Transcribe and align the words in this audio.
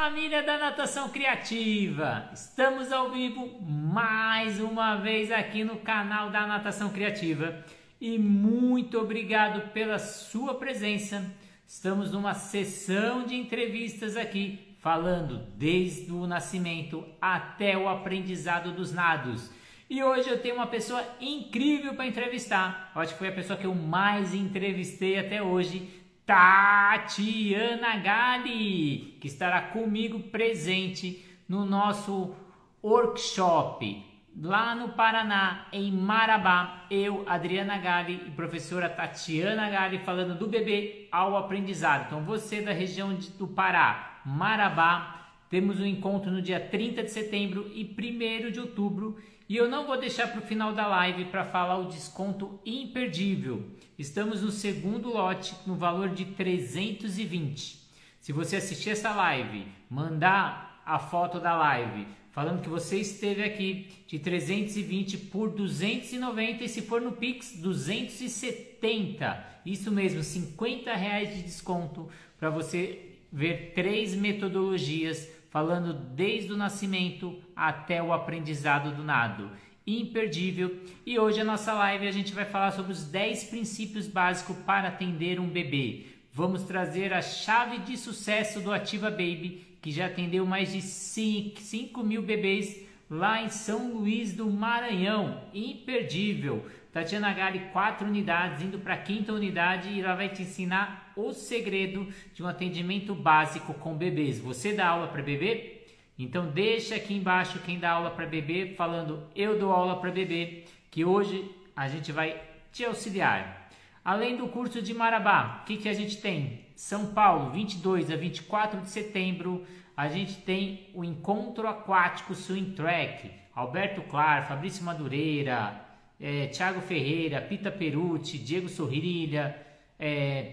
Família 0.00 0.44
da 0.44 0.56
Natação 0.56 1.08
Criativa, 1.08 2.30
estamos 2.32 2.92
ao 2.92 3.10
vivo 3.10 3.60
mais 3.60 4.60
uma 4.60 4.94
vez 4.94 5.32
aqui 5.32 5.64
no 5.64 5.78
canal 5.78 6.30
da 6.30 6.46
Natação 6.46 6.90
Criativa 6.90 7.64
e 8.00 8.16
muito 8.16 8.96
obrigado 8.96 9.72
pela 9.72 9.98
sua 9.98 10.54
presença. 10.54 11.28
Estamos 11.66 12.12
numa 12.12 12.32
sessão 12.32 13.24
de 13.24 13.34
entrevistas 13.34 14.16
aqui, 14.16 14.76
falando 14.78 15.38
desde 15.56 16.12
o 16.12 16.28
nascimento 16.28 17.04
até 17.20 17.76
o 17.76 17.88
aprendizado 17.88 18.70
dos 18.70 18.92
nados. 18.92 19.50
E 19.90 20.00
hoje 20.00 20.28
eu 20.28 20.40
tenho 20.40 20.54
uma 20.54 20.68
pessoa 20.68 21.02
incrível 21.20 21.94
para 21.94 22.06
entrevistar. 22.06 22.92
Eu 22.94 23.00
acho 23.00 23.14
que 23.14 23.18
foi 23.18 23.28
a 23.28 23.32
pessoa 23.32 23.58
que 23.58 23.66
eu 23.66 23.74
mais 23.74 24.32
entrevistei 24.32 25.18
até 25.18 25.42
hoje 25.42 25.97
Tatiana 26.28 27.96
Gali, 27.96 29.16
que 29.18 29.26
estará 29.26 29.62
comigo 29.62 30.20
presente 30.20 31.24
no 31.48 31.64
nosso 31.64 32.36
workshop 32.84 34.04
lá 34.38 34.74
no 34.74 34.90
Paraná, 34.90 35.68
em 35.72 35.90
Marabá. 35.90 36.84
Eu, 36.90 37.24
Adriana 37.26 37.78
Gali 37.78 38.24
e 38.26 38.30
professora 38.32 38.90
Tatiana 38.90 39.70
Gali 39.70 40.00
falando 40.00 40.38
do 40.38 40.46
bebê 40.46 41.08
ao 41.10 41.34
aprendizado. 41.34 42.08
Então, 42.08 42.22
você 42.22 42.60
da 42.60 42.72
região 42.72 43.14
do 43.38 43.48
Pará, 43.48 44.20
Marabá, 44.22 45.30
temos 45.48 45.80
um 45.80 45.86
encontro 45.86 46.30
no 46.30 46.42
dia 46.42 46.60
30 46.60 47.04
de 47.04 47.10
setembro 47.10 47.70
e 47.72 47.84
1 47.84 48.50
de 48.50 48.60
outubro. 48.60 49.16
E 49.48 49.56
eu 49.56 49.66
não 49.66 49.86
vou 49.86 49.98
deixar 49.98 50.28
para 50.28 50.40
o 50.40 50.46
final 50.46 50.74
da 50.74 50.86
live 50.86 51.24
para 51.24 51.46
falar 51.46 51.78
o 51.78 51.88
desconto 51.88 52.60
imperdível. 52.66 53.64
Estamos 53.98 54.42
no 54.42 54.52
segundo 54.52 55.12
lote 55.12 55.56
no 55.66 55.74
valor 55.74 56.10
de 56.10 56.24
320. 56.24 57.80
Se 58.20 58.32
você 58.32 58.54
assistir 58.54 58.90
essa 58.90 59.12
live, 59.12 59.66
mandar 59.90 60.80
a 60.86 61.00
foto 61.00 61.40
da 61.40 61.56
live 61.56 62.06
falando 62.30 62.62
que 62.62 62.68
você 62.68 63.00
esteve 63.00 63.42
aqui 63.42 63.88
de 64.06 64.20
320 64.20 65.18
por 65.18 65.50
290 65.50 66.62
e 66.62 66.68
se 66.68 66.82
for 66.82 67.00
no 67.00 67.10
Pix 67.10 67.58
270. 67.60 69.44
Isso 69.66 69.90
mesmo, 69.90 70.22
50 70.22 70.94
reais 70.94 71.34
de 71.34 71.42
desconto 71.42 72.08
para 72.38 72.50
você 72.50 73.16
ver 73.32 73.72
três 73.74 74.14
metodologias 74.14 75.28
falando 75.50 75.92
desde 75.92 76.52
o 76.52 76.56
nascimento 76.56 77.36
até 77.56 78.00
o 78.00 78.12
aprendizado 78.12 78.94
do 78.94 79.02
nado 79.02 79.50
imperdível. 79.96 80.76
E 81.06 81.18
hoje 81.18 81.40
a 81.40 81.44
nossa 81.44 81.72
live 81.72 82.06
a 82.06 82.12
gente 82.12 82.34
vai 82.34 82.44
falar 82.44 82.72
sobre 82.72 82.92
os 82.92 83.04
10 83.04 83.44
princípios 83.44 84.06
básicos 84.06 84.56
para 84.58 84.88
atender 84.88 85.40
um 85.40 85.48
bebê. 85.48 86.06
Vamos 86.32 86.62
trazer 86.64 87.12
a 87.12 87.22
chave 87.22 87.78
de 87.78 87.96
sucesso 87.96 88.60
do 88.60 88.72
Ativa 88.72 89.10
Baby, 89.10 89.66
que 89.80 89.90
já 89.90 90.06
atendeu 90.06 90.44
mais 90.44 90.72
de 90.72 90.82
5 90.82 92.02
mil 92.02 92.22
bebês 92.22 92.86
lá 93.10 93.42
em 93.42 93.48
São 93.48 93.92
Luís 93.92 94.32
do 94.34 94.50
Maranhão. 94.50 95.42
Imperdível. 95.54 96.64
Tatiana 96.92 97.32
Gali, 97.32 97.60
quatro 97.72 98.06
unidades, 98.06 98.62
indo 98.62 98.78
para 98.78 98.94
a 98.94 98.98
quinta 98.98 99.32
unidade 99.32 99.88
e 99.88 100.00
ela 100.00 100.14
vai 100.14 100.28
te 100.28 100.42
ensinar 100.42 101.12
o 101.16 101.32
segredo 101.32 102.06
de 102.32 102.42
um 102.42 102.46
atendimento 102.46 103.14
básico 103.14 103.74
com 103.74 103.94
bebês. 103.94 104.38
Você 104.40 104.72
dá 104.72 104.88
aula 104.88 105.08
para 105.08 105.22
bebê? 105.22 105.77
Então 106.18 106.50
deixa 106.50 106.96
aqui 106.96 107.14
embaixo 107.14 107.60
quem 107.60 107.78
dá 107.78 107.92
aula 107.92 108.10
para 108.10 108.26
bebê 108.26 108.74
falando 108.76 109.22
eu 109.36 109.58
dou 109.58 109.72
aula 109.72 110.00
para 110.00 110.10
bebê, 110.10 110.64
que 110.90 111.04
hoje 111.04 111.50
a 111.76 111.86
gente 111.88 112.10
vai 112.10 112.42
te 112.72 112.84
auxiliar. 112.84 113.70
Além 114.04 114.36
do 114.36 114.48
curso 114.48 114.82
de 114.82 114.92
Marabá, 114.94 115.60
o 115.62 115.64
que, 115.66 115.76
que 115.76 115.88
a 115.88 115.92
gente 115.92 116.16
tem? 116.16 116.66
São 116.74 117.12
Paulo, 117.12 117.50
22 117.50 118.10
a 118.10 118.16
24 118.16 118.80
de 118.80 118.90
setembro, 118.90 119.64
a 119.96 120.08
gente 120.08 120.36
tem 120.36 120.88
o 120.94 121.04
Encontro 121.04 121.68
Aquático 121.68 122.34
Swing 122.34 122.72
Track. 122.72 123.30
Alberto 123.58 124.02
Clar, 124.02 124.46
Fabrício 124.46 124.84
Madureira, 124.84 125.84
é, 126.20 126.46
Thiago 126.46 126.80
Ferreira, 126.80 127.40
Pita 127.40 127.72
Perucci, 127.72 128.38
Diego 128.38 128.68
Sorrilha, 128.68 129.58
é, 129.98 130.52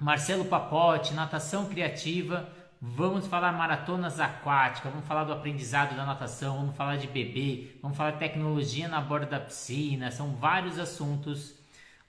Marcelo 0.00 0.46
Papote, 0.46 1.12
Natação 1.12 1.68
Criativa. 1.68 2.48
Vamos 2.82 3.26
falar 3.26 3.52
maratonas 3.52 4.18
aquáticas, 4.18 4.90
vamos 4.90 5.06
falar 5.06 5.24
do 5.24 5.34
aprendizado 5.34 5.94
da 5.94 6.06
natação, 6.06 6.56
vamos 6.56 6.74
falar 6.74 6.96
de 6.96 7.08
bebê, 7.08 7.72
vamos 7.82 7.94
falar 7.94 8.12
tecnologia 8.12 8.88
na 8.88 9.02
borda 9.02 9.26
da 9.26 9.38
piscina, 9.38 10.10
são 10.10 10.34
vários 10.36 10.78
assuntos. 10.78 11.54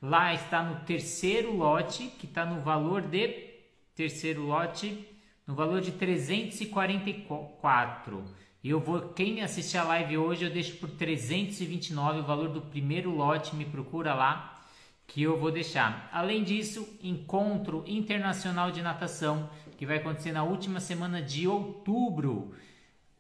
Lá 0.02 0.34
está 0.34 0.64
no 0.64 0.80
terceiro 0.86 1.54
lote, 1.54 2.08
que 2.18 2.26
está 2.26 2.46
no 2.46 2.62
valor 2.62 3.02
de 3.02 3.50
terceiro 3.94 4.44
lote, 4.44 5.06
no 5.46 5.56
valor 5.56 5.82
de 5.82 5.92
344. 5.92 8.24
E 8.64 8.70
eu 8.70 8.80
vou, 8.80 9.10
quem 9.10 9.42
assistir 9.42 9.78
a 9.78 9.84
live 9.84 10.20
hoje, 10.20 10.46
eu 10.46 10.50
deixo 10.50 10.78
por 10.78 10.90
329 10.92 12.22
o 12.22 12.24
valor 12.24 12.48
do 12.48 12.62
primeiro 12.62 13.14
lote, 13.14 13.58
me 13.58 13.66
procura 13.66 14.14
lá 14.14 14.64
que 15.06 15.22
eu 15.22 15.38
vou 15.38 15.52
deixar. 15.52 16.10
Além 16.14 16.42
disso, 16.42 16.88
encontro 17.04 17.84
internacional 17.86 18.72
de 18.72 18.82
natação 18.82 19.50
que 19.82 19.86
vai 19.88 19.98
acontecer 19.98 20.32
na 20.32 20.44
última 20.44 20.80
semana 20.80 21.24
de 21.24 21.48
outubro. 21.48 22.54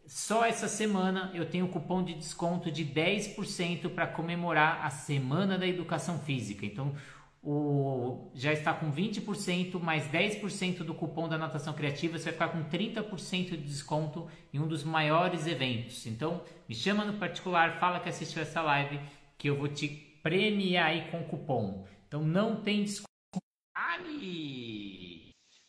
Só 0.05 0.45
essa 0.45 0.67
semana 0.67 1.31
eu 1.33 1.49
tenho 1.49 1.65
um 1.65 1.71
cupom 1.71 2.03
de 2.03 2.13
desconto 2.13 2.69
de 2.69 2.85
10% 2.85 3.89
para 3.89 4.05
comemorar 4.05 4.85
a 4.85 4.91
Semana 4.91 5.57
da 5.57 5.65
Educação 5.65 6.19
Física. 6.19 6.63
Então, 6.63 6.93
o, 7.41 8.29
já 8.35 8.53
está 8.53 8.75
com 8.75 8.91
20% 8.91 9.79
mais 9.79 10.05
10% 10.05 10.83
do 10.83 10.93
cupom 10.93 11.27
da 11.27 11.35
natação 11.35 11.73
criativa, 11.73 12.19
você 12.19 12.25
vai 12.25 12.33
ficar 12.33 12.49
com 12.49 12.63
30% 12.69 13.49
de 13.49 13.57
desconto 13.57 14.27
em 14.53 14.59
um 14.59 14.67
dos 14.67 14.83
maiores 14.83 15.47
eventos. 15.47 16.05
Então, 16.05 16.43
me 16.69 16.75
chama 16.75 17.03
no 17.03 17.17
particular, 17.17 17.79
fala 17.79 17.99
que 17.99 18.09
assistiu 18.09 18.39
essa 18.39 18.61
live 18.61 18.99
que 19.35 19.49
eu 19.49 19.57
vou 19.57 19.67
te 19.67 19.87
premiar 20.21 20.89
aí 20.89 21.09
com 21.09 21.23
cupom. 21.23 21.87
Então, 22.07 22.21
não 22.21 22.61
tem 22.61 22.83
desconto. 22.83 23.09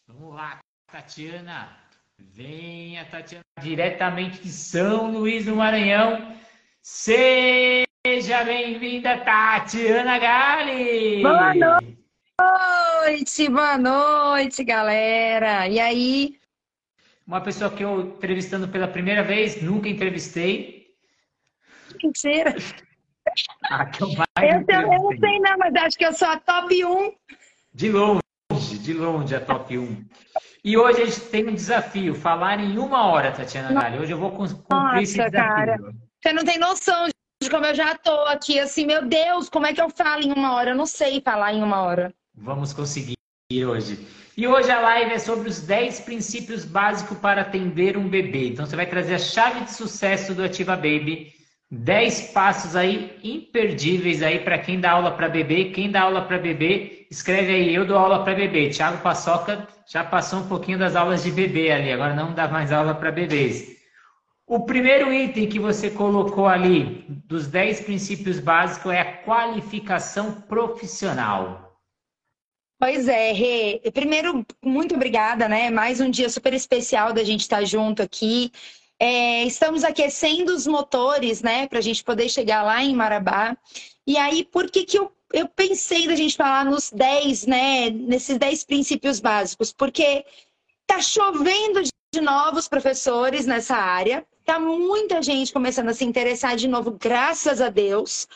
Vamos 0.06 0.34
lá, 0.34 0.61
Tatiana. 0.92 1.74
Venha, 2.18 3.06
Tatiana, 3.06 3.42
diretamente 3.62 4.42
de 4.42 4.50
São 4.50 5.10
Luís 5.10 5.46
do 5.46 5.56
Maranhão. 5.56 6.36
Seja 6.82 8.44
bem-vinda, 8.44 9.16
Tatiana 9.24 10.18
Gali. 10.18 11.22
Boa 11.22 11.54
noite, 13.06 13.48
boa 13.48 13.78
noite, 13.78 14.62
galera. 14.62 15.66
E 15.66 15.80
aí? 15.80 16.38
Uma 17.26 17.40
pessoa 17.40 17.70
que 17.70 17.82
eu 17.82 18.00
entrevistando 18.02 18.68
pela 18.68 18.86
primeira 18.86 19.22
vez, 19.22 19.62
nunca 19.62 19.88
entrevistei. 19.88 20.94
Mentira. 22.02 22.54
Ah, 23.70 23.86
que 23.86 24.02
eu, 24.02 24.08
eu, 24.08 24.64
eu 24.68 24.82
não 24.88 25.16
sei 25.16 25.38
não, 25.38 25.56
mas 25.56 25.74
acho 25.76 25.96
que 25.96 26.04
eu 26.04 26.12
sou 26.12 26.26
a 26.26 26.38
top 26.40 26.84
1. 26.84 27.12
De 27.72 27.88
longe, 27.88 28.20
de 28.82 28.92
longe 28.92 29.34
a 29.34 29.40
top 29.40 29.78
1. 29.78 30.04
E 30.64 30.76
hoje 30.76 31.02
a 31.02 31.06
gente 31.06 31.20
tem 31.22 31.48
um 31.48 31.54
desafio, 31.54 32.14
falar 32.14 32.60
em 32.60 32.78
uma 32.78 33.06
hora, 33.06 33.32
Tatiana 33.32 33.72
Gali. 33.72 33.98
Hoje 33.98 34.12
eu 34.12 34.18
vou 34.18 34.30
cumprir 34.30 34.62
Nossa, 34.70 35.02
esse 35.02 35.16
desafio. 35.16 35.32
Cara. 35.32 35.76
Você 36.22 36.32
não 36.32 36.44
tem 36.44 36.56
noção 36.56 37.08
de 37.42 37.50
como 37.50 37.66
eu 37.66 37.74
já 37.74 37.96
tô 37.96 38.14
aqui, 38.26 38.60
assim, 38.60 38.86
meu 38.86 39.04
Deus, 39.04 39.48
como 39.48 39.66
é 39.66 39.74
que 39.74 39.80
eu 39.80 39.90
falo 39.90 40.22
em 40.22 40.32
uma 40.32 40.54
hora? 40.54 40.70
Eu 40.70 40.76
não 40.76 40.86
sei 40.86 41.20
falar 41.20 41.52
em 41.52 41.64
uma 41.64 41.82
hora. 41.82 42.14
Vamos 42.32 42.72
conseguir 42.72 43.16
hoje. 43.66 44.06
E 44.36 44.46
hoje 44.46 44.70
a 44.70 44.80
live 44.80 45.10
é 45.10 45.18
sobre 45.18 45.48
os 45.48 45.60
10 45.60 46.00
princípios 46.02 46.64
básicos 46.64 47.18
para 47.18 47.42
atender 47.42 47.96
um 47.96 48.08
bebê. 48.08 48.50
Então 48.50 48.64
você 48.64 48.76
vai 48.76 48.86
trazer 48.86 49.14
a 49.14 49.18
chave 49.18 49.64
de 49.64 49.72
sucesso 49.72 50.32
do 50.32 50.44
Ativa 50.44 50.76
Baby. 50.76 51.32
10 51.72 52.32
passos 52.32 52.76
aí 52.76 53.18
imperdíveis 53.24 54.22
aí 54.22 54.38
para 54.38 54.58
quem 54.58 54.78
dá 54.78 54.92
aula 54.92 55.10
para 55.10 55.28
bebê. 55.28 55.66
Quem 55.66 55.90
dá 55.90 56.02
aula 56.02 56.22
para 56.22 56.38
bebê, 56.38 57.01
escreve 57.12 57.52
aí, 57.52 57.74
eu 57.74 57.86
dou 57.86 57.98
aula 57.98 58.24
para 58.24 58.34
bebê. 58.34 58.70
Thiago 58.70 59.02
Paçoca 59.02 59.68
já 59.86 60.02
passou 60.02 60.40
um 60.40 60.48
pouquinho 60.48 60.78
das 60.78 60.96
aulas 60.96 61.22
de 61.22 61.30
bebê 61.30 61.70
ali, 61.70 61.92
agora 61.92 62.14
não 62.14 62.32
dá 62.32 62.48
mais 62.48 62.72
aula 62.72 62.94
para 62.94 63.12
bebês. 63.12 63.76
O 64.46 64.64
primeiro 64.64 65.12
item 65.12 65.46
que 65.46 65.58
você 65.58 65.90
colocou 65.90 66.46
ali, 66.46 67.04
dos 67.26 67.46
10 67.46 67.82
princípios 67.82 68.40
básicos, 68.40 68.92
é 68.92 69.00
a 69.00 69.16
qualificação 69.18 70.40
profissional. 70.42 71.78
Pois 72.78 73.06
é, 73.06 73.32
Rê. 73.32 73.80
Primeiro, 73.92 74.44
muito 74.64 74.94
obrigada, 74.94 75.46
né? 75.48 75.70
Mais 75.70 76.00
um 76.00 76.10
dia 76.10 76.30
super 76.30 76.54
especial 76.54 77.12
da 77.12 77.22
gente 77.22 77.42
estar 77.42 77.62
junto 77.64 78.02
aqui. 78.02 78.50
É, 78.98 79.44
estamos 79.44 79.84
aquecendo 79.84 80.54
os 80.54 80.66
motores, 80.66 81.42
né, 81.42 81.66
para 81.66 81.78
a 81.78 81.82
gente 81.82 82.02
poder 82.04 82.28
chegar 82.28 82.62
lá 82.62 82.82
em 82.82 82.94
Marabá. 82.94 83.56
E 84.06 84.16
aí, 84.16 84.44
por 84.44 84.70
que, 84.70 84.84
que 84.84 84.98
eu 84.98 85.12
eu 85.32 85.48
pensei 85.48 86.06
da 86.06 86.14
gente 86.14 86.36
falar 86.36 86.64
nos 86.64 86.90
10, 86.90 87.46
né, 87.46 87.90
nesses 87.90 88.36
10 88.38 88.64
princípios 88.64 89.20
básicos, 89.20 89.72
porque 89.72 90.24
tá 90.86 91.00
chovendo 91.00 91.82
de 91.82 92.20
novos 92.20 92.68
professores 92.68 93.46
nessa 93.46 93.76
área, 93.76 94.26
tá 94.44 94.58
muita 94.58 95.22
gente 95.22 95.52
começando 95.52 95.88
a 95.88 95.94
se 95.94 96.04
interessar 96.04 96.56
de 96.56 96.68
novo, 96.68 96.90
graças 96.92 97.60
a 97.60 97.68
Deus, 97.68 98.28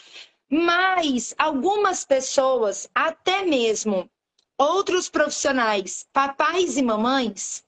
mas 0.49 1.35
algumas 1.37 2.05
pessoas, 2.05 2.89
até 2.95 3.45
mesmo 3.45 4.09
outros 4.57 5.09
profissionais, 5.09 6.07
papais 6.13 6.79
e 6.79 6.83
mamães, 6.83 7.63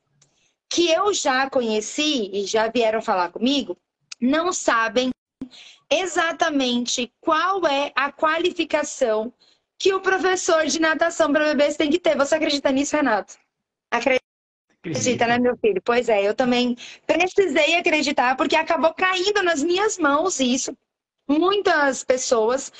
que 0.70 0.90
eu 0.90 1.12
já 1.12 1.50
conheci 1.50 2.30
e 2.32 2.46
já 2.46 2.68
vieram 2.68 3.02
falar 3.02 3.30
comigo, 3.30 3.76
não 4.20 4.52
sabem 4.52 5.10
exatamente 5.90 7.12
qual 7.20 7.66
é 7.66 7.92
a 7.94 8.12
qualificação 8.12 9.32
que 9.78 9.94
o 9.94 10.00
professor 10.00 10.66
de 10.66 10.80
natação 10.80 11.32
para 11.32 11.44
bebês 11.44 11.76
tem 11.76 11.90
que 11.90 11.98
ter. 12.00 12.16
Você 12.16 12.34
acredita 12.34 12.70
nisso, 12.72 12.96
Renato? 12.96 13.34
Acredita, 13.90 15.26
né, 15.26 15.38
meu 15.38 15.56
filho? 15.56 15.80
Pois 15.84 16.08
é, 16.08 16.26
eu 16.26 16.34
também 16.34 16.76
precisei 17.06 17.76
acreditar, 17.76 18.36
porque 18.36 18.56
acabou 18.56 18.92
caindo 18.92 19.42
nas 19.42 19.62
minhas 19.62 19.96
mãos 19.98 20.40
isso. 20.40 20.76
Muitas 21.28 22.02
pessoas 22.02 22.72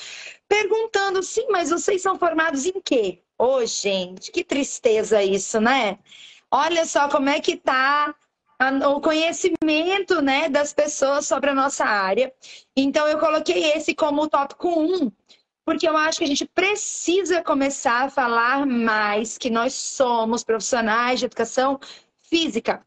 perguntando, 0.49 1.23
sim, 1.23 1.47
mas 1.51 1.71
vocês 1.71 2.03
são 2.03 2.19
formados 2.19 2.67
em 2.67 2.81
quê? 2.81 3.23
Ô, 3.39 3.57
oh, 3.57 3.67
gente, 3.67 4.33
que 4.33 4.43
tristeza 4.43 5.23
isso, 5.23 5.61
né? 5.61 5.99
Olha 6.51 6.85
só 6.87 7.09
como 7.09 7.29
é 7.29 7.41
que 7.41 7.57
tá 7.57 8.15
o 8.91 9.01
conhecimento 9.01 10.21
né, 10.21 10.49
das 10.49 10.73
pessoas 10.73 11.27
sobre 11.27 11.51
a 11.51 11.55
nossa 11.55 11.85
área. 11.85 12.33
Então, 12.77 13.07
eu 13.07 13.19
coloquei 13.19 13.73
esse 13.73 13.95
como 13.95 14.23
o 14.23 14.29
tópico 14.29 14.69
1, 14.69 15.13
porque 15.65 15.89
eu 15.89 15.97
acho 15.97 16.19
que 16.19 16.25
a 16.25 16.29
gente 16.29 16.45
precisa 16.47 17.43
começar 17.43 18.07
a 18.07 18.11
falar 18.11 18.67
mais 18.67 19.39
que 19.39 19.49
nós 19.49 19.75
somos 19.75 20.43
profissionais 20.43 21.21
de 21.21 21.27
educação 21.27 21.79
física 22.29 22.85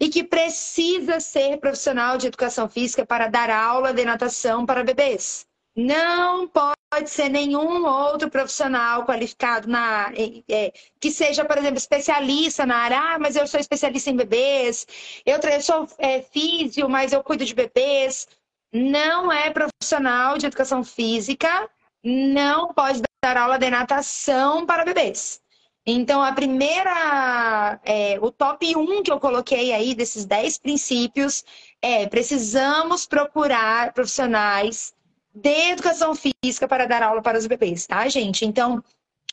e 0.00 0.08
que 0.08 0.22
precisa 0.22 1.18
ser 1.18 1.58
profissional 1.58 2.16
de 2.16 2.28
educação 2.28 2.68
física 2.68 3.04
para 3.04 3.26
dar 3.26 3.50
aula 3.50 3.92
de 3.92 4.04
natação 4.04 4.64
para 4.64 4.84
bebês. 4.84 5.46
Não 5.74 6.46
pode 6.46 6.77
pode 6.90 7.10
ser 7.10 7.28
nenhum 7.28 7.86
outro 7.86 8.30
profissional 8.30 9.04
qualificado 9.04 9.68
na 9.68 10.12
é, 10.48 10.72
que 10.98 11.10
seja, 11.10 11.44
por 11.44 11.58
exemplo, 11.58 11.78
especialista 11.78 12.64
na 12.66 12.76
área. 12.76 12.98
Ah, 12.98 13.18
mas 13.18 13.36
eu 13.36 13.46
sou 13.46 13.60
especialista 13.60 14.10
em 14.10 14.16
bebês. 14.16 14.86
Eu, 15.24 15.38
eu 15.38 15.60
sou 15.60 15.88
é, 15.98 16.24
mas 16.88 17.12
eu 17.12 17.22
cuido 17.22 17.44
de 17.44 17.54
bebês. 17.54 18.26
Não 18.72 19.30
é 19.32 19.50
profissional 19.50 20.38
de 20.38 20.46
educação 20.46 20.82
física. 20.84 21.68
Não 22.02 22.72
pode 22.72 23.02
dar 23.22 23.36
aula 23.36 23.58
de 23.58 23.70
natação 23.70 24.64
para 24.66 24.84
bebês. 24.84 25.40
Então, 25.86 26.22
a 26.22 26.32
primeira, 26.32 27.80
é, 27.82 28.18
o 28.20 28.30
top 28.30 28.76
1 28.76 29.02
que 29.02 29.10
eu 29.10 29.18
coloquei 29.18 29.72
aí 29.72 29.94
desses 29.94 30.26
10 30.26 30.58
princípios 30.58 31.44
é 31.80 32.06
precisamos 32.06 33.06
procurar 33.06 33.94
profissionais 33.94 34.94
de 35.40 35.70
educação 35.70 36.14
física 36.14 36.66
para 36.66 36.86
dar 36.86 37.02
aula 37.02 37.22
para 37.22 37.38
os 37.38 37.46
bebês, 37.46 37.86
tá, 37.86 38.08
gente? 38.08 38.44
Então, 38.44 38.82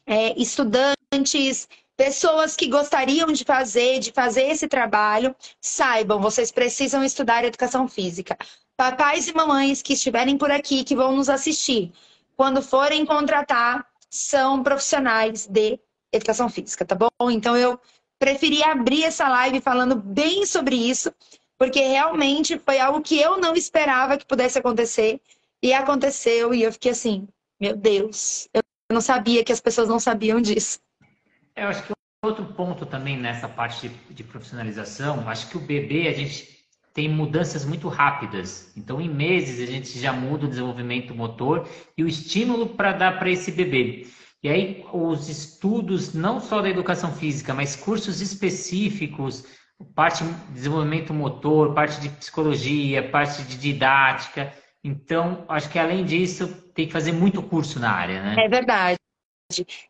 é, 0.05 0.39
estudantes, 0.39 1.67
pessoas 1.97 2.55
que 2.55 2.67
gostariam 2.67 3.31
de 3.31 3.43
fazer, 3.43 3.99
de 3.99 4.11
fazer 4.11 4.43
esse 4.43 4.67
trabalho, 4.67 5.35
saibam, 5.59 6.21
vocês 6.21 6.51
precisam 6.51 7.03
estudar 7.03 7.43
educação 7.43 7.87
física. 7.87 8.37
Papais 8.77 9.27
e 9.27 9.33
mamães 9.33 9.81
que 9.81 9.93
estiverem 9.93 10.37
por 10.37 10.51
aqui, 10.51 10.83
que 10.83 10.95
vão 10.95 11.15
nos 11.15 11.29
assistir, 11.29 11.91
quando 12.35 12.61
forem 12.61 13.05
contratar, 13.05 13.85
são 14.09 14.61
profissionais 14.61 15.47
de 15.47 15.79
educação 16.11 16.49
física, 16.49 16.85
tá 16.85 16.95
bom? 16.95 17.31
Então 17.31 17.57
eu 17.57 17.79
preferi 18.19 18.63
abrir 18.63 19.03
essa 19.03 19.27
live 19.27 19.61
falando 19.61 19.95
bem 19.95 20.45
sobre 20.45 20.75
isso, 20.75 21.13
porque 21.57 21.79
realmente 21.79 22.59
foi 22.59 22.79
algo 22.79 23.01
que 23.01 23.19
eu 23.19 23.37
não 23.37 23.55
esperava 23.55 24.17
que 24.17 24.25
pudesse 24.25 24.59
acontecer. 24.59 25.21
E 25.63 25.73
aconteceu 25.73 26.53
e 26.53 26.63
eu 26.63 26.71
fiquei 26.71 26.91
assim, 26.91 27.27
meu 27.59 27.75
Deus, 27.75 28.47
eu 28.53 28.61
não 28.91 29.01
sabia 29.01 29.43
que 29.43 29.51
as 29.51 29.61
pessoas 29.61 29.87
não 29.87 29.99
sabiam 29.99 30.41
disso. 30.41 30.79
Eu 31.55 31.67
acho 31.67 31.83
que 31.83 31.93
outro 32.23 32.45
ponto 32.53 32.85
também 32.85 33.17
nessa 33.17 33.47
parte 33.47 33.87
de, 33.87 34.13
de 34.13 34.23
profissionalização, 34.23 35.27
acho 35.29 35.49
que 35.49 35.57
o 35.57 35.61
bebê 35.61 36.07
a 36.07 36.13
gente 36.13 36.55
tem 36.93 37.09
mudanças 37.09 37.65
muito 37.65 37.89
rápidas. 37.89 38.71
Então, 38.75 39.01
em 39.01 39.09
meses 39.09 39.61
a 39.61 39.69
gente 39.69 39.99
já 39.99 40.13
muda 40.13 40.45
o 40.45 40.49
desenvolvimento 40.49 41.13
motor 41.13 41.67
e 41.97 42.03
o 42.03 42.07
estímulo 42.07 42.69
para 42.69 42.93
dar 42.93 43.19
para 43.19 43.29
esse 43.29 43.51
bebê. 43.51 44.07
E 44.41 44.49
aí 44.49 44.85
os 44.93 45.27
estudos 45.27 46.13
não 46.13 46.39
só 46.39 46.61
da 46.61 46.69
educação 46.69 47.11
física, 47.11 47.53
mas 47.53 47.75
cursos 47.75 48.21
específicos, 48.21 49.43
parte 49.93 50.23
de 50.23 50.53
desenvolvimento 50.53 51.13
motor, 51.13 51.73
parte 51.73 51.99
de 51.99 52.09
psicologia, 52.09 53.09
parte 53.09 53.43
de 53.43 53.57
didática, 53.57 54.53
então, 54.87 55.43
acho 55.49 55.67
que 55.67 55.79
além 55.79 56.05
disso, 56.05 56.47
tem 56.75 56.85
que 56.85 56.93
fazer 56.93 57.11
muito 57.11 57.41
curso 57.41 57.79
na 57.79 57.91
área, 57.91 58.21
né? 58.21 58.35
É 58.37 58.47
verdade. 58.47 58.99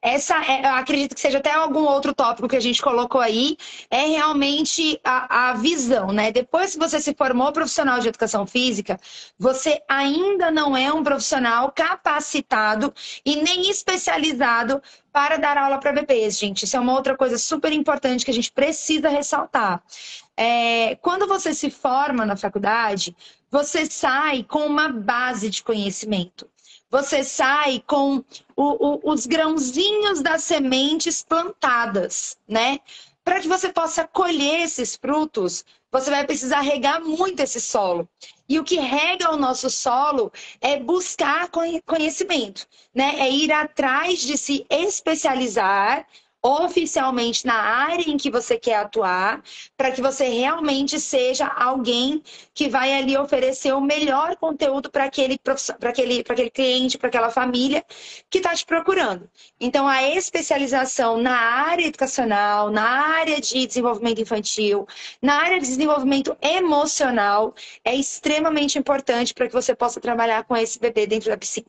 Essa, 0.01 0.35
é, 0.43 0.65
eu 0.65 0.75
acredito 0.75 1.15
que 1.15 1.21
seja 1.21 1.37
até 1.37 1.53
algum 1.53 1.85
outro 1.85 2.13
tópico 2.13 2.45
que 2.45 2.57
a 2.57 2.61
gente 2.61 2.81
colocou 2.81 3.21
aí, 3.21 3.55
é 3.89 4.05
realmente 4.05 4.99
a, 5.01 5.51
a, 5.51 5.53
visão, 5.53 6.11
né? 6.11 6.29
Depois 6.29 6.73
que 6.73 6.79
você 6.79 6.99
se 6.99 7.15
formou 7.15 7.53
profissional 7.53 8.01
de 8.01 8.09
educação 8.09 8.45
física, 8.45 8.99
você 9.39 9.81
ainda 9.87 10.51
não 10.51 10.75
é 10.75 10.91
um 10.91 11.01
profissional 11.01 11.71
capacitado 11.71 12.93
e 13.25 13.37
nem 13.37 13.69
especializado 13.69 14.81
para 15.09 15.37
dar 15.37 15.57
aula 15.57 15.79
para 15.79 15.93
bebês, 15.93 16.37
gente. 16.37 16.63
Isso 16.63 16.75
é 16.75 16.79
uma 16.79 16.93
outra 16.93 17.15
coisa 17.15 17.37
super 17.37 17.71
importante 17.71 18.25
que 18.25 18.31
a 18.31 18.33
gente 18.33 18.51
precisa 18.51 19.07
ressaltar. 19.07 19.81
É, 20.35 20.97
quando 20.97 21.27
você 21.27 21.53
se 21.53 21.69
forma 21.71 22.25
na 22.25 22.35
faculdade, 22.35 23.15
você 23.49 23.85
sai 23.85 24.43
com 24.43 24.65
uma 24.65 24.89
base 24.89 25.49
de 25.49 25.63
conhecimento. 25.63 26.45
Você 26.95 27.25
sai 27.25 27.83
com 27.85 28.23
o, 28.55 28.63
o, 28.63 29.11
os 29.11 29.25
grãozinhos 29.25 30.21
das 30.21 30.45
sementes 30.45 31.21
plantadas, 31.21 32.37
né? 32.47 32.79
Para 33.21 33.41
que 33.41 33.49
você 33.49 33.67
possa 33.67 34.07
colher 34.07 34.61
esses 34.61 34.95
frutos, 34.95 35.65
você 35.91 36.09
vai 36.09 36.25
precisar 36.25 36.61
regar 36.61 37.01
muito 37.01 37.41
esse 37.41 37.59
solo. 37.59 38.07
E 38.47 38.57
o 38.57 38.63
que 38.63 38.79
rega 38.79 39.29
o 39.29 39.35
nosso 39.35 39.69
solo 39.69 40.31
é 40.61 40.79
buscar 40.79 41.49
conhecimento, 41.85 42.65
né? 42.93 43.15
É 43.19 43.29
ir 43.29 43.51
atrás 43.51 44.21
de 44.21 44.37
se 44.37 44.65
especializar 44.69 46.07
oficialmente 46.45 47.43
na 47.43 47.55
área 47.55 48.07
em 48.07 48.17
que 48.17 48.29
você 48.29 48.55
quer 48.55 48.75
atuar, 48.75 49.41
para 49.75 49.89
que 49.89 49.99
você 49.99 50.25
realmente 50.25 50.99
seja 50.99 51.47
alguém 51.47 52.21
que 52.53 52.69
vai 52.69 52.93
ali 52.93 53.17
oferecer 53.17 53.73
o 53.73 53.81
melhor 53.81 54.35
conteúdo 54.35 54.91
para 54.91 55.05
aquele, 55.05 55.39
aquele, 55.81 56.23
aquele 56.29 56.51
cliente, 56.51 56.99
para 56.99 57.07
aquela 57.07 57.31
família 57.31 57.83
que 58.29 58.37
está 58.37 58.53
te 58.53 58.63
procurando. 58.63 59.27
Então, 59.59 59.87
a 59.87 60.03
especialização 60.07 61.17
na 61.17 61.35
área 61.35 61.87
educacional, 61.87 62.69
na 62.69 62.83
área 62.83 63.41
de 63.41 63.65
desenvolvimento 63.65 64.21
infantil, 64.21 64.87
na 65.19 65.41
área 65.41 65.59
de 65.59 65.65
desenvolvimento 65.65 66.37
emocional, 66.39 67.55
é 67.83 67.95
extremamente 67.95 68.77
importante 68.77 69.33
para 69.33 69.47
que 69.47 69.53
você 69.53 69.75
possa 69.75 69.99
trabalhar 69.99 70.43
com 70.43 70.55
esse 70.55 70.79
bebê 70.79 71.07
dentro 71.07 71.31
da 71.31 71.37
piscina. 71.37 71.65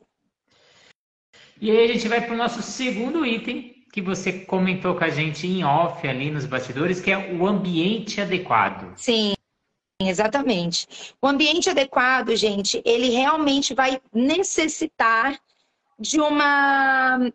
E 1.59 1.71
aí 1.71 1.89
a 1.89 1.93
gente 1.93 2.07
vai 2.07 2.21
para 2.21 2.35
o 2.35 2.37
nosso 2.37 2.61
segundo 2.61 3.25
item, 3.25 3.76
que 3.97 4.01
você 4.03 4.31
comentou 4.31 4.93
com 4.93 5.03
a 5.03 5.09
gente 5.09 5.47
em 5.47 5.63
off 5.63 6.07
ali 6.07 6.29
nos 6.29 6.45
bastidores, 6.45 7.01
que 7.01 7.09
é 7.09 7.33
o 7.33 7.47
ambiente 7.47 8.21
adequado. 8.21 8.95
Sim. 8.95 9.33
Exatamente. 9.99 10.87
O 11.19 11.27
ambiente 11.27 11.67
adequado, 11.67 12.35
gente, 12.35 12.79
ele 12.85 13.09
realmente 13.09 13.73
vai 13.73 13.99
necessitar 14.13 15.39
de 15.97 16.21
uma 16.21 17.31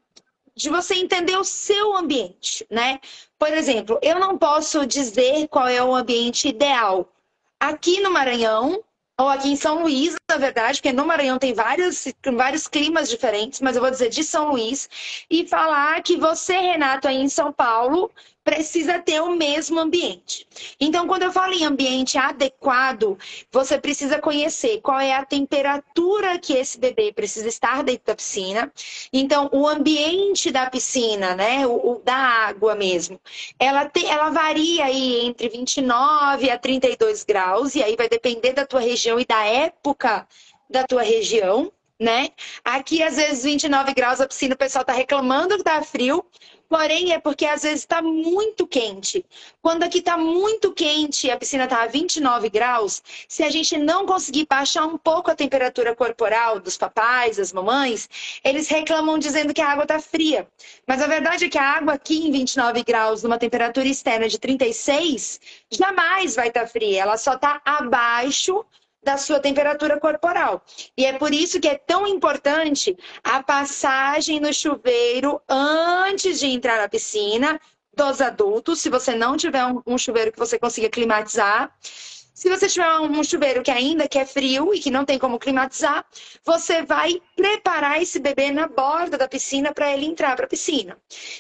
de 0.55 0.71
você 0.71 0.95
entender 0.95 1.37
o 1.37 1.43
seu 1.43 1.97
ambiente, 1.97 2.65
né? 2.71 3.01
Por 3.37 3.53
exemplo, 3.53 3.99
eu 4.01 4.21
não 4.21 4.39
posso 4.39 4.87
dizer 4.87 5.49
qual 5.49 5.67
é 5.67 5.83
o 5.83 5.93
ambiente 5.93 6.47
ideal. 6.47 7.13
Aqui 7.59 8.01
no 8.01 8.13
Maranhão, 8.13 8.85
ou 9.23 9.29
aqui 9.29 9.51
em 9.51 9.57
São 9.57 9.83
Luís, 9.83 10.15
na 10.29 10.37
verdade, 10.37 10.81
porque 10.81 10.93
no 10.93 11.07
Maranhão 11.07 11.39
tem 11.39 11.55
vários, 11.55 12.09
vários 12.35 12.67
climas 12.67 13.09
diferentes, 13.09 13.61
mas 13.61 13.77
eu 13.77 13.83
vou 13.83 13.91
dizer 13.91 14.09
de 14.09 14.25
São 14.25 14.51
Luís, 14.51 14.89
e 15.31 15.47
falar 15.47 16.03
que 16.03 16.17
você, 16.17 16.57
Renato, 16.57 17.07
aí 17.07 17.17
em 17.17 17.29
São 17.29 17.53
Paulo, 17.53 18.11
precisa 18.45 18.99
ter 18.99 19.21
o 19.21 19.35
mesmo 19.37 19.79
ambiente. 19.79 20.47
Então, 20.81 21.07
quando 21.07 21.23
eu 21.23 21.33
falo 21.33 21.53
em 21.53 21.65
ambiente 21.65 22.19
adequado, 22.19 23.19
você 23.51 23.79
precisa 23.79 24.19
conhecer 24.19 24.81
qual 24.81 25.01
é 25.01 25.15
a 25.15 25.25
temperatura 25.25 26.39
que 26.39 26.53
esse 26.53 26.79
bebê 26.79 27.13
precisa 27.13 27.49
estar 27.49 27.83
dentro 27.83 28.07
da 28.07 28.15
piscina. 28.15 28.73
Então, 29.13 29.49
o 29.53 29.67
ambiente 29.67 30.51
da 30.51 30.69
piscina, 30.69 31.35
né, 31.35 31.67
o, 31.67 31.93
o 31.93 31.99
da 32.01 32.17
água 32.17 32.75
mesmo, 32.75 33.21
ela, 33.59 33.91
ela 34.07 34.31
varia 34.31 34.87
aí 34.87 35.27
entre 35.27 35.49
29 35.49 36.51
a 36.51 36.59
32 36.59 37.25
graus, 37.25 37.75
e 37.75 37.83
aí 37.83 37.97
vai 37.97 38.09
depender 38.09 38.53
da 38.53 38.67
tua 38.67 38.81
região 38.81 39.21
e 39.21 39.25
da 39.25 39.45
época 39.45 40.27
da 40.69 40.85
tua 40.85 41.03
região 41.03 41.73
né? 42.03 42.29
Aqui, 42.65 43.03
às 43.03 43.17
vezes, 43.17 43.45
29 43.45 43.95
graus 43.95 44.21
a 44.21 44.27
piscina, 44.27 44.55
o 44.55 44.59
pessoal 44.59 44.85
tá 44.85 44.93
reclamando 44.93 45.57
que 45.57 45.65
tá 45.65 45.83
frio, 45.83 46.25
Porém, 46.73 47.13
é 47.13 47.19
porque 47.19 47.45
às 47.45 47.65
vezes 47.65 47.81
está 47.81 48.01
muito 48.01 48.67
quente. 48.67 49.23
Quando 49.61 49.83
aqui 49.83 49.99
está 49.99 50.17
muito 50.17 50.73
quente 50.73 51.27
e 51.27 51.31
a 51.31 51.37
piscina 51.37 51.65
está 51.65 51.83
a 51.83 51.87
29 51.87 52.49
graus, 52.49 53.03
se 53.29 53.43
a 53.43 53.51
gente 53.51 53.77
não 53.77 54.07
conseguir 54.07 54.47
baixar 54.49 54.87
um 54.87 54.97
pouco 54.97 55.31
a 55.31 55.35
temperatura 55.35 55.95
corporal 55.95 56.59
dos 56.59 56.79
papais, 56.79 57.37
das 57.37 57.53
mamães, 57.53 58.09
eles 58.43 58.69
reclamam 58.69 59.19
dizendo 59.19 59.53
que 59.53 59.61
a 59.61 59.69
água 59.69 59.83
está 59.83 60.01
fria. 60.01 60.49
Mas 60.87 61.03
a 61.03 61.07
verdade 61.07 61.45
é 61.45 61.49
que 61.51 61.59
a 61.59 61.73
água 61.77 61.93
aqui 61.93 62.27
em 62.27 62.33
29 62.33 62.83
graus, 62.85 63.23
numa 63.23 63.37
temperatura 63.37 63.87
externa 63.87 64.27
de 64.27 64.39
36, 64.39 65.41
jamais 65.71 66.37
vai 66.37 66.49
estar 66.49 66.63
tá 66.63 66.67
fria. 66.67 67.03
Ela 67.03 67.19
só 67.19 67.35
está 67.35 67.61
abaixo 67.67 68.65
da 69.03 69.17
sua 69.17 69.41
temperatura 69.41 69.99
corporal. 69.99 70.63
E 70.97 71.05
é 71.05 71.13
por 71.15 71.35
isso 71.35 71.61
que 71.61 71.69
é 71.69 71.75
tão 71.75 72.07
importante 72.07 72.97
a 73.25 73.43
passagem 73.43 74.39
no 74.41 74.53
chuveiro 74.53 75.41
antes 75.49 76.39
de 76.39 76.47
entrar 76.47 76.79
na 76.79 76.89
piscina 76.89 77.61
dos 77.95 78.21
adultos, 78.21 78.81
se 78.81 78.89
você 78.89 79.15
não 79.15 79.37
tiver 79.37 79.65
um, 79.87 79.99
chuveiro 79.99 80.33
que 80.33 80.39
você 80.39 80.59
consiga 80.59 80.89
climatizar. 80.89 81.75
Se 81.83 82.49
você 82.49 82.67
tiver 82.67 82.91
um 82.99 83.23
chuveiro 83.23 83.63
que 83.63 83.71
ainda 83.71 84.09
que 84.09 84.19
é 84.19 84.25
frio 84.25 84.75
e 84.75 84.81
que 84.81 84.91
não 84.91 85.05
tem 85.05 85.19
como 85.19 85.39
climatizar, 85.39 86.05
você 86.45 86.83
vai 86.83 87.21
preparar 87.37 88.01
esse 88.01 88.19
bebê 88.19 88.51
na 88.51 88.67
borda 88.67 89.19
da 89.19 89.29
piscina 89.29 89.73
para 89.73 89.93
ele 89.93 90.07
entrar 90.07 90.35
para 90.35 90.47
a 90.47 90.49
piscina. 90.49 90.99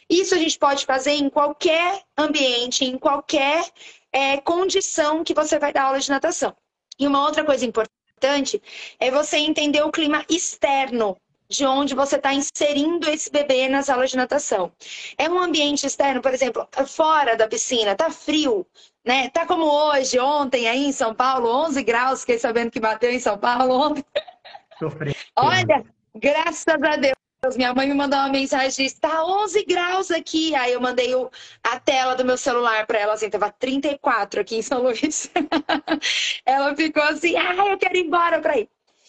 Isso 0.08 0.34
a 0.34 0.38
gente 0.38 0.58
pode 0.58 0.84
fazer 0.84 1.12
em 1.12 1.30
qualquer 1.30 2.02
ambiente, 2.16 2.84
em 2.84 2.98
qualquer 2.98 3.64
é, 4.12 4.36
condição 4.36 5.24
que 5.24 5.34
você 5.34 5.58
vai 5.58 5.72
dar 5.72 5.84
aula 5.84 5.98
de 5.98 6.10
natação. 6.10 6.54
E 6.98 7.06
uma 7.06 7.24
outra 7.24 7.44
coisa 7.44 7.64
importante 7.64 8.62
é 9.00 9.10
você 9.10 9.38
entender 9.38 9.82
o 9.82 9.90
clima 9.90 10.24
externo 10.28 11.16
de 11.52 11.66
onde 11.66 11.94
você 11.94 12.16
está 12.16 12.32
inserindo 12.32 13.08
esse 13.10 13.30
bebê 13.30 13.68
nas 13.68 13.90
aulas 13.90 14.10
de 14.10 14.16
natação. 14.16 14.72
É 15.18 15.28
um 15.28 15.38
ambiente 15.38 15.86
externo, 15.86 16.22
por 16.22 16.32
exemplo, 16.32 16.66
fora 16.86 17.36
da 17.36 17.46
piscina, 17.46 17.94
tá 17.94 18.10
frio, 18.10 18.66
né? 19.04 19.28
Tá 19.28 19.46
como 19.46 19.66
hoje, 19.66 20.18
ontem 20.18 20.66
aí 20.66 20.86
em 20.86 20.92
São 20.92 21.14
Paulo, 21.14 21.48
11 21.66 21.82
graus, 21.82 22.20
fiquei 22.20 22.38
sabendo 22.38 22.70
que 22.70 22.80
bateu 22.80 23.10
em 23.10 23.20
São 23.20 23.36
Paulo 23.36 23.74
ontem. 23.74 24.04
Olha, 25.36 25.84
graças 26.14 26.64
a 26.66 26.96
Deus. 26.96 27.21
Minha 27.56 27.74
mãe 27.74 27.88
me 27.88 27.94
mandou 27.94 28.20
uma 28.20 28.28
mensagem, 28.28 28.86
está 28.86 29.24
11 29.26 29.64
graus 29.64 30.12
aqui. 30.12 30.54
Aí 30.54 30.74
eu 30.74 30.80
mandei 30.80 31.12
o, 31.16 31.28
a 31.60 31.76
tela 31.80 32.14
do 32.14 32.24
meu 32.24 32.36
celular 32.36 32.86
para 32.86 33.00
ela, 33.00 33.14
assim, 33.14 33.28
tava 33.28 33.50
34 33.50 34.40
aqui 34.40 34.54
em 34.54 34.62
São 34.62 34.80
Luís. 34.80 35.28
ela 36.46 36.72
ficou 36.76 37.02
assim, 37.02 37.36
ah, 37.36 37.66
eu 37.66 37.76
quero 37.76 37.96
ir 37.96 38.06
embora 38.06 38.40
para 38.40 38.58
ir. 38.58 38.68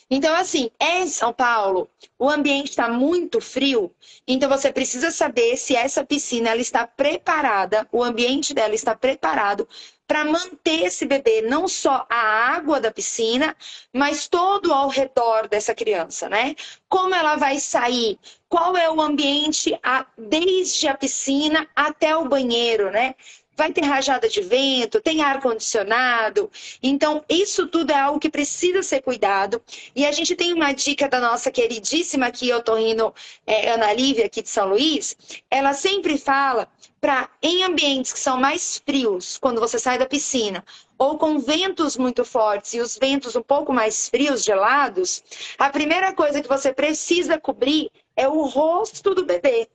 Então, 0.09 0.35
assim, 0.35 0.71
em 0.81 1.07
São 1.07 1.31
Paulo, 1.31 1.87
o 2.17 2.27
ambiente 2.27 2.71
está 2.71 2.89
muito 2.89 3.39
frio, 3.39 3.91
então 4.27 4.49
você 4.49 4.71
precisa 4.71 5.11
saber 5.11 5.55
se 5.57 5.75
essa 5.75 6.03
piscina 6.03 6.49
ela 6.49 6.61
está 6.61 6.85
preparada, 6.85 7.87
o 7.91 8.03
ambiente 8.03 8.53
dela 8.53 8.75
está 8.75 8.95
preparado 8.95 9.67
para 10.07 10.25
manter 10.25 10.85
esse 10.85 11.05
bebê, 11.05 11.41
não 11.41 11.67
só 11.67 12.05
a 12.09 12.55
água 12.55 12.79
da 12.79 12.91
piscina, 12.91 13.55
mas 13.91 14.27
todo 14.27 14.73
ao 14.73 14.89
redor 14.89 15.47
dessa 15.47 15.73
criança, 15.73 16.29
né? 16.29 16.55
Como 16.89 17.15
ela 17.15 17.35
vai 17.35 17.59
sair? 17.59 18.19
Qual 18.49 18.77
é 18.77 18.89
o 18.89 19.01
ambiente 19.01 19.77
a, 19.81 20.05
desde 20.17 20.87
a 20.87 20.95
piscina 20.95 21.67
até 21.75 22.15
o 22.15 22.27
banheiro, 22.27 22.91
né? 22.91 23.15
vai 23.55 23.71
ter 23.71 23.83
rajada 23.83 24.27
de 24.27 24.41
vento, 24.41 24.99
tem 24.99 25.21
ar-condicionado. 25.21 26.49
Então, 26.81 27.23
isso 27.29 27.67
tudo 27.67 27.91
é 27.91 27.95
algo 27.99 28.19
que 28.19 28.29
precisa 28.29 28.81
ser 28.81 29.01
cuidado. 29.01 29.61
E 29.95 30.05
a 30.05 30.11
gente 30.11 30.35
tem 30.35 30.53
uma 30.53 30.73
dica 30.73 31.07
da 31.07 31.19
nossa 31.19 31.51
queridíssima 31.51 32.27
aqui, 32.27 32.51
otorrino 32.51 33.13
é, 33.45 33.71
Ana 33.71 33.93
Lívia, 33.93 34.25
aqui 34.25 34.41
de 34.41 34.49
São 34.49 34.69
Luís. 34.69 35.15
Ela 35.49 35.73
sempre 35.73 36.17
fala 36.17 36.67
para, 37.03 37.29
em 37.41 37.65
ambientes 37.65 38.13
que 38.13 38.19
são 38.19 38.39
mais 38.39 38.77
frios, 38.77 39.37
quando 39.37 39.59
você 39.59 39.77
sai 39.77 39.97
da 39.97 40.05
piscina, 40.05 40.63
ou 40.97 41.17
com 41.17 41.37
ventos 41.37 41.97
muito 41.97 42.23
fortes 42.23 42.73
e 42.75 42.79
os 42.79 42.97
ventos 42.97 43.35
um 43.35 43.41
pouco 43.41 43.73
mais 43.73 44.07
frios, 44.07 44.41
gelados, 44.41 45.21
a 45.57 45.69
primeira 45.69 46.13
coisa 46.13 46.41
que 46.41 46.47
você 46.47 46.71
precisa 46.71 47.37
cobrir 47.37 47.91
é 48.15 48.25
o 48.25 48.45
rosto 48.45 49.13
do 49.13 49.25
bebê 49.25 49.67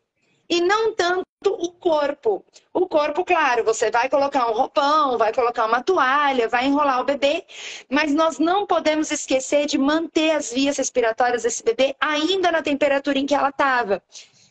e 0.49 0.63
não 0.63 0.95
tanto 0.95 1.27
o 1.45 1.71
corpo. 1.73 2.43
O 2.73 2.89
corpo, 2.89 3.23
claro, 3.23 3.63
você 3.63 3.91
vai 3.91 4.09
colocar 4.09 4.51
um 4.51 4.55
roupão, 4.55 5.19
vai 5.19 5.31
colocar 5.31 5.67
uma 5.67 5.83
toalha, 5.83 6.49
vai 6.49 6.65
enrolar 6.65 7.03
o 7.03 7.05
bebê, 7.05 7.45
mas 7.91 8.15
nós 8.15 8.39
não 8.39 8.67
podemos 8.67 9.11
esquecer 9.11 9.67
de 9.67 9.77
manter 9.77 10.31
as 10.31 10.51
vias 10.51 10.79
respiratórias 10.79 11.43
desse 11.43 11.63
bebê 11.63 11.95
ainda 12.01 12.51
na 12.51 12.63
temperatura 12.63 13.19
em 13.19 13.27
que 13.27 13.35
ela 13.35 13.51
estava. 13.51 14.03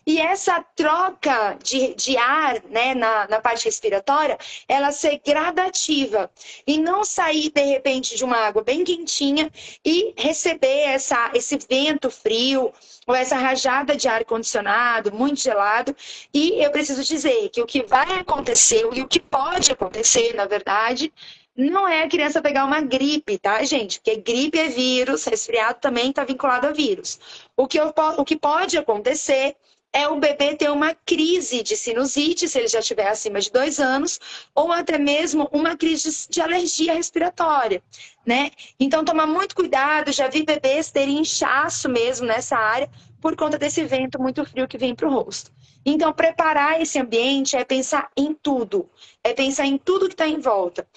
E 0.08 0.22
essa 0.22 0.64
troca 0.74 1.58
de, 1.62 1.94
de 1.94 2.16
ar 2.16 2.64
né, 2.70 2.96
na, 2.96 3.28
na 3.28 3.42
parte 3.42 3.66
respiratória, 3.66 4.38
ela 4.66 4.94
ser 4.94 5.20
gradativa. 5.24 6.32
E 6.66 6.80
não 6.80 7.04
sair, 7.04 7.52
de 7.52 7.62
repente, 7.62 8.16
de 8.16 8.24
uma 8.24 8.38
água 8.38 8.64
bem 8.64 8.86
quentinha 8.86 9.52
e 9.84 10.14
receber 10.18 10.84
essa, 10.84 11.30
esse 11.34 11.60
vento 11.70 12.10
frio 12.10 12.72
ou 13.06 13.14
essa 13.14 13.36
rajada 13.36 13.98
de 13.98 14.08
ar 14.08 14.24
condicionado 14.24 15.14
muito 15.14 15.42
gelado. 15.42 15.94
E 16.34 16.64
eu 16.64 16.72
preciso 16.72 17.04
dizer 17.04 17.50
que 17.50 17.62
o 17.62 17.66
que 17.66 17.84
vai 17.84 18.10
acontecer 18.18 18.88
e 18.94 19.02
o 19.02 19.08
que 19.10 19.20
pode 19.20 19.74
acontecer, 19.74 20.34
na 20.34 20.46
verdade, 20.46 21.12
não 21.54 21.86
é 21.86 22.04
a 22.04 22.08
criança 22.08 22.42
pegar 22.42 22.64
uma 22.64 22.80
gripe, 22.80 23.38
tá, 23.38 23.62
gente? 23.66 24.00
Porque 24.00 24.16
gripe 24.16 24.58
é 24.58 24.70
vírus, 24.70 25.26
resfriado 25.26 25.80
também 25.82 26.12
está 26.12 26.24
vinculado 26.24 26.68
a 26.68 26.72
vírus. 26.72 27.20
O 27.58 27.68
que, 27.68 27.78
eu, 27.78 27.94
o 28.18 28.24
que 28.24 28.38
pode 28.38 28.78
acontecer 28.78 29.58
é 29.94 30.08
o 30.08 30.20
bebê 30.20 30.56
ter 30.56 30.70
uma 30.70 30.94
crise 30.94 31.64
de 31.64 31.76
sinusite, 31.76 32.48
se 32.48 32.60
ele 32.60 32.68
já 32.68 32.80
estiver 32.80 33.08
acima 33.08 33.40
de 33.40 33.52
dois 33.52 33.80
anos, 33.80 34.20
ou 34.54 34.72
até 34.72 34.98
mesmo 34.98 35.50
uma 35.52 35.76
crise 35.76 36.28
de 36.30 36.42
alergia 36.42 36.94
respiratória, 36.94 37.82
né? 38.26 38.52
Então, 38.80 39.04
tomar 39.04 39.26
muito 39.26 39.56
cuidado, 39.56 40.12
já 40.12 40.28
vi 40.28 40.44
bebês 40.44 40.92
terem 40.92 41.20
inchaço 41.20 41.90
mesmo 41.90 42.28
nessa 42.28 42.58
área, 42.58 42.90
por 43.20 43.36
conta 43.36 43.58
desse 43.58 43.84
vento 43.84 44.22
muito 44.22 44.46
frio 44.46 44.68
que 44.68 44.78
vem 44.78 44.94
para 44.94 45.08
o 45.08 45.12
rosto. 45.12 45.52
Então, 45.86 46.14
preparar 46.14 46.82
esse 46.82 47.00
ambiente 47.00 47.56
é 47.56 47.64
pensar 47.64 48.12
em 48.16 48.34
tudo, 48.34 48.90
é 49.24 49.34
pensar 49.34 49.66
em 49.66 49.78
tudo 49.78 50.08
que 50.08 50.14
está 50.14 50.28
em 50.28 50.40
volta. 50.40 50.88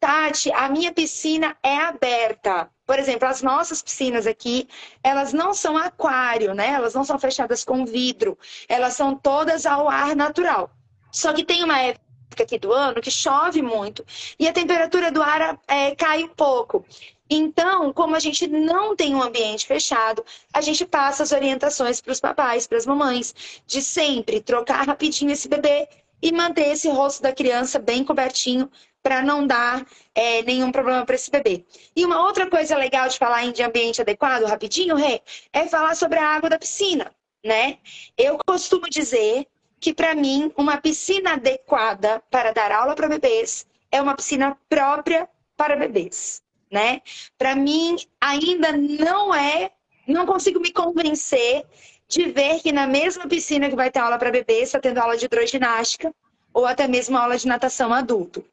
Tati, 0.00 0.50
a 0.52 0.68
minha 0.68 0.92
piscina 0.92 1.56
é 1.62 1.76
aberta. 1.76 2.70
Por 2.88 2.98
exemplo, 2.98 3.28
as 3.28 3.42
nossas 3.42 3.82
piscinas 3.82 4.26
aqui, 4.26 4.66
elas 5.02 5.34
não 5.34 5.52
são 5.52 5.76
aquário, 5.76 6.54
né? 6.54 6.70
Elas 6.70 6.94
não 6.94 7.04
são 7.04 7.18
fechadas 7.18 7.62
com 7.62 7.84
vidro. 7.84 8.38
Elas 8.66 8.94
são 8.94 9.14
todas 9.14 9.66
ao 9.66 9.90
ar 9.90 10.16
natural. 10.16 10.70
Só 11.12 11.34
que 11.34 11.44
tem 11.44 11.62
uma 11.62 11.78
época 11.78 12.02
aqui 12.40 12.58
do 12.58 12.72
ano 12.72 13.02
que 13.02 13.10
chove 13.10 13.60
muito 13.60 14.06
e 14.38 14.48
a 14.48 14.54
temperatura 14.54 15.12
do 15.12 15.22
ar 15.22 15.60
é, 15.68 15.94
cai 15.94 16.24
um 16.24 16.28
pouco. 16.28 16.82
Então, 17.28 17.92
como 17.92 18.16
a 18.16 18.20
gente 18.20 18.46
não 18.48 18.96
tem 18.96 19.14
um 19.14 19.22
ambiente 19.22 19.66
fechado, 19.66 20.24
a 20.50 20.62
gente 20.62 20.86
passa 20.86 21.22
as 21.22 21.32
orientações 21.32 22.00
para 22.00 22.12
os 22.12 22.20
papais, 22.20 22.66
para 22.66 22.78
as 22.78 22.86
mamães, 22.86 23.34
de 23.66 23.82
sempre 23.82 24.40
trocar 24.40 24.86
rapidinho 24.86 25.30
esse 25.30 25.46
bebê 25.46 25.86
e 26.22 26.32
manter 26.32 26.68
esse 26.68 26.88
rosto 26.88 27.22
da 27.22 27.34
criança 27.34 27.78
bem 27.78 28.02
cobertinho 28.02 28.70
para 29.02 29.22
não 29.22 29.46
dar 29.46 29.86
é, 30.14 30.42
nenhum 30.42 30.72
problema 30.72 31.04
para 31.04 31.14
esse 31.14 31.30
bebê. 31.30 31.64
E 31.94 32.04
uma 32.04 32.22
outra 32.24 32.48
coisa 32.48 32.76
legal 32.76 33.08
de 33.08 33.18
falar 33.18 33.50
de 33.52 33.62
ambiente 33.62 34.00
adequado, 34.00 34.44
rapidinho, 34.44 34.96
Rê, 34.96 35.20
é 35.52 35.66
falar 35.66 35.94
sobre 35.94 36.18
a 36.18 36.26
água 36.26 36.50
da 36.50 36.58
piscina, 36.58 37.10
né? 37.44 37.78
Eu 38.16 38.38
costumo 38.46 38.88
dizer 38.88 39.46
que 39.80 39.94
para 39.94 40.14
mim 40.14 40.52
uma 40.56 40.76
piscina 40.78 41.34
adequada 41.34 42.22
para 42.30 42.52
dar 42.52 42.72
aula 42.72 42.94
para 42.94 43.08
bebês 43.08 43.66
é 43.90 44.02
uma 44.02 44.14
piscina 44.14 44.58
própria 44.68 45.28
para 45.56 45.76
bebês, 45.76 46.42
né? 46.70 47.00
Para 47.36 47.54
mim 47.54 47.96
ainda 48.20 48.72
não 48.72 49.34
é, 49.34 49.70
não 50.06 50.26
consigo 50.26 50.60
me 50.60 50.72
convencer 50.72 51.64
de 52.08 52.24
ver 52.26 52.60
que 52.60 52.72
na 52.72 52.86
mesma 52.86 53.28
piscina 53.28 53.68
que 53.68 53.76
vai 53.76 53.90
ter 53.90 54.00
aula 54.00 54.18
para 54.18 54.30
bebês 54.30 54.64
está 54.64 54.80
tendo 54.80 54.98
aula 54.98 55.16
de 55.16 55.26
hidroginástica 55.26 56.12
ou 56.52 56.66
até 56.66 56.88
mesmo 56.88 57.16
aula 57.16 57.36
de 57.36 57.46
natação 57.46 57.92
adulto. 57.92 58.44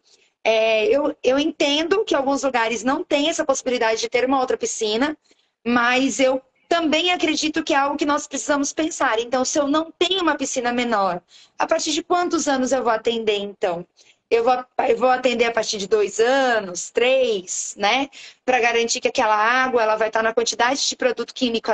É, 0.47 0.85
eu, 0.85 1.17
eu 1.23 1.39
entendo 1.39 2.05
que 2.05 2.13
alguns 2.13 2.43
lugares 2.43 2.83
não 2.83 3.03
têm 3.03 3.29
essa 3.29 3.43
possibilidade 3.43 3.99
de 3.99 4.07
ter 4.07 4.23
uma 4.25 4.39
outra 4.39 4.55
piscina, 4.55 5.17
mas 5.65 6.19
eu 6.19 6.39
também 6.69 7.11
acredito 7.11 7.63
que 7.63 7.73
é 7.73 7.77
algo 7.77 7.97
que 7.97 8.05
nós 8.05 8.27
precisamos 8.27 8.71
pensar. 8.71 9.19
Então, 9.19 9.43
se 9.43 9.57
eu 9.57 9.67
não 9.67 9.91
tenho 9.97 10.21
uma 10.21 10.35
piscina 10.35 10.71
menor, 10.71 11.19
a 11.57 11.65
partir 11.65 11.91
de 11.93 12.03
quantos 12.03 12.47
anos 12.47 12.71
eu 12.71 12.83
vou 12.83 12.91
atender, 12.91 13.39
então? 13.39 13.85
Eu 14.29 14.43
vou, 14.43 14.65
eu 14.87 14.97
vou 14.97 15.09
atender 15.09 15.45
a 15.45 15.51
partir 15.51 15.77
de 15.77 15.87
dois 15.87 16.19
anos, 16.19 16.91
três, 16.91 17.75
né? 17.77 18.09
Para 18.43 18.59
garantir 18.59 18.99
que 18.99 19.07
aquela 19.07 19.35
água 19.35 19.81
ela 19.81 19.95
vai 19.95 20.09
estar 20.09 20.23
na 20.23 20.33
quantidade 20.33 20.87
de 20.87 20.95
produto 20.95 21.33
químico 21.33 21.71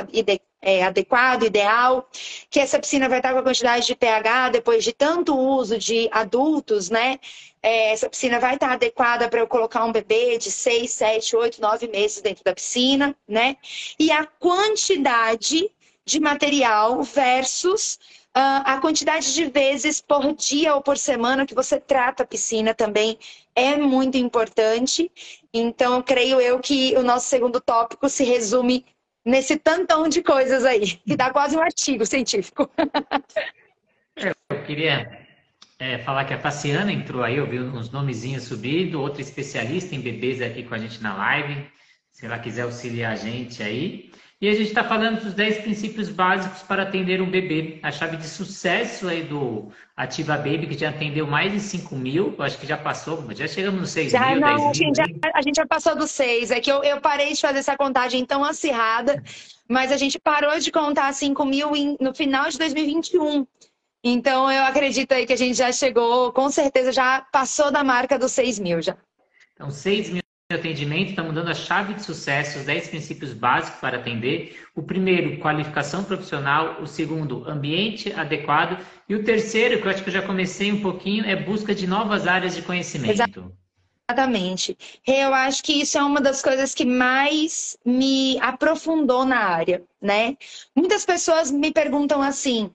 é, 0.60 0.84
adequado, 0.84 1.44
ideal, 1.44 2.08
que 2.50 2.60
essa 2.60 2.78
piscina 2.78 3.08
vai 3.08 3.18
estar 3.18 3.32
com 3.32 3.38
a 3.38 3.42
quantidade 3.42 3.86
de 3.86 3.96
pH 3.96 4.50
depois 4.50 4.84
de 4.84 4.92
tanto 4.92 5.36
uso 5.36 5.78
de 5.78 6.08
adultos, 6.12 6.90
né? 6.90 7.18
É, 7.62 7.92
essa 7.92 8.08
piscina 8.08 8.40
vai 8.40 8.54
estar 8.54 8.72
adequada 8.72 9.28
para 9.28 9.40
eu 9.40 9.46
colocar 9.46 9.84
um 9.84 9.92
bebê 9.92 10.36
de 10.36 10.50
6, 10.50 10.90
7, 10.90 11.36
8, 11.36 11.60
9 11.60 11.88
meses 11.88 12.20
dentro 12.20 12.42
da 12.42 12.54
piscina, 12.54 13.14
né? 13.26 13.56
E 13.98 14.10
a 14.10 14.26
quantidade 14.26 15.70
de 16.04 16.18
material 16.18 17.02
versus 17.02 17.98
uh, 18.36 18.62
a 18.64 18.78
quantidade 18.80 19.32
de 19.32 19.44
vezes 19.44 20.00
por 20.00 20.34
dia 20.34 20.74
ou 20.74 20.82
por 20.82 20.98
semana 20.98 21.46
que 21.46 21.54
você 21.54 21.78
trata 21.78 22.22
a 22.22 22.26
piscina 22.26 22.74
também 22.74 23.18
é 23.54 23.76
muito 23.76 24.16
importante. 24.16 25.10
Então, 25.54 26.02
creio 26.02 26.40
eu 26.40 26.58
que 26.58 26.94
o 26.96 27.02
nosso 27.02 27.28
segundo 27.28 27.60
tópico 27.60 28.08
se 28.08 28.24
resume 28.24 28.84
nesse 29.24 29.56
tantão 29.56 30.08
de 30.08 30.22
coisas 30.22 30.64
aí, 30.64 30.96
que 30.96 31.16
dá 31.16 31.30
quase 31.30 31.56
um 31.56 31.60
artigo 31.60 32.04
científico. 32.04 32.68
eu 34.16 34.62
queria 34.64 35.21
é, 35.82 35.98
falar 35.98 36.24
que 36.24 36.32
a 36.32 36.38
Faciana 36.38 36.92
entrou 36.92 37.24
aí, 37.24 37.38
eu 37.38 37.46
vi 37.46 37.58
uns 37.58 37.90
nomezinhos 37.90 38.44
subindo, 38.44 39.00
outra 39.00 39.20
especialista 39.20 39.96
em 39.96 40.00
bebês 40.00 40.40
aqui 40.40 40.62
com 40.62 40.76
a 40.76 40.78
gente 40.78 41.02
na 41.02 41.12
live, 41.16 41.66
se 42.12 42.24
ela 42.24 42.38
quiser 42.38 42.62
auxiliar 42.62 43.12
a 43.12 43.16
gente 43.16 43.60
aí. 43.60 44.12
E 44.40 44.48
a 44.48 44.52
gente 44.52 44.68
está 44.68 44.84
falando 44.84 45.22
dos 45.22 45.34
10 45.34 45.62
princípios 45.62 46.08
básicos 46.08 46.62
para 46.62 46.84
atender 46.84 47.20
um 47.20 47.28
bebê. 47.28 47.80
A 47.82 47.90
chave 47.90 48.16
de 48.16 48.28
sucesso 48.28 49.08
aí 49.08 49.24
do 49.24 49.72
Ativa 49.96 50.36
Baby, 50.36 50.68
que 50.68 50.78
já 50.78 50.90
atendeu 50.90 51.26
mais 51.26 51.52
de 51.52 51.58
5 51.58 51.96
mil, 51.96 52.34
eu 52.38 52.44
acho 52.44 52.58
que 52.58 52.66
já 52.66 52.76
passou, 52.76 53.24
já 53.34 53.48
chegamos 53.48 53.80
nos 53.80 53.90
6 53.90 54.12
já, 54.12 54.30
mil, 54.30 54.40
não, 54.40 54.56
10 54.56 54.62
a 54.62 54.72
gente, 54.72 54.96
Já, 54.96 55.04
a 55.34 55.42
gente 55.42 55.56
já 55.56 55.66
passou 55.66 55.96
dos 55.96 56.12
6, 56.12 56.52
é 56.52 56.60
que 56.60 56.70
eu, 56.70 56.84
eu 56.84 57.00
parei 57.00 57.32
de 57.32 57.40
fazer 57.40 57.58
essa 57.58 57.76
contagem 57.76 58.24
tão 58.24 58.44
acirrada, 58.44 59.20
mas 59.68 59.90
a 59.90 59.96
gente 59.96 60.18
parou 60.18 60.56
de 60.60 60.70
contar 60.70 61.12
5 61.12 61.44
mil 61.44 61.74
em, 61.74 61.96
no 62.00 62.14
final 62.14 62.48
de 62.48 62.56
2021. 62.58 63.46
Então 64.02 64.50
eu 64.50 64.64
acredito 64.64 65.12
aí 65.12 65.26
que 65.26 65.32
a 65.32 65.36
gente 65.36 65.56
já 65.56 65.70
chegou, 65.70 66.32
com 66.32 66.50
certeza 66.50 66.90
já 66.92 67.20
passou 67.32 67.70
da 67.70 67.84
marca 67.84 68.18
dos 68.18 68.32
6 68.32 68.58
mil 68.58 68.82
já. 68.82 68.96
Então 69.54 69.70
6 69.70 70.10
mil 70.10 70.22
atendimento, 70.52 71.10
estamos 71.10 71.34
dando 71.34 71.50
a 71.50 71.54
chave 71.54 71.94
de 71.94 72.02
sucesso, 72.02 72.58
os 72.58 72.64
10 72.64 72.88
princípios 72.88 73.32
básicos 73.32 73.80
para 73.80 73.98
atender. 73.98 74.60
O 74.74 74.82
primeiro, 74.82 75.38
qualificação 75.38 76.04
profissional. 76.04 76.82
O 76.82 76.86
segundo, 76.86 77.48
ambiente 77.48 78.12
adequado. 78.12 78.78
E 79.08 79.14
o 79.14 79.24
terceiro, 79.24 79.80
que 79.80 79.86
eu 79.86 79.90
acho 79.90 80.02
que 80.02 80.08
eu 80.10 80.14
já 80.14 80.22
comecei 80.22 80.72
um 80.72 80.80
pouquinho, 80.80 81.24
é 81.24 81.36
busca 81.36 81.74
de 81.74 81.86
novas 81.86 82.26
áreas 82.26 82.54
de 82.54 82.62
conhecimento. 82.62 83.22
Exatamente. 84.10 84.76
Eu 85.06 85.32
acho 85.32 85.62
que 85.62 85.72
isso 85.72 85.96
é 85.96 86.02
uma 86.02 86.20
das 86.20 86.42
coisas 86.42 86.74
que 86.74 86.84
mais 86.84 87.78
me 87.84 88.38
aprofundou 88.40 89.24
na 89.24 89.38
área, 89.38 89.82
né? 90.00 90.36
Muitas 90.76 91.06
pessoas 91.06 91.50
me 91.50 91.72
perguntam 91.72 92.20
assim, 92.20 92.70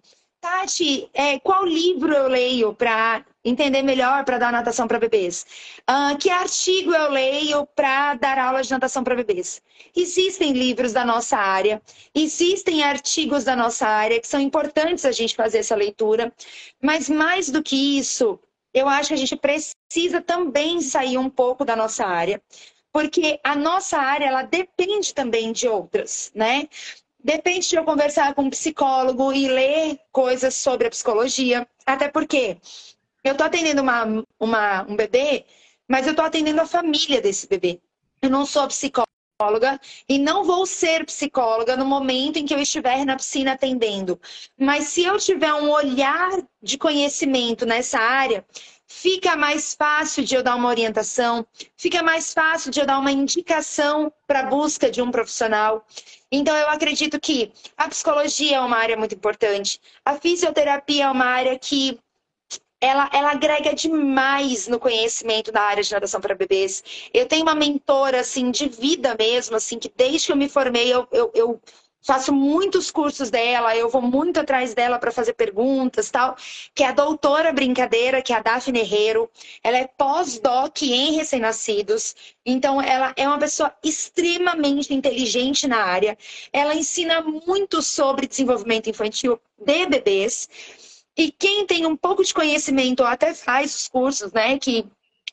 Tati, 0.47 1.09
é, 1.13 1.37
qual 1.39 1.65
livro 1.65 2.13
eu 2.13 2.29
leio 2.29 2.73
para 2.73 3.25
entender 3.43 3.81
melhor 3.81 4.23
para 4.23 4.37
dar 4.37 4.49
natação 4.49 4.87
para 4.87 4.97
bebês? 4.97 5.45
Uh, 5.81 6.17
que 6.17 6.29
artigo 6.29 6.93
eu 6.93 7.11
leio 7.11 7.65
para 7.75 8.13
dar 8.13 8.39
aula 8.39 8.63
de 8.63 8.71
natação 8.71 9.03
para 9.03 9.13
bebês? 9.13 9.61
Existem 9.93 10.53
livros 10.53 10.93
da 10.93 11.03
nossa 11.03 11.35
área, 11.35 11.81
existem 12.15 12.81
artigos 12.81 13.43
da 13.43 13.57
nossa 13.57 13.85
área 13.85 14.21
que 14.21 14.27
são 14.27 14.39
importantes 14.39 15.03
a 15.03 15.11
gente 15.11 15.35
fazer 15.35 15.57
essa 15.57 15.75
leitura, 15.75 16.33
mas 16.81 17.09
mais 17.09 17.49
do 17.49 17.61
que 17.61 17.99
isso, 17.99 18.39
eu 18.73 18.87
acho 18.87 19.09
que 19.09 19.15
a 19.15 19.17
gente 19.17 19.35
precisa 19.35 20.21
também 20.21 20.79
sair 20.79 21.17
um 21.17 21.29
pouco 21.29 21.65
da 21.65 21.75
nossa 21.75 22.05
área, 22.05 22.41
porque 22.93 23.37
a 23.43 23.53
nossa 23.53 23.97
área 23.97 24.27
ela 24.27 24.43
depende 24.43 25.13
também 25.13 25.51
de 25.51 25.67
outras, 25.67 26.31
né? 26.33 26.69
Depende 27.23 27.67
de 27.67 27.75
eu 27.75 27.83
conversar 27.83 28.33
com 28.33 28.43
um 28.43 28.49
psicólogo 28.49 29.33
e 29.33 29.47
ler 29.47 29.99
coisas 30.11 30.55
sobre 30.55 30.87
a 30.87 30.89
psicologia, 30.89 31.67
até 31.85 32.07
porque 32.07 32.57
eu 33.23 33.31
estou 33.31 33.45
atendendo 33.45 33.81
uma, 33.81 34.23
uma, 34.39 34.83
um 34.83 34.95
bebê, 34.95 35.45
mas 35.87 36.05
eu 36.05 36.11
estou 36.11 36.25
atendendo 36.25 36.61
a 36.61 36.65
família 36.65 37.21
desse 37.21 37.47
bebê. 37.47 37.81
Eu 38.21 38.29
não 38.29 38.45
sou 38.45 38.67
psicóloga 38.67 39.07
e 40.07 40.17
não 40.17 40.43
vou 40.43 40.65
ser 40.65 41.05
psicóloga 41.05 41.77
no 41.77 41.85
momento 41.85 42.37
em 42.37 42.45
que 42.45 42.53
eu 42.53 42.59
estiver 42.59 43.05
na 43.05 43.15
piscina 43.15 43.53
atendendo. 43.53 44.19
Mas 44.57 44.85
se 44.85 45.03
eu 45.03 45.17
tiver 45.17 45.53
um 45.53 45.69
olhar 45.69 46.31
de 46.61 46.77
conhecimento 46.77 47.65
nessa 47.65 47.99
área, 47.99 48.45
fica 48.87 49.35
mais 49.35 49.75
fácil 49.75 50.23
de 50.23 50.33
eu 50.33 50.41
dar 50.41 50.55
uma 50.55 50.69
orientação, 50.69 51.45
fica 51.75 52.01
mais 52.01 52.33
fácil 52.33 52.71
de 52.71 52.79
eu 52.79 52.85
dar 52.85 52.97
uma 52.97 53.11
indicação 53.11 54.11
para 54.25 54.39
a 54.39 54.45
busca 54.47 54.89
de 54.89 55.01
um 55.01 55.11
profissional. 55.11 55.85
Então, 56.31 56.55
eu 56.55 56.69
acredito 56.69 57.19
que 57.19 57.53
a 57.77 57.87
psicologia 57.87 58.57
é 58.57 58.59
uma 58.59 58.77
área 58.77 58.97
muito 58.97 59.15
importante, 59.15 59.79
a 60.03 60.15
fisioterapia 60.15 61.05
é 61.05 61.09
uma 61.09 61.25
área 61.25 61.57
que 61.57 61.99
ela, 62.79 63.09
ela 63.11 63.31
agrega 63.31 63.73
demais 63.73 64.67
no 64.67 64.79
conhecimento 64.79 65.51
da 65.51 65.61
área 65.61 65.81
de 65.83 65.91
natação 65.91 66.21
para 66.21 66.35
bebês. 66.35 66.83
Eu 67.13 67.27
tenho 67.27 67.43
uma 67.43 67.55
mentora, 67.55 68.19
assim, 68.19 68.51
de 68.51 68.67
vida 68.69 69.15
mesmo, 69.17 69.55
assim, 69.55 69.79
que 69.79 69.91
desde 69.95 70.27
que 70.27 70.31
eu 70.31 70.35
me 70.37 70.47
formei, 70.49 70.93
eu, 70.93 71.07
eu, 71.11 71.31
eu 71.33 71.61
faço 72.01 72.33
muitos 72.33 72.89
cursos 72.89 73.29
dela, 73.29 73.75
eu 73.75 73.89
vou 73.89 74.01
muito 74.01 74.39
atrás 74.39 74.73
dela 74.73 74.97
para 74.97 75.11
fazer 75.11 75.33
perguntas 75.33 76.09
tal, 76.09 76.35
que 76.73 76.83
é 76.83 76.87
a 76.87 76.91
doutora 76.91 77.51
brincadeira, 77.51 78.21
que 78.21 78.31
é 78.31 78.37
a 78.37 78.41
Daphne 78.41 78.79
Herrero. 78.79 79.29
Ela 79.63 79.77
é 79.77 79.87
pós-doc 79.97 80.81
em 80.83 81.13
recém-nascidos, 81.13 82.15
então 82.45 82.81
ela 82.81 83.13
é 83.15 83.27
uma 83.27 83.37
pessoa 83.37 83.73
extremamente 83.83 84.93
inteligente 84.93 85.67
na 85.67 85.83
área. 85.83 86.17
Ela 86.53 86.75
ensina 86.75 87.21
muito 87.21 87.81
sobre 87.81 88.27
desenvolvimento 88.27 88.89
infantil 88.89 89.39
de 89.59 89.85
bebês. 89.85 90.47
E 91.17 91.31
quem 91.31 91.65
tem 91.65 91.85
um 91.85 91.95
pouco 91.95 92.23
de 92.23 92.33
conhecimento 92.33 93.01
ou 93.01 93.07
até 93.07 93.33
faz 93.33 93.75
os 93.75 93.87
cursos, 93.87 94.31
né, 94.31 94.59
que, 94.59 94.85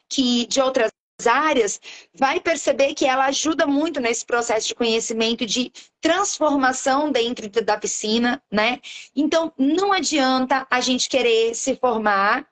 que 0.09 0.47
de 0.47 0.61
outras 0.61 0.91
áreas, 1.27 1.81
vai 2.15 2.41
perceber 2.41 2.95
que 2.95 3.07
ela 3.07 3.27
ajuda 3.27 3.67
muito 3.67 4.01
nesse 4.01 4.25
processo 4.25 4.69
de 4.69 4.75
conhecimento 4.75 5.47
de 5.47 5.73
transformação 6.01 7.11
dentro 7.11 7.49
da 7.63 7.77
piscina, 7.77 8.43
né? 8.51 8.81
Então, 9.15 9.53
não 9.59 9.93
adianta 9.93 10.67
a 10.71 10.81
gente 10.81 11.09
querer 11.09 11.55
se 11.55 11.77
formar, 11.77 12.47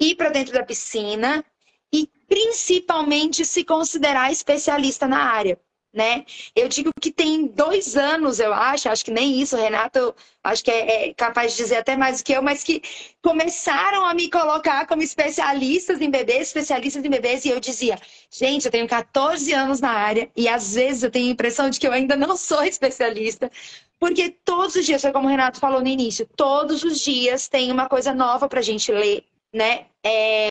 ir 0.00 0.14
para 0.14 0.30
dentro 0.30 0.52
da 0.52 0.64
piscina 0.64 1.44
e 1.92 2.08
principalmente 2.26 3.44
se 3.44 3.64
considerar 3.64 4.32
especialista 4.32 5.06
na 5.06 5.22
área 5.22 5.58
né? 5.92 6.24
Eu 6.54 6.68
digo 6.68 6.90
que 7.00 7.10
tem 7.10 7.46
dois 7.46 7.96
anos, 7.96 8.38
eu 8.38 8.52
acho, 8.52 8.88
acho 8.88 9.04
que 9.04 9.10
nem 9.10 9.40
isso, 9.40 9.56
Renato, 9.56 10.14
acho 10.44 10.62
que 10.62 10.70
é, 10.70 11.08
é, 11.08 11.14
capaz 11.14 11.52
de 11.52 11.58
dizer 11.58 11.76
até 11.76 11.96
mais 11.96 12.18
do 12.18 12.24
que 12.24 12.32
eu, 12.32 12.42
mas 12.42 12.62
que 12.62 12.82
começaram 13.22 14.04
a 14.04 14.14
me 14.14 14.30
colocar 14.30 14.86
como 14.86 15.02
especialistas 15.02 16.00
em 16.00 16.10
bebês, 16.10 16.48
especialistas 16.48 17.04
em 17.04 17.10
bebês, 17.10 17.44
e 17.44 17.48
eu 17.50 17.58
dizia, 17.58 17.98
gente, 18.30 18.66
eu 18.66 18.70
tenho 18.70 18.86
14 18.86 19.52
anos 19.52 19.80
na 19.80 19.90
área, 19.90 20.30
e 20.36 20.48
às 20.48 20.74
vezes 20.74 21.02
eu 21.02 21.10
tenho 21.10 21.28
a 21.28 21.32
impressão 21.32 21.70
de 21.70 21.80
que 21.80 21.86
eu 21.86 21.92
ainda 21.92 22.16
não 22.16 22.36
sou 22.36 22.62
especialista, 22.62 23.50
porque 23.98 24.30
todos 24.44 24.76
os 24.76 24.86
dias, 24.86 25.02
como 25.12 25.26
o 25.26 25.30
Renato 25.30 25.58
falou 25.58 25.80
no 25.80 25.88
início, 25.88 26.28
todos 26.36 26.84
os 26.84 27.00
dias 27.00 27.48
tem 27.48 27.72
uma 27.72 27.88
coisa 27.88 28.14
nova 28.14 28.48
pra 28.48 28.62
gente 28.62 28.92
ler, 28.92 29.24
né? 29.52 29.86
É... 30.04 30.48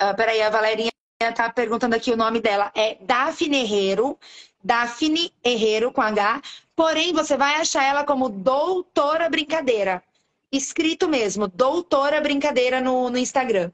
Uh, 0.00 0.14
peraí, 0.14 0.42
a 0.42 0.50
Valerinha 0.50 0.90
tá 1.18 1.50
perguntando 1.50 1.94
aqui 1.94 2.12
o 2.12 2.16
nome 2.16 2.40
dela. 2.40 2.70
É 2.74 2.96
Daphne 3.00 3.62
Herrero. 3.62 4.18
Daphne 4.62 5.32
Herrero 5.44 5.92
com 5.92 6.02
H. 6.02 6.42
Porém, 6.74 7.12
você 7.12 7.36
vai 7.36 7.54
achar 7.56 7.84
ela 7.84 8.04
como 8.04 8.28
Doutora 8.28 9.28
Brincadeira. 9.28 10.02
Escrito 10.52 11.08
mesmo, 11.08 11.48
Doutora 11.48 12.20
Brincadeira 12.20 12.80
no, 12.80 13.08
no 13.10 13.18
Instagram. 13.18 13.70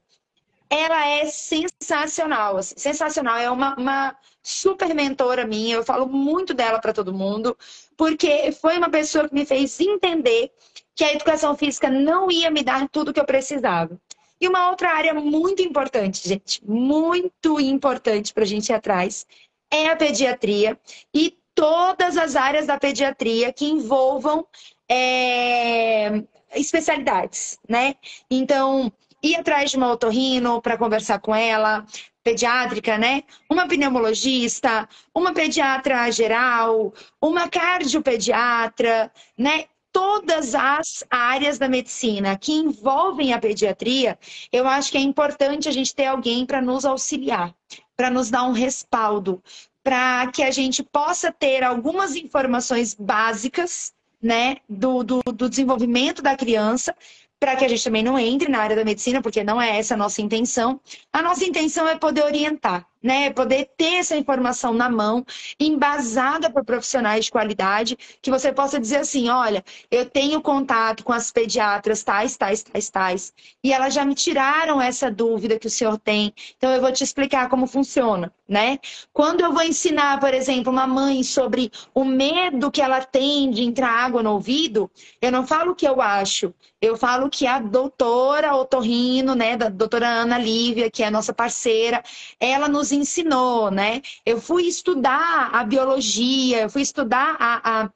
Ela 0.69 1.07
é 1.07 1.25
sensacional, 1.25 2.57
assim, 2.57 2.75
sensacional. 2.77 3.37
É 3.37 3.49
uma, 3.49 3.75
uma 3.75 4.15
super 4.41 4.93
mentora 4.93 5.45
minha. 5.45 5.75
Eu 5.75 5.83
falo 5.83 6.07
muito 6.07 6.53
dela 6.53 6.79
para 6.79 6.93
todo 6.93 7.13
mundo, 7.13 7.57
porque 7.97 8.51
foi 8.53 8.77
uma 8.77 8.89
pessoa 8.89 9.27
que 9.27 9.35
me 9.35 9.45
fez 9.45 9.79
entender 9.79 10.51
que 10.95 11.03
a 11.03 11.13
educação 11.13 11.55
física 11.55 11.89
não 11.89 12.31
ia 12.31 12.49
me 12.49 12.63
dar 12.63 12.87
tudo 12.89 13.13
que 13.13 13.19
eu 13.19 13.25
precisava. 13.25 13.99
E 14.43 14.47
uma 14.49 14.69
outra 14.69 14.89
área 14.89 15.13
muito 15.13 15.61
importante, 15.61 16.27
gente, 16.27 16.61
muito 16.67 17.61
importante 17.61 18.33
para 18.33 18.43
a 18.43 18.45
gente 18.45 18.67
ir 18.67 18.73
atrás, 18.73 19.25
é 19.71 19.87
a 19.87 19.95
pediatria 19.95 20.77
e 21.15 21.37
todas 21.55 22.17
as 22.17 22.35
áreas 22.35 22.67
da 22.67 22.77
pediatria 22.77 23.53
que 23.53 23.65
envolvam 23.65 24.45
é, 24.91 26.21
especialidades, 26.53 27.57
né? 27.69 27.95
Então, 28.29 28.91
ir 29.23 29.37
atrás 29.37 29.71
de 29.71 29.77
uma 29.77 29.93
otorrino 29.93 30.61
para 30.61 30.77
conversar 30.77 31.19
com 31.19 31.33
ela, 31.33 31.85
pediátrica, 32.21 32.97
né? 32.97 33.23
Uma 33.49 33.65
pneumologista, 33.65 34.89
uma 35.15 35.33
pediatra 35.33 36.11
geral, 36.11 36.93
uma 37.21 37.47
cardiopediatra, 37.47 39.09
né? 39.37 39.67
Todas 39.93 40.55
as 40.55 41.03
áreas 41.09 41.59
da 41.59 41.69
medicina 41.69 42.35
que 42.35 42.51
envolvem 42.51 43.31
a 43.31 43.39
pediatria, 43.39 44.17
eu 44.51 44.67
acho 44.67 44.91
que 44.91 44.97
é 44.97 45.01
importante 45.01 45.69
a 45.69 45.71
gente 45.71 45.93
ter 45.95 46.07
alguém 46.07 46.45
para 46.45 46.59
nos 46.61 46.83
auxiliar, 46.83 47.53
para 47.95 48.09
nos 48.09 48.31
dar 48.31 48.43
um 48.43 48.51
respaldo, 48.51 49.41
para 49.83 50.27
que 50.31 50.41
a 50.41 50.49
gente 50.49 50.81
possa 50.81 51.31
ter 51.31 51.63
algumas 51.63 52.15
informações 52.15 52.95
básicas 52.95 53.93
né, 54.21 54.57
do, 54.67 55.03
do, 55.03 55.21
do 55.21 55.49
desenvolvimento 55.49 56.21
da 56.21 56.35
criança, 56.35 56.95
para 57.39 57.55
que 57.57 57.65
a 57.65 57.67
gente 57.67 57.83
também 57.83 58.01
não 58.01 58.17
entre 58.17 58.49
na 58.49 58.59
área 58.59 58.75
da 58.75 58.85
medicina, 58.85 59.21
porque 59.21 59.43
não 59.43 59.61
é 59.61 59.77
essa 59.77 59.93
a 59.93 59.97
nossa 59.97 60.21
intenção. 60.21 60.79
A 61.11 61.21
nossa 61.21 61.43
intenção 61.43 61.85
é 61.87 61.95
poder 61.97 62.23
orientar, 62.23 62.87
né? 63.03 63.29
Poder 63.31 63.69
ter 63.77 63.95
essa 63.95 64.15
informação 64.15 64.73
na 64.73 64.89
mão, 64.89 65.25
embasada 65.59 66.49
por 66.49 66.63
profissionais 66.63 67.25
de 67.25 67.31
qualidade, 67.31 67.97
que 68.21 68.31
você 68.31 68.53
possa 68.53 68.79
dizer 68.79 68.97
assim: 68.97 69.29
olha, 69.29 69.63
eu 69.91 70.05
tenho 70.09 70.41
contato 70.41 71.03
com 71.03 71.11
as 71.11 71.31
pediatras 71.31 72.01
tais, 72.03 72.37
tais, 72.37 72.63
tais, 72.63 72.89
tais, 72.89 73.33
e 73.61 73.73
elas 73.73 73.93
já 73.93 74.05
me 74.05 74.15
tiraram 74.15 74.81
essa 74.81 75.11
dúvida 75.11 75.59
que 75.59 75.67
o 75.67 75.69
senhor 75.69 75.99
tem, 75.99 76.33
então 76.57 76.71
eu 76.71 76.79
vou 76.79 76.91
te 76.91 77.03
explicar 77.03 77.49
como 77.49 77.67
funciona, 77.67 78.33
né? 78.47 78.79
Quando 79.11 79.41
eu 79.41 79.51
vou 79.51 79.63
ensinar, 79.63 80.19
por 80.19 80.33
exemplo, 80.33 80.71
uma 80.71 80.87
mãe 80.87 81.23
sobre 81.23 81.71
o 81.93 82.05
medo 82.05 82.71
que 82.71 82.81
ela 82.81 83.01
tem 83.01 83.51
de 83.51 83.63
entrar 83.63 83.89
água 83.89 84.23
no 84.23 84.31
ouvido, 84.31 84.89
eu 85.21 85.31
não 85.31 85.45
falo 85.45 85.71
o 85.71 85.75
que 85.75 85.87
eu 85.87 86.01
acho, 86.01 86.53
eu 86.81 86.95
falo 86.97 87.29
que 87.29 87.47
a 87.47 87.59
doutora 87.59 88.55
Otorrino, 88.55 89.35
né, 89.35 89.57
da 89.57 89.69
doutora 89.69 90.07
Ana 90.07 90.37
Lívia, 90.37 90.91
que 90.91 91.03
é 91.03 91.07
a 91.07 91.11
nossa 91.11 91.33
parceira, 91.33 92.03
ela 92.39 92.67
nos 92.67 92.92
ensinou, 92.95 93.71
né? 93.71 94.01
Eu 94.25 94.39
fui 94.39 94.63
estudar 94.63 95.49
a 95.53 95.63
biologia, 95.63 96.61
eu 96.61 96.69
fui 96.69 96.81
estudar 96.81 97.35
a, 97.39 97.83
a, 97.83 97.91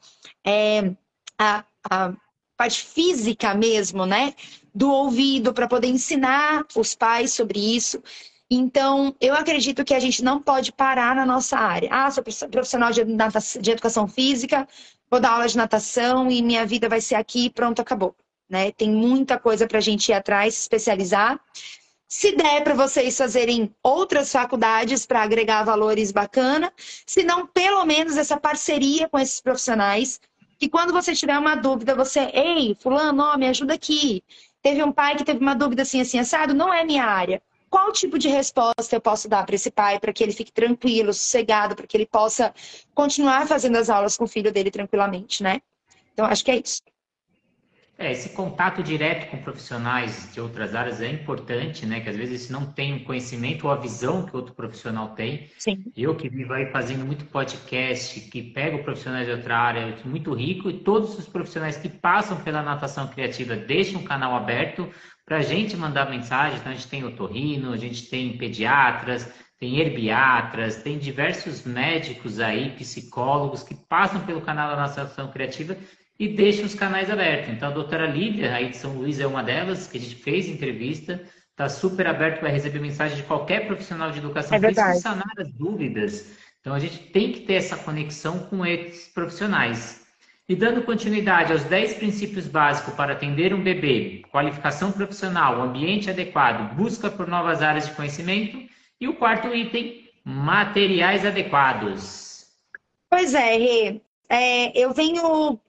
é, 0.45 0.91
a, 1.38 1.63
a 1.89 2.13
parte 2.55 2.83
física 2.83 3.53
mesmo, 3.53 4.05
né? 4.05 4.33
Do 4.73 4.91
ouvido, 4.91 5.53
para 5.53 5.67
poder 5.67 5.88
ensinar 5.88 6.65
os 6.75 6.95
pais 6.95 7.33
sobre 7.33 7.60
isso. 7.60 8.01
Então, 8.49 9.15
eu 9.19 9.33
acredito 9.33 9.83
que 9.83 9.93
a 9.93 9.99
gente 9.99 10.23
não 10.23 10.41
pode 10.41 10.71
parar 10.71 11.15
na 11.15 11.25
nossa 11.25 11.57
área. 11.57 11.89
Ah, 11.91 12.10
sou 12.12 12.23
profissional 12.23 12.91
de, 12.91 13.03
de 13.62 13.71
educação 13.71 14.07
física, 14.07 14.67
vou 15.10 15.19
dar 15.19 15.31
aula 15.31 15.47
de 15.47 15.57
natação 15.57 16.31
e 16.31 16.41
minha 16.41 16.65
vida 16.65 16.88
vai 16.88 17.01
ser 17.01 17.15
aqui, 17.15 17.49
pronto, 17.49 17.81
acabou 17.81 18.15
né? 18.49 18.71
Tem 18.71 18.89
muita 18.89 19.38
coisa 19.38 19.67
para 19.67 19.77
a 19.77 19.81
gente 19.81 20.10
ir 20.10 20.13
atrás, 20.13 20.55
se 20.55 20.62
especializar. 20.62 21.39
Se 22.07 22.35
der 22.35 22.63
para 22.63 22.73
vocês 22.73 23.17
fazerem 23.17 23.75
outras 23.83 24.31
faculdades 24.31 25.05
para 25.05 25.23
agregar 25.23 25.63
valores 25.63 26.11
bacana, 26.11 26.71
se 27.05 27.23
não, 27.23 27.45
pelo 27.45 27.83
menos 27.85 28.15
essa 28.15 28.37
parceria 28.37 29.09
com 29.09 29.19
esses 29.19 29.41
profissionais, 29.41 30.19
que 30.57 30.69
quando 30.69 30.93
você 30.93 31.13
tiver 31.13 31.37
uma 31.37 31.55
dúvida, 31.55 31.93
você, 31.95 32.21
ei, 32.33 32.75
fulano, 32.79 33.23
ó, 33.23 33.37
me 33.37 33.47
ajuda 33.47 33.73
aqui. 33.73 34.23
Teve 34.61 34.81
um 34.83 34.91
pai 34.91 35.17
que 35.17 35.25
teve 35.25 35.39
uma 35.39 35.53
dúvida 35.53 35.81
assim, 35.81 35.99
assim, 35.99 36.17
assado, 36.17 36.53
não 36.53 36.73
é 36.73 36.85
minha 36.85 37.03
área. 37.03 37.41
Qual 37.69 37.91
tipo 37.91 38.17
de 38.17 38.29
resposta 38.29 38.95
eu 38.95 39.01
posso 39.01 39.27
dar 39.27 39.45
para 39.45 39.55
esse 39.55 39.69
pai 39.69 39.99
para 39.99 40.13
que 40.13 40.23
ele 40.23 40.31
fique 40.31 40.51
tranquilo, 40.51 41.13
sossegado, 41.13 41.75
para 41.75 41.85
que 41.85 41.97
ele 41.97 42.05
possa 42.05 42.53
continuar 42.95 43.45
fazendo 43.45 43.75
as 43.75 43.89
aulas 43.89 44.15
com 44.15 44.23
o 44.23 44.27
filho 44.27 44.51
dele 44.51 44.71
tranquilamente, 44.71 45.43
né? 45.43 45.61
Então, 46.13 46.25
acho 46.25 46.43
que 46.43 46.51
é 46.51 46.55
isso. 46.55 46.81
É, 47.99 48.12
esse 48.12 48.29
contato 48.29 48.83
direto 48.83 49.31
com 49.31 49.38
profissionais 49.38 50.31
de 50.31 50.39
outras 50.39 50.75
áreas 50.75 51.01
é 51.01 51.10
importante, 51.10 51.83
né? 51.83 51.99
Que 51.99 52.10
às 52.10 52.15
vezes 52.15 52.47
não 52.47 52.63
tem 52.65 52.97
o 52.97 53.03
conhecimento 53.03 53.65
ou 53.65 53.71
a 53.71 53.75
visão 53.75 54.23
que 54.23 54.36
outro 54.36 54.53
profissional 54.53 55.15
tem. 55.15 55.49
Sim. 55.57 55.83
Eu 55.97 56.15
que 56.15 56.29
vivo 56.29 56.53
aí 56.53 56.67
fazendo 56.71 57.03
muito 57.03 57.25
podcast, 57.25 58.19
que 58.29 58.43
pego 58.43 58.83
profissionais 58.83 59.25
de 59.25 59.33
outra 59.33 59.57
área, 59.57 59.97
muito 60.05 60.31
rico, 60.33 60.69
e 60.69 60.79
todos 60.79 61.17
os 61.17 61.27
profissionais 61.27 61.75
que 61.75 61.89
passam 61.89 62.38
pela 62.43 62.62
natação 62.62 63.07
criativa 63.07 63.55
deixam 63.55 64.01
o 64.01 64.05
canal 64.05 64.36
aberto 64.36 64.88
para 65.25 65.38
a 65.38 65.41
gente 65.41 65.75
mandar 65.75 66.07
mensagem. 66.07 66.60
Então 66.60 66.71
a 66.71 66.75
gente 66.75 66.88
tem 66.88 67.03
otorrino, 67.03 67.73
a 67.73 67.77
gente 67.77 68.10
tem 68.12 68.38
pediatras, 68.38 69.27
tem 69.60 69.79
herbiatras, 69.79 70.83
tem 70.83 70.99
diversos 70.99 71.63
médicos 71.63 72.39
aí, 72.39 72.75
psicólogos 72.75 73.63
que 73.63 73.73
passam 73.73 74.23
pelo 74.23 74.41
canal 74.41 74.69
da 74.69 74.75
natação 74.75 75.31
criativa 75.31 75.75
e 76.19 76.27
deixa 76.27 76.63
os 76.63 76.73
canais 76.73 77.10
abertos. 77.10 77.53
Então, 77.53 77.69
a 77.69 77.71
doutora 77.73 78.08
Lívia, 78.08 78.53
aí 78.56 78.69
de 78.69 78.77
São 78.77 78.93
Luís, 78.93 79.19
é 79.19 79.27
uma 79.27 79.43
delas, 79.43 79.88
que 79.88 79.97
a 79.97 80.01
gente 80.01 80.15
fez 80.15 80.47
entrevista, 80.47 81.21
está 81.51 81.69
super 81.69 82.08
aberto 82.08 82.39
para 82.39 82.49
receber 82.49 82.80
mensagem 82.80 83.17
de 83.17 83.23
qualquer 83.23 83.67
profissional 83.67 84.12
de 84.12 84.19
educação 84.19 84.58
é 84.58 84.60
física 84.60 84.93
sanar 84.95 85.32
as 85.38 85.51
dúvidas. 85.51 86.38
Então, 86.62 86.73
a 86.73 86.80
gente 86.80 86.97
tem 87.12 87.32
que 87.32 87.41
ter 87.41 87.53
essa 87.53 87.77
conexão 87.77 88.39
com 88.39 88.65
esses 88.65 89.08
profissionais. 89.08 90.06
E 90.49 90.56
dando 90.56 90.82
continuidade 90.84 91.51
aos 91.51 91.63
10 91.65 91.95
princípios 91.95 92.47
básicos 92.47 92.93
para 92.93 93.13
atender 93.13 93.53
um 93.53 93.62
bebê, 93.62 94.23
qualificação 94.32 94.91
profissional, 94.93 95.62
ambiente 95.62 96.10
adequado, 96.10 96.73
busca 96.73 97.10
por 97.10 97.27
novas 97.27 97.62
áreas 97.62 97.88
de 97.88 97.93
conhecimento. 97.93 98.58
E 98.99 99.08
o 99.08 99.15
quarto 99.15 99.53
item, 99.53 100.10
materiais 100.23 101.25
adequados. 101.25 102.47
Pois 103.10 103.34
é, 103.34 103.58
Rê. 103.58 104.01
É, 104.30 104.77
eu 104.77 104.93
venho 104.93 105.60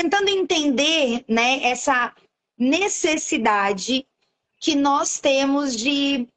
tentando 0.00 0.28
entender 0.28 1.24
né, 1.26 1.60
essa 1.64 2.14
necessidade 2.56 4.06
que 4.60 4.76
nós 4.76 5.18
temos 5.18 5.76
de 5.76 6.28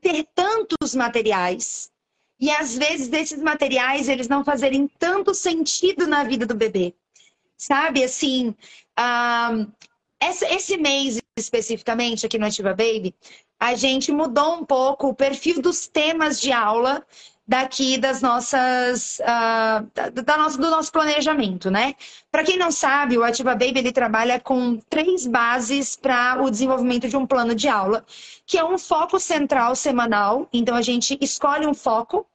ter 0.00 0.24
tantos 0.32 0.94
materiais 0.94 1.90
e 2.38 2.48
às 2.48 2.78
vezes 2.78 3.08
desses 3.08 3.42
materiais 3.42 4.08
eles 4.08 4.28
não 4.28 4.44
fazerem 4.44 4.86
tanto 5.00 5.34
sentido 5.34 6.06
na 6.06 6.22
vida 6.22 6.46
do 6.46 6.54
bebê. 6.54 6.94
Sabe, 7.56 8.04
assim, 8.04 8.54
esse 10.20 10.76
mês 10.76 11.20
especificamente 11.36 12.24
aqui 12.24 12.38
no 12.38 12.46
Ativa 12.46 12.70
Baby, 12.70 13.12
a 13.58 13.74
gente 13.74 14.12
mudou 14.12 14.60
um 14.60 14.64
pouco 14.64 15.08
o 15.08 15.14
perfil 15.14 15.60
dos 15.60 15.88
temas 15.88 16.40
de 16.40 16.52
aula 16.52 17.04
daqui 17.46 17.96
das 17.96 18.20
nossas 18.20 19.20
uh, 19.20 19.86
da, 19.94 20.10
da 20.10 20.36
nosso, 20.36 20.58
do 20.58 20.68
nosso 20.68 20.90
planejamento, 20.90 21.70
né? 21.70 21.94
Para 22.30 22.42
quem 22.42 22.58
não 22.58 22.72
sabe, 22.72 23.16
o 23.16 23.22
Ativa 23.22 23.52
Baby 23.52 23.78
ele 23.78 23.92
trabalha 23.92 24.40
com 24.40 24.78
três 24.90 25.26
bases 25.26 25.94
para 25.94 26.42
o 26.42 26.50
desenvolvimento 26.50 27.08
de 27.08 27.16
um 27.16 27.26
plano 27.26 27.54
de 27.54 27.68
aula, 27.68 28.04
que 28.46 28.58
é 28.58 28.64
um 28.64 28.76
foco 28.76 29.20
central 29.20 29.76
semanal. 29.76 30.48
Então 30.52 30.74
a 30.74 30.82
gente 30.82 31.16
escolhe 31.20 31.66
um 31.66 31.74
foco 31.74 32.26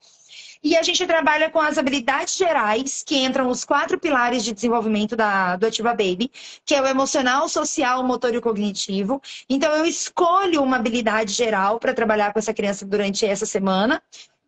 e 0.63 0.77
a 0.77 0.83
gente 0.83 1.05
trabalha 1.07 1.49
com 1.49 1.59
as 1.59 1.77
habilidades 1.79 2.37
gerais, 2.37 3.03
que 3.03 3.17
entram 3.17 3.49
os 3.49 3.65
quatro 3.65 3.99
pilares 3.99 4.43
de 4.43 4.53
desenvolvimento 4.53 5.15
da, 5.15 5.55
do 5.55 5.65
Ativa 5.65 5.89
Baby, 5.89 6.31
que 6.63 6.75
é 6.75 6.81
o 6.81 6.85
emocional, 6.85 7.49
social, 7.49 8.03
motor 8.03 8.33
e 8.35 8.39
cognitivo. 8.39 9.19
Então, 9.49 9.75
eu 9.75 9.85
escolho 9.85 10.61
uma 10.61 10.77
habilidade 10.77 11.33
geral 11.33 11.79
para 11.79 11.95
trabalhar 11.95 12.31
com 12.31 12.37
essa 12.37 12.53
criança 12.53 12.85
durante 12.85 13.25
essa 13.25 13.45
semana 13.45 14.01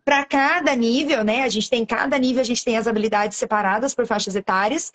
para 0.05 0.25
cada 0.25 0.75
nível, 0.75 1.23
né? 1.23 1.43
A 1.43 1.49
gente 1.49 1.69
tem 1.69 1.85
cada 1.85 2.17
nível, 2.17 2.41
a 2.41 2.45
gente 2.45 2.63
tem 2.63 2.77
as 2.77 2.87
habilidades 2.87 3.37
separadas 3.37 3.93
por 3.95 4.05
faixas 4.05 4.35
etárias. 4.35 4.91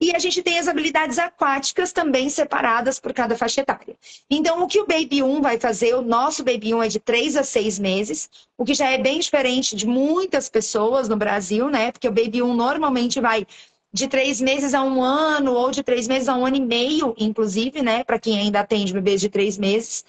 E 0.00 0.14
a 0.14 0.18
gente 0.20 0.42
tem 0.44 0.60
as 0.60 0.68
habilidades 0.68 1.18
aquáticas 1.18 1.92
também 1.92 2.30
separadas 2.30 3.00
por 3.00 3.12
cada 3.12 3.36
faixa 3.36 3.62
etária. 3.62 3.96
Então, 4.30 4.62
o 4.62 4.68
que 4.68 4.78
o 4.78 4.86
Baby 4.86 5.24
1 5.24 5.42
vai 5.42 5.58
fazer, 5.58 5.94
o 5.94 6.02
nosso 6.02 6.44
Baby 6.44 6.72
1 6.72 6.82
é 6.84 6.88
de 6.88 7.00
3 7.00 7.36
a 7.36 7.42
6 7.42 7.80
meses, 7.80 8.30
o 8.56 8.64
que 8.64 8.74
já 8.74 8.88
é 8.88 8.96
bem 8.96 9.18
diferente 9.18 9.74
de 9.74 9.88
muitas 9.88 10.48
pessoas 10.48 11.08
no 11.08 11.16
Brasil, 11.16 11.68
né? 11.68 11.90
Porque 11.90 12.06
o 12.06 12.12
Baby 12.12 12.42
1 12.44 12.54
normalmente 12.54 13.20
vai 13.20 13.44
de 13.92 14.06
três 14.06 14.40
meses 14.40 14.72
a 14.72 14.82
um 14.82 15.02
ano, 15.02 15.54
ou 15.54 15.70
de 15.72 15.82
três 15.82 16.06
meses 16.06 16.28
a 16.28 16.36
um 16.36 16.46
ano 16.46 16.56
e 16.56 16.60
meio, 16.60 17.14
inclusive, 17.18 17.82
né? 17.82 18.04
Para 18.04 18.20
quem 18.20 18.38
ainda 18.38 18.60
atende 18.60 18.92
bebês 18.92 19.20
de 19.20 19.28
três 19.28 19.58
meses. 19.58 20.04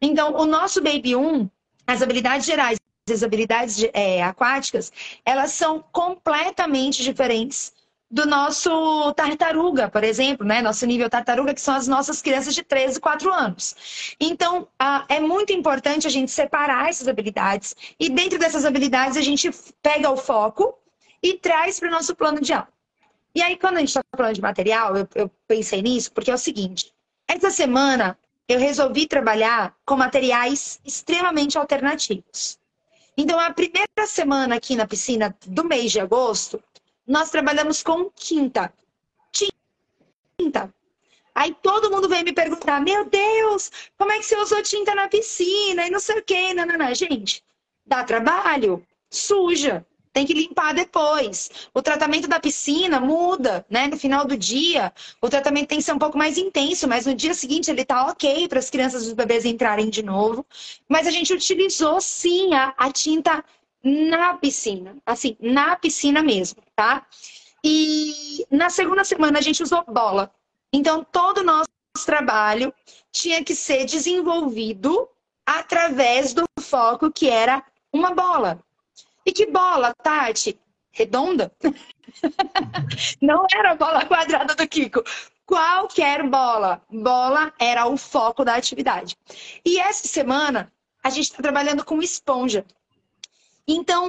Então, 0.00 0.34
o 0.36 0.46
nosso 0.46 0.80
Baby 0.80 1.16
1, 1.16 1.50
as 1.86 2.00
habilidades 2.00 2.46
gerais 2.46 2.78
as 3.10 3.22
habilidades 3.22 3.84
é, 3.92 4.22
aquáticas, 4.22 4.92
elas 5.24 5.52
são 5.52 5.84
completamente 5.92 7.02
diferentes 7.02 7.72
do 8.10 8.24
nosso 8.24 9.12
tartaruga, 9.12 9.88
por 9.90 10.02
exemplo, 10.02 10.46
né? 10.46 10.62
Nosso 10.62 10.86
nível 10.86 11.10
tartaruga, 11.10 11.52
que 11.52 11.60
são 11.60 11.74
as 11.74 11.86
nossas 11.86 12.22
crianças 12.22 12.54
de 12.54 12.62
13, 12.62 12.98
4 13.00 13.30
anos. 13.30 14.14
Então, 14.18 14.66
é 15.08 15.20
muito 15.20 15.52
importante 15.52 16.06
a 16.06 16.10
gente 16.10 16.30
separar 16.30 16.88
essas 16.88 17.06
habilidades 17.06 17.76
e 18.00 18.08
dentro 18.08 18.38
dessas 18.38 18.64
habilidades 18.64 19.16
a 19.16 19.22
gente 19.22 19.50
pega 19.82 20.10
o 20.10 20.16
foco 20.16 20.74
e 21.22 21.34
traz 21.34 21.78
para 21.78 21.88
o 21.88 21.92
nosso 21.92 22.14
plano 22.14 22.40
de 22.40 22.52
aula. 22.52 22.68
E 23.34 23.42
aí, 23.42 23.56
quando 23.56 23.76
a 23.76 23.80
gente 23.80 23.90
está 23.90 24.02
falando 24.16 24.34
de 24.34 24.40
material, 24.40 24.96
eu, 24.96 25.08
eu 25.14 25.30
pensei 25.46 25.82
nisso 25.82 26.10
porque 26.12 26.30
é 26.30 26.34
o 26.34 26.38
seguinte: 26.38 26.92
essa 27.28 27.50
semana 27.50 28.18
eu 28.48 28.58
resolvi 28.58 29.06
trabalhar 29.06 29.76
com 29.84 29.96
materiais 29.96 30.80
extremamente 30.82 31.58
alternativos. 31.58 32.58
Então, 33.20 33.40
a 33.40 33.52
primeira 33.52 34.06
semana 34.06 34.54
aqui 34.54 34.76
na 34.76 34.86
piscina 34.86 35.36
do 35.44 35.64
mês 35.64 35.90
de 35.90 35.98
agosto, 35.98 36.62
nós 37.04 37.30
trabalhamos 37.30 37.82
com 37.82 38.08
tinta. 38.14 38.72
Tinta. 39.32 40.72
Aí 41.34 41.52
todo 41.60 41.90
mundo 41.90 42.08
vem 42.08 42.22
me 42.22 42.32
perguntar: 42.32 42.80
Meu 42.80 43.04
Deus, 43.06 43.72
como 43.98 44.12
é 44.12 44.18
que 44.18 44.24
você 44.24 44.36
usou 44.36 44.62
tinta 44.62 44.94
na 44.94 45.08
piscina? 45.08 45.84
E 45.84 45.90
não 45.90 45.98
sei 45.98 46.20
o 46.20 46.22
quê. 46.22 46.54
Não. 46.54 46.94
Gente, 46.94 47.42
dá 47.84 48.04
trabalho, 48.04 48.86
suja 49.10 49.84
tem 50.18 50.26
que 50.26 50.34
limpar 50.34 50.74
depois. 50.74 51.48
O 51.72 51.80
tratamento 51.80 52.26
da 52.26 52.40
piscina 52.40 52.98
muda, 52.98 53.64
né? 53.70 53.86
No 53.86 53.96
final 53.96 54.24
do 54.24 54.36
dia, 54.36 54.92
o 55.22 55.28
tratamento 55.28 55.68
tem 55.68 55.78
que 55.78 55.84
ser 55.84 55.92
um 55.92 55.98
pouco 55.98 56.18
mais 56.18 56.36
intenso, 56.36 56.88
mas 56.88 57.06
no 57.06 57.14
dia 57.14 57.32
seguinte 57.34 57.70
ele 57.70 57.84
tá 57.84 58.06
ok 58.08 58.48
para 58.48 58.58
as 58.58 58.68
crianças 58.68 59.04
e 59.04 59.08
os 59.08 59.12
bebês 59.12 59.44
entrarem 59.44 59.88
de 59.88 60.02
novo. 60.02 60.44
Mas 60.88 61.06
a 61.06 61.12
gente 61.12 61.32
utilizou 61.32 62.00
sim 62.00 62.52
a, 62.52 62.74
a 62.76 62.90
tinta 62.90 63.44
na 63.84 64.34
piscina, 64.34 64.96
assim, 65.06 65.36
na 65.40 65.76
piscina 65.76 66.20
mesmo, 66.20 66.60
tá? 66.74 67.06
E 67.64 68.44
na 68.50 68.70
segunda 68.70 69.04
semana 69.04 69.38
a 69.38 69.42
gente 69.42 69.62
usou 69.62 69.84
bola. 69.86 70.32
Então, 70.72 71.04
todo 71.04 71.38
o 71.38 71.44
nosso 71.44 71.68
trabalho 72.04 72.74
tinha 73.12 73.44
que 73.44 73.54
ser 73.54 73.84
desenvolvido 73.84 75.08
através 75.46 76.34
do 76.34 76.44
foco 76.60 77.08
que 77.08 77.30
era 77.30 77.62
uma 77.92 78.12
bola. 78.12 78.60
E 79.24 79.32
que 79.32 79.46
bola, 79.46 79.94
Tati? 80.02 80.58
Redonda? 80.90 81.52
Não 83.20 83.46
era 83.52 83.72
a 83.72 83.76
bola 83.76 84.06
quadrada 84.06 84.54
do 84.54 84.66
Kiko. 84.66 85.02
Qualquer 85.46 86.22
bola. 86.28 86.82
Bola 86.90 87.52
era 87.58 87.86
o 87.86 87.96
foco 87.96 88.44
da 88.44 88.54
atividade. 88.54 89.16
E 89.64 89.78
essa 89.78 90.08
semana 90.08 90.72
a 91.02 91.10
gente 91.10 91.24
está 91.24 91.42
trabalhando 91.42 91.84
com 91.84 92.02
esponja. 92.02 92.66
Então, 93.66 94.08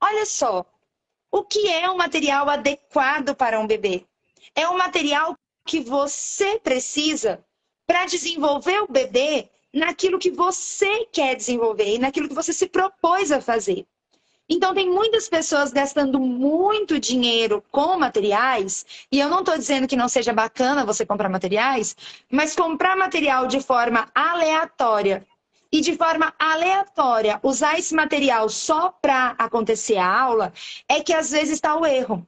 olha 0.00 0.24
só, 0.24 0.64
o 1.30 1.42
que 1.42 1.68
é 1.68 1.90
um 1.90 1.96
material 1.96 2.48
adequado 2.48 3.34
para 3.34 3.60
um 3.60 3.66
bebê? 3.66 4.06
É 4.54 4.68
um 4.68 4.78
material 4.78 5.36
que 5.64 5.80
você 5.80 6.58
precisa 6.60 7.44
para 7.86 8.06
desenvolver 8.06 8.82
o 8.82 8.90
bebê 8.90 9.50
naquilo 9.72 10.18
que 10.18 10.30
você 10.30 11.06
quer 11.06 11.34
desenvolver 11.34 11.94
e 11.94 11.98
naquilo 11.98 12.28
que 12.28 12.34
você 12.34 12.52
se 12.52 12.68
propôs 12.68 13.32
a 13.32 13.40
fazer. 13.40 13.86
Então, 14.48 14.74
tem 14.74 14.90
muitas 14.90 15.28
pessoas 15.28 15.72
gastando 15.72 16.20
muito 16.20 17.00
dinheiro 17.00 17.64
com 17.70 17.98
materiais, 17.98 18.84
e 19.10 19.18
eu 19.18 19.28
não 19.28 19.40
estou 19.40 19.56
dizendo 19.56 19.88
que 19.88 19.96
não 19.96 20.08
seja 20.08 20.32
bacana 20.32 20.84
você 20.84 21.06
comprar 21.06 21.30
materiais, 21.30 21.96
mas 22.30 22.54
comprar 22.54 22.96
material 22.96 23.46
de 23.46 23.60
forma 23.60 24.10
aleatória 24.14 25.26
e 25.72 25.80
de 25.80 25.96
forma 25.96 26.32
aleatória 26.38 27.40
usar 27.42 27.78
esse 27.78 27.94
material 27.94 28.48
só 28.48 28.90
para 28.90 29.34
acontecer 29.38 29.96
a 29.96 30.20
aula, 30.20 30.52
é 30.88 31.00
que 31.00 31.12
às 31.12 31.30
vezes 31.30 31.54
está 31.54 31.74
o 31.76 31.84
erro. 31.84 32.24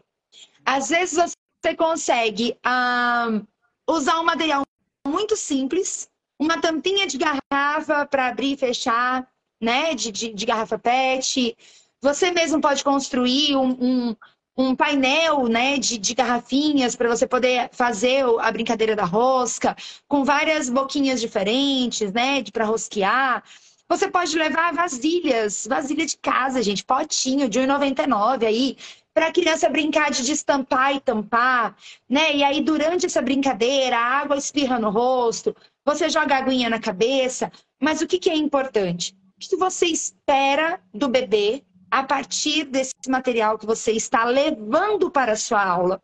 Às 0.64 0.88
vezes 0.88 1.37
você 1.62 1.76
consegue 1.76 2.59
ah, 2.64 3.40
usar 3.88 4.18
um 4.18 4.24
material 4.24 4.62
muito 5.07 5.37
simples, 5.37 6.11
uma 6.38 6.61
tampinha 6.61 7.07
de 7.07 7.18
garrafa 7.18 8.05
para 8.07 8.26
abrir 8.26 8.55
e 8.55 8.57
fechar, 8.57 9.29
né? 9.61 9.94
De, 9.94 10.11
de, 10.11 10.35
de, 10.35 10.46
garrafa 10.46 10.79
PET. 10.79 11.57
Você 12.06 12.30
mesmo 12.30 12.60
pode 12.60 12.84
construir 12.84 13.56
um, 13.56 13.70
um, 13.80 14.16
um 14.56 14.76
painel 14.76 15.48
né, 15.48 15.76
de, 15.76 15.98
de 15.98 16.14
garrafinhas 16.14 16.94
para 16.94 17.08
você 17.08 17.26
poder 17.26 17.68
fazer 17.72 18.24
a 18.38 18.52
brincadeira 18.52 18.94
da 18.94 19.04
rosca, 19.04 19.74
com 20.06 20.24
várias 20.24 20.70
boquinhas 20.70 21.20
diferentes, 21.20 22.12
né? 22.12 22.44
Para 22.52 22.64
rosquear. 22.64 23.42
Você 23.88 24.08
pode 24.08 24.38
levar 24.38 24.72
vasilhas, 24.72 25.66
vasilha 25.68 26.06
de 26.06 26.16
casa, 26.18 26.62
gente, 26.62 26.84
potinho 26.84 27.48
de 27.48 27.58
1,99 27.58 28.46
aí, 28.46 28.76
para 29.12 29.26
a 29.26 29.32
criança 29.32 29.68
brincar 29.68 30.12
de 30.12 30.22
destampar 30.22 30.94
e 30.94 31.00
tampar, 31.00 31.76
né? 32.08 32.36
E 32.36 32.44
aí, 32.44 32.60
durante 32.60 33.06
essa 33.06 33.20
brincadeira, 33.20 33.98
a 33.98 34.20
água 34.20 34.36
espirra 34.36 34.78
no 34.78 34.90
rosto, 34.90 35.56
você 35.84 36.08
joga 36.08 36.36
aguinha 36.36 36.70
na 36.70 36.78
cabeça. 36.78 37.50
Mas 37.82 38.00
o 38.00 38.06
que, 38.06 38.20
que 38.20 38.30
é 38.30 38.36
importante? 38.36 39.12
O 39.36 39.40
que 39.40 39.56
você 39.56 39.86
espera 39.86 40.80
do 40.94 41.08
bebê 41.08 41.64
a 41.90 42.03
partir 42.03 42.64
desse 42.64 42.94
material 43.09 43.59
que 43.59 43.66
você 43.66 43.92
está 43.92 44.25
levando 44.25 45.11
para 45.11 45.33
a 45.33 45.37
sua 45.37 45.64
aula. 45.64 46.03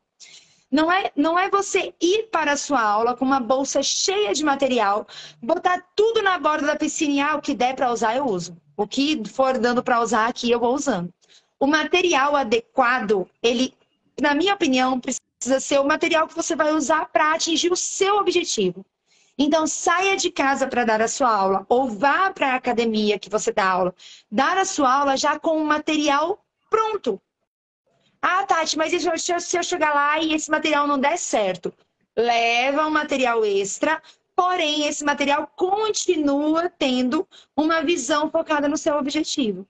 Não 0.71 0.91
é, 0.91 1.13
não 1.15 1.39
é 1.39 1.51
você 1.51 1.93
ir 2.01 2.29
para 2.31 2.53
a 2.53 2.57
sua 2.57 2.81
aula 2.81 3.15
com 3.15 3.27
uma 3.27 3.39
bolsa 3.39 3.83
cheia 3.83 4.33
de 4.33 4.43
material, 4.43 5.07
botar 5.43 5.85
tudo 5.95 6.23
na 6.23 6.39
borda 6.39 6.67
da 6.67 6.77
piscina 6.77 7.13
e 7.13 7.21
ah, 7.21 7.37
o 7.37 7.43
que 7.43 7.53
der 7.53 7.75
para 7.77 7.93
usar 7.93 8.17
eu 8.17 8.25
uso. 8.25 8.57
O 8.75 8.87
que 8.87 9.23
for 9.29 9.59
dando 9.59 9.83
para 9.83 10.01
usar 10.01 10.27
aqui 10.27 10.51
eu 10.51 10.59
vou 10.59 10.75
usando. 10.75 11.13
O 11.61 11.67
material 11.67 12.35
adequado, 12.35 13.29
ele, 13.43 13.75
na 14.19 14.35
minha 14.35 14.55
opinião, 14.55 14.99
precisa 14.99 15.61
ser 15.61 15.79
o 15.79 15.85
material 15.85 16.27
que 16.27 16.35
você 16.35 16.57
vai 16.57 16.73
usar 16.73 17.07
para 17.13 17.35
atingir 17.35 17.71
o 17.71 17.77
seu 17.77 18.17
objetivo. 18.17 18.83
Então, 19.39 19.67
saia 19.67 20.17
de 20.17 20.31
casa 20.31 20.67
para 20.67 20.85
dar 20.85 21.01
a 21.01 21.09
sua 21.09 21.35
aula, 21.35 21.67
ou 21.69 21.89
vá 21.89 22.31
para 22.31 22.53
a 22.53 22.57
academia 22.57 23.19
que 23.19 23.31
você 23.31 23.51
dá 23.51 23.67
aula, 23.67 23.95
dar 24.31 24.59
a 24.59 24.65
sua 24.65 24.93
aula 24.93 25.17
já 25.17 25.39
com 25.39 25.57
o 25.57 25.65
material 25.65 26.45
pronto. 26.69 27.21
Ah, 28.21 28.45
Tati, 28.47 28.79
mas 28.79 28.93
se 28.93 29.57
eu 29.57 29.63
chegar 29.65 29.95
lá 29.95 30.19
e 30.21 30.33
esse 30.33 30.51
material 30.51 30.87
não 30.87 30.99
der 30.99 31.19
certo? 31.19 31.73
Leva 32.17 32.87
um 32.87 32.91
material 32.91 33.45
extra, 33.45 34.01
porém, 34.37 34.87
esse 34.87 35.03
material 35.03 35.51
continua 35.57 36.69
tendo 36.69 37.27
uma 37.57 37.83
visão 37.83 38.31
focada 38.31 38.69
no 38.69 38.77
seu 38.77 38.97
objetivo. 38.97 39.67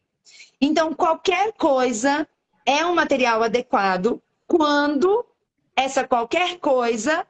Então, 0.61 0.93
qualquer 0.93 1.53
coisa 1.55 2.29
é 2.67 2.85
um 2.85 2.95
material 2.95 3.43
adequado 3.43 4.21
quando 4.47 5.25
essa 5.75 6.07
qualquer 6.07 6.59
coisa 6.59 7.27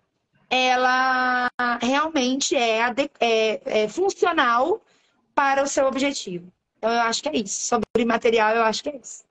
ela 0.53 1.51
realmente 1.81 2.55
é, 2.55 2.81
é, 3.19 3.85
é 3.85 3.89
funcional 3.89 4.83
para 5.35 5.63
o 5.63 5.67
seu 5.67 5.87
objetivo. 5.87 6.53
Então, 6.77 6.93
eu 6.93 7.01
acho 7.01 7.23
que 7.23 7.29
é 7.31 7.37
isso. 7.37 7.67
Sobre 7.67 8.05
material, 8.05 8.55
eu 8.55 8.63
acho 8.63 8.83
que 8.83 8.91
é 8.91 8.97
isso. 8.97 9.25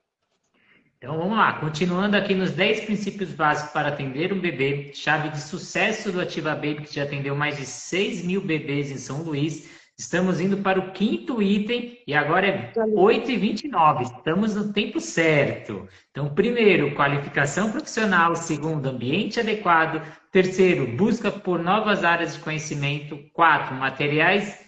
Então 0.98 1.18
vamos 1.18 1.36
lá, 1.36 1.54
continuando 1.54 2.16
aqui 2.16 2.32
nos 2.32 2.52
10 2.52 2.84
princípios 2.84 3.30
básicos 3.30 3.72
para 3.72 3.88
atender 3.88 4.32
um 4.32 4.38
bebê, 4.38 4.92
chave 4.94 5.30
de 5.30 5.40
sucesso 5.40 6.12
do 6.12 6.20
Ativa 6.20 6.54
Baby, 6.54 6.82
que 6.82 6.94
já 6.94 7.02
atendeu 7.02 7.34
mais 7.34 7.56
de 7.56 7.66
6 7.66 8.24
mil 8.24 8.40
bebês 8.40 8.88
em 8.90 8.98
São 8.98 9.20
Luís. 9.22 9.68
Estamos 9.98 10.40
indo 10.40 10.56
para 10.58 10.80
o 10.80 10.90
quinto 10.92 11.42
item 11.42 11.98
e 12.06 12.14
agora 12.14 12.46
é 12.46 12.72
8h29. 12.74 14.02
Estamos 14.02 14.54
no 14.54 14.72
tempo 14.72 14.98
certo. 15.00 15.86
Então, 16.10 16.34
primeiro, 16.34 16.94
qualificação 16.94 17.70
profissional. 17.70 18.34
Segundo, 18.34 18.88
ambiente 18.88 19.38
adequado. 19.38 20.02
Terceiro, 20.30 20.96
busca 20.96 21.30
por 21.30 21.62
novas 21.62 22.04
áreas 22.04 22.34
de 22.34 22.40
conhecimento. 22.40 23.18
Quatro, 23.32 23.74
materiais 23.74 24.58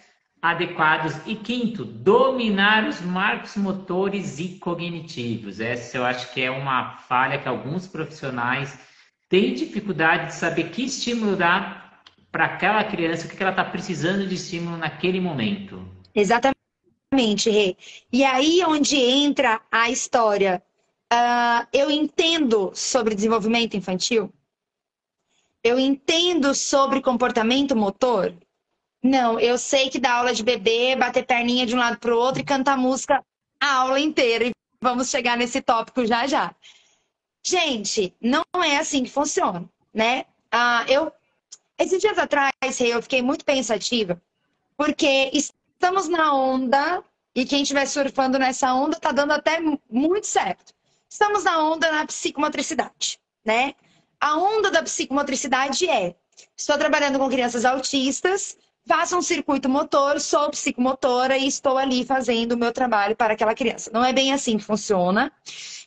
adequados. 0.41 1.15
E 1.25 1.35
quinto, 1.35 1.83
dominar 1.83 2.87
os 2.87 3.01
marcos 3.01 3.57
motores 3.57 4.39
e 4.39 4.59
cognitivos. 4.59 5.59
Essa 5.59 5.97
eu 5.97 6.05
acho 6.05 6.31
que 6.33 6.41
é 6.41 6.51
uma 6.51 6.97
falha 6.97 7.39
que 7.39 7.47
alguns 7.47 7.87
profissionais 7.87 8.79
têm 9.27 9.55
dificuldade 9.55 10.27
de 10.27 10.35
saber 10.35 10.69
que 10.69 10.85
estímulo 10.85 11.35
dar 11.35 11.84
para 12.35 12.47
aquela 12.47 12.83
criança 12.83 13.27
o 13.27 13.29
que 13.29 13.41
ela 13.41 13.51
está 13.51 13.63
precisando 13.63 14.27
de 14.27 14.35
estímulo 14.35 14.75
naquele 14.75 15.21
momento. 15.21 15.81
Exatamente, 16.13 17.49
Rê. 17.49 17.77
E 18.11 18.25
aí 18.25 18.61
onde 18.67 18.97
entra 18.97 19.61
a 19.71 19.89
história. 19.89 20.61
Uh, 21.13 21.65
eu 21.71 21.89
entendo 21.89 22.73
sobre 22.75 23.15
desenvolvimento 23.15 23.77
infantil? 23.77 24.33
Eu 25.63 25.79
entendo 25.79 26.53
sobre 26.53 26.99
comportamento 26.99 27.73
motor? 27.73 28.35
Não, 29.01 29.39
eu 29.39 29.57
sei 29.57 29.89
que 29.89 29.97
dá 29.97 30.15
aula 30.15 30.33
de 30.33 30.43
bebê, 30.43 30.93
bater 30.93 31.25
perninha 31.25 31.65
de 31.65 31.73
um 31.73 31.79
lado 31.79 31.97
para 31.99 32.13
o 32.13 32.19
outro 32.19 32.41
e 32.41 32.45
cantar 32.45 32.77
música 32.77 33.23
a 33.61 33.75
aula 33.75 33.97
inteira. 33.97 34.47
E 34.47 34.51
vamos 34.81 35.09
chegar 35.09 35.37
nesse 35.37 35.61
tópico 35.61 36.05
já 36.05 36.27
já. 36.27 36.53
Gente, 37.45 38.13
não 38.19 38.43
é 38.61 38.75
assim 38.75 39.05
que 39.05 39.09
funciona, 39.09 39.63
né? 39.93 40.25
Uh, 40.53 40.91
eu 40.91 41.13
esses 41.77 41.99
dias 41.99 42.17
atrás, 42.17 42.51
eu 42.79 43.01
fiquei 43.01 43.21
muito 43.21 43.43
pensativa, 43.45 44.21
porque 44.77 45.29
estamos 45.33 46.07
na 46.07 46.33
onda, 46.33 47.03
e 47.33 47.45
quem 47.45 47.63
estiver 47.63 47.85
surfando 47.85 48.39
nessa 48.39 48.73
onda 48.73 48.95
está 48.95 49.11
dando 49.11 49.31
até 49.31 49.59
muito 49.89 50.25
certo. 50.25 50.73
Estamos 51.09 51.43
na 51.43 51.63
onda 51.63 51.91
na 51.91 52.05
psicomotricidade, 52.05 53.19
né? 53.43 53.75
A 54.19 54.37
onda 54.37 54.71
da 54.71 54.81
psicomotricidade 54.81 55.87
é: 55.89 56.15
estou 56.57 56.77
trabalhando 56.77 57.19
com 57.19 57.29
crianças 57.29 57.65
autistas, 57.65 58.57
faço 58.87 59.17
um 59.17 59.21
circuito 59.21 59.67
motor, 59.67 60.19
sou 60.19 60.49
psicomotora 60.49 61.37
e 61.37 61.47
estou 61.47 61.77
ali 61.77 62.05
fazendo 62.05 62.53
o 62.53 62.57
meu 62.57 62.71
trabalho 62.71 63.15
para 63.15 63.33
aquela 63.33 63.53
criança. 63.53 63.91
Não 63.93 64.03
é 64.03 64.13
bem 64.13 64.31
assim 64.31 64.57
que 64.57 64.63
funciona. 64.63 65.31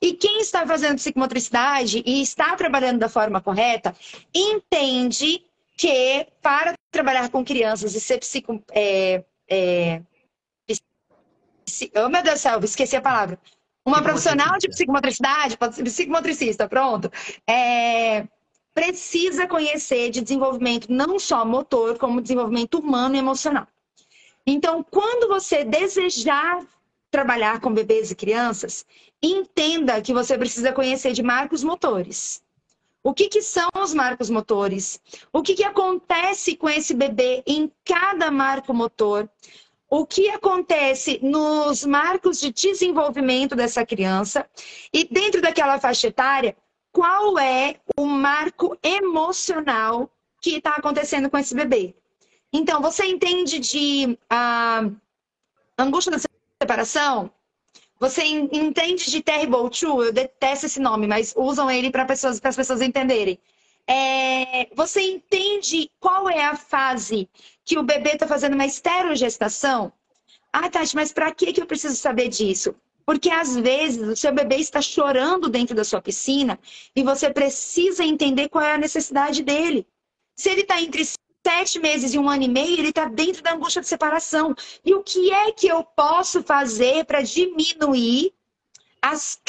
E 0.01 0.13
quem 0.13 0.41
está 0.41 0.67
fazendo 0.67 0.97
psicomotricidade 0.97 2.03
e 2.05 2.23
está 2.23 2.55
trabalhando 2.57 2.99
da 2.99 3.09
forma 3.09 3.41
correta, 3.41 3.95
entende 4.35 5.43
que 5.79 6.27
para 6.43 6.75
trabalhar 6.91 7.31
com 7.31 7.45
crianças 7.45 7.95
e 7.95 8.01
ser 8.01 8.19
psico, 8.19 8.61
é, 8.73 9.25
é, 9.49 10.03
oh 12.05 12.09
meu 12.09 12.23
Deus 12.23 12.35
do 12.35 12.43
céu, 12.43 12.61
esqueci 12.65 12.97
a 12.97 13.01
palavra. 13.01 13.39
Uma 13.87 14.03
profissional 14.03 14.59
de 14.59 14.69
psicomotricidade, 14.69 15.57
psicomotricista, 15.85 16.69
pronto. 16.69 17.11
É, 17.49 18.27
precisa 18.75 19.47
conhecer 19.47 20.11
de 20.11 20.21
desenvolvimento 20.21 20.93
não 20.93 21.19
só 21.19 21.45
motor, 21.45 21.97
como 21.97 22.21
desenvolvimento 22.21 22.81
humano 22.81 23.15
e 23.15 23.19
emocional. 23.19 23.67
Então, 24.47 24.85
quando 24.91 25.29
você 25.29 25.65
desejar 25.65 26.67
trabalhar 27.11 27.61
com 27.61 27.73
bebês 27.73 28.11
e 28.11 28.17
crianças, 28.17 28.85
entenda 29.23 30.03
que 30.03 30.13
você 30.13 30.37
precisa 30.37 30.73
conhecer 30.73 31.13
de 31.13 31.23
marcos 31.23 31.65
motores. 31.65 32.43
O 33.03 33.15
que, 33.15 33.29
que 33.29 33.41
são 33.43 33.69
os 33.77 33.95
marcos 33.95 34.29
motores? 34.29 35.01
O 35.33 35.43
que, 35.43 35.55
que 35.55 35.65
acontece 35.65 36.57
com 36.57 36.69
esse 36.69 36.95
bebê 36.95 37.43
em 37.47 37.73
cada 37.85 38.31
marco 38.31 38.75
motor? 38.75 39.29
O 39.89 40.05
que 40.05 40.29
acontece 40.29 41.19
nos 41.23 41.85
marcos 41.85 42.41
de 42.41 42.53
desenvolvimento 42.53 43.57
dessa 43.57 43.87
criança? 43.87 44.49
E 44.93 45.05
dentro 45.05 45.41
daquela 45.41 45.81
faixa 45.81 46.09
etária, 46.09 46.57
qual 46.93 47.39
é 47.39 47.77
o 47.97 48.05
marco 48.05 48.77
emocional 48.83 50.11
que 50.41 50.57
está 50.57 50.73
acontecendo 50.73 51.31
com 51.31 51.39
esse 51.39 51.55
bebê. 51.55 51.95
Então, 52.53 52.81
você 52.81 53.05
entende 53.05 53.59
de 53.59 54.19
uh, 54.33 54.97
angústia 55.77 56.13
da 56.13 56.19
separação? 56.63 57.31
Você 58.01 58.25
entende 58.25 59.11
de 59.11 59.23
terrible 59.23 59.69
two? 59.71 60.05
Eu 60.05 60.13
detesto 60.13 60.67
esse 60.67 60.81
nome, 60.81 61.07
mas 61.07 61.35
usam 61.37 61.71
ele 61.71 61.91
para 61.91 62.05
pessoas, 62.05 62.41
as 62.43 62.57
pessoas 62.57 62.81
entenderem. 62.81 63.39
É, 63.87 64.69
você 64.75 65.01
entende 65.01 65.91
qual 65.99 66.29
é 66.29 66.45
a 66.45 66.55
fase 66.55 67.29
que 67.65 67.79
o 67.79 67.83
bebê 67.83 68.11
está 68.11 68.29
fazendo 68.29 68.55
uma 68.55 68.67
esterogestação? 68.67 69.93
Ah, 70.53 70.69
Tati, 70.69 70.95
mas 70.95 71.13
para 71.13 71.33
que, 71.33 71.59
eu 71.59 71.67
preciso 71.67 71.97
saber 71.97 72.29
disso? 72.29 72.75
Porque 73.05 73.31
às 73.31 73.57
vezes 73.57 74.07
o 74.07 74.15
seu 74.15 74.33
bebê 74.33 74.57
está 74.57 74.83
chorando 74.83 75.49
dentro 75.49 75.75
da 75.75 75.85
sua 75.85 76.03
piscina 76.03 76.59
e 76.95 77.03
você 77.03 77.31
precisa 77.31 78.05
entender 78.05 78.49
qual 78.49 78.63
é 78.63 78.75
a 78.75 78.79
necessidade 78.79 79.43
dele. 79.43 79.87
Se 80.37 80.51
ele 80.51 80.61
está 80.61 80.81
entre 80.81 81.03
sete 81.49 81.79
meses 81.79 82.13
e 82.13 82.19
um 82.19 82.29
ano 82.29 82.43
e 82.43 82.49
meio, 82.49 82.79
ele 82.79 82.91
está 82.91 83.07
dentro 83.07 83.43
da 83.43 83.55
angústia 83.55 83.81
de 83.81 83.89
separação. 83.89 84.55
E 84.85 84.95
o 84.95 85.03
que 85.03 85.33
é 85.33 85.51
que 85.51 85.67
eu 85.67 85.83
posso 85.83 86.43
fazer 86.43 87.07
para 87.07 87.23
diminuir 87.23 88.35
as 89.01 89.41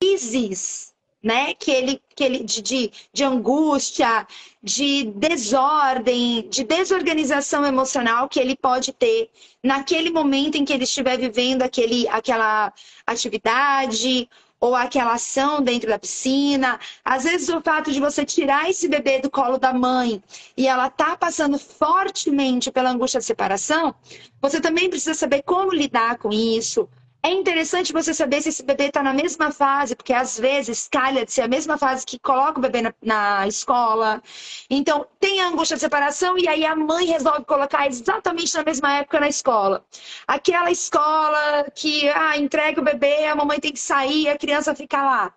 crises 0.00 0.94
né? 1.20 1.52
Que 1.54 1.72
ele, 1.72 2.00
que 2.14 2.22
ele 2.22 2.44
de, 2.44 2.62
de, 2.62 2.92
de, 3.12 3.24
angústia, 3.24 4.24
de 4.62 5.04
desordem, 5.16 6.48
de 6.48 6.62
desorganização 6.62 7.66
emocional 7.66 8.28
que 8.28 8.38
ele 8.38 8.54
pode 8.54 8.92
ter 8.92 9.28
naquele 9.60 10.10
momento 10.10 10.54
em 10.56 10.64
que 10.64 10.72
ele 10.72 10.84
estiver 10.84 11.18
vivendo 11.18 11.62
aquele, 11.62 12.06
aquela 12.08 12.72
atividade 13.04 14.30
ou 14.60 14.74
aquela 14.74 15.14
ação 15.14 15.62
dentro 15.62 15.88
da 15.88 15.98
piscina. 15.98 16.78
Às 17.04 17.24
vezes 17.24 17.48
o 17.48 17.60
fato 17.60 17.92
de 17.92 18.00
você 18.00 18.24
tirar 18.24 18.68
esse 18.68 18.88
bebê 18.88 19.20
do 19.20 19.30
colo 19.30 19.58
da 19.58 19.72
mãe 19.72 20.22
e 20.56 20.66
ela 20.66 20.90
tá 20.90 21.16
passando 21.16 21.58
fortemente 21.58 22.70
pela 22.70 22.90
angústia 22.90 23.20
de 23.20 23.26
separação, 23.26 23.94
você 24.40 24.60
também 24.60 24.90
precisa 24.90 25.14
saber 25.14 25.42
como 25.42 25.72
lidar 25.72 26.18
com 26.18 26.30
isso, 26.30 26.88
é 27.22 27.30
interessante 27.30 27.92
você 27.92 28.14
saber 28.14 28.40
se 28.40 28.48
esse 28.50 28.62
bebê 28.62 28.86
está 28.86 29.02
na 29.02 29.12
mesma 29.12 29.50
fase, 29.50 29.96
porque 29.96 30.12
às 30.12 30.38
vezes 30.38 30.88
calha 30.90 31.24
de 31.24 31.32
ser 31.32 31.42
a 31.42 31.48
mesma 31.48 31.76
fase 31.76 32.06
que 32.06 32.18
coloca 32.18 32.58
o 32.58 32.62
bebê 32.62 32.80
na, 32.80 32.94
na, 33.02 33.46
escola. 33.46 34.22
Então, 34.70 35.06
tem 35.18 35.40
a 35.40 35.48
angústia 35.48 35.76
de 35.76 35.80
separação 35.80 36.38
e 36.38 36.48
aí 36.48 36.64
a 36.64 36.76
mãe 36.76 37.06
resolve 37.06 37.44
colocar 37.44 37.86
exatamente 37.88 38.54
na 38.54 38.62
mesma 38.62 38.98
época 38.98 39.18
na 39.18 39.28
escola. 39.28 39.84
Aquela 40.26 40.70
escola 40.70 41.66
que 41.74 42.08
ah, 42.08 42.38
entrega 42.38 42.80
o 42.80 42.84
bebê, 42.84 43.26
a 43.26 43.34
mamãe 43.34 43.58
tem 43.58 43.72
que 43.72 43.80
sair, 43.80 44.28
a 44.28 44.38
criança 44.38 44.74
fica 44.74 45.02
lá. 45.02 45.34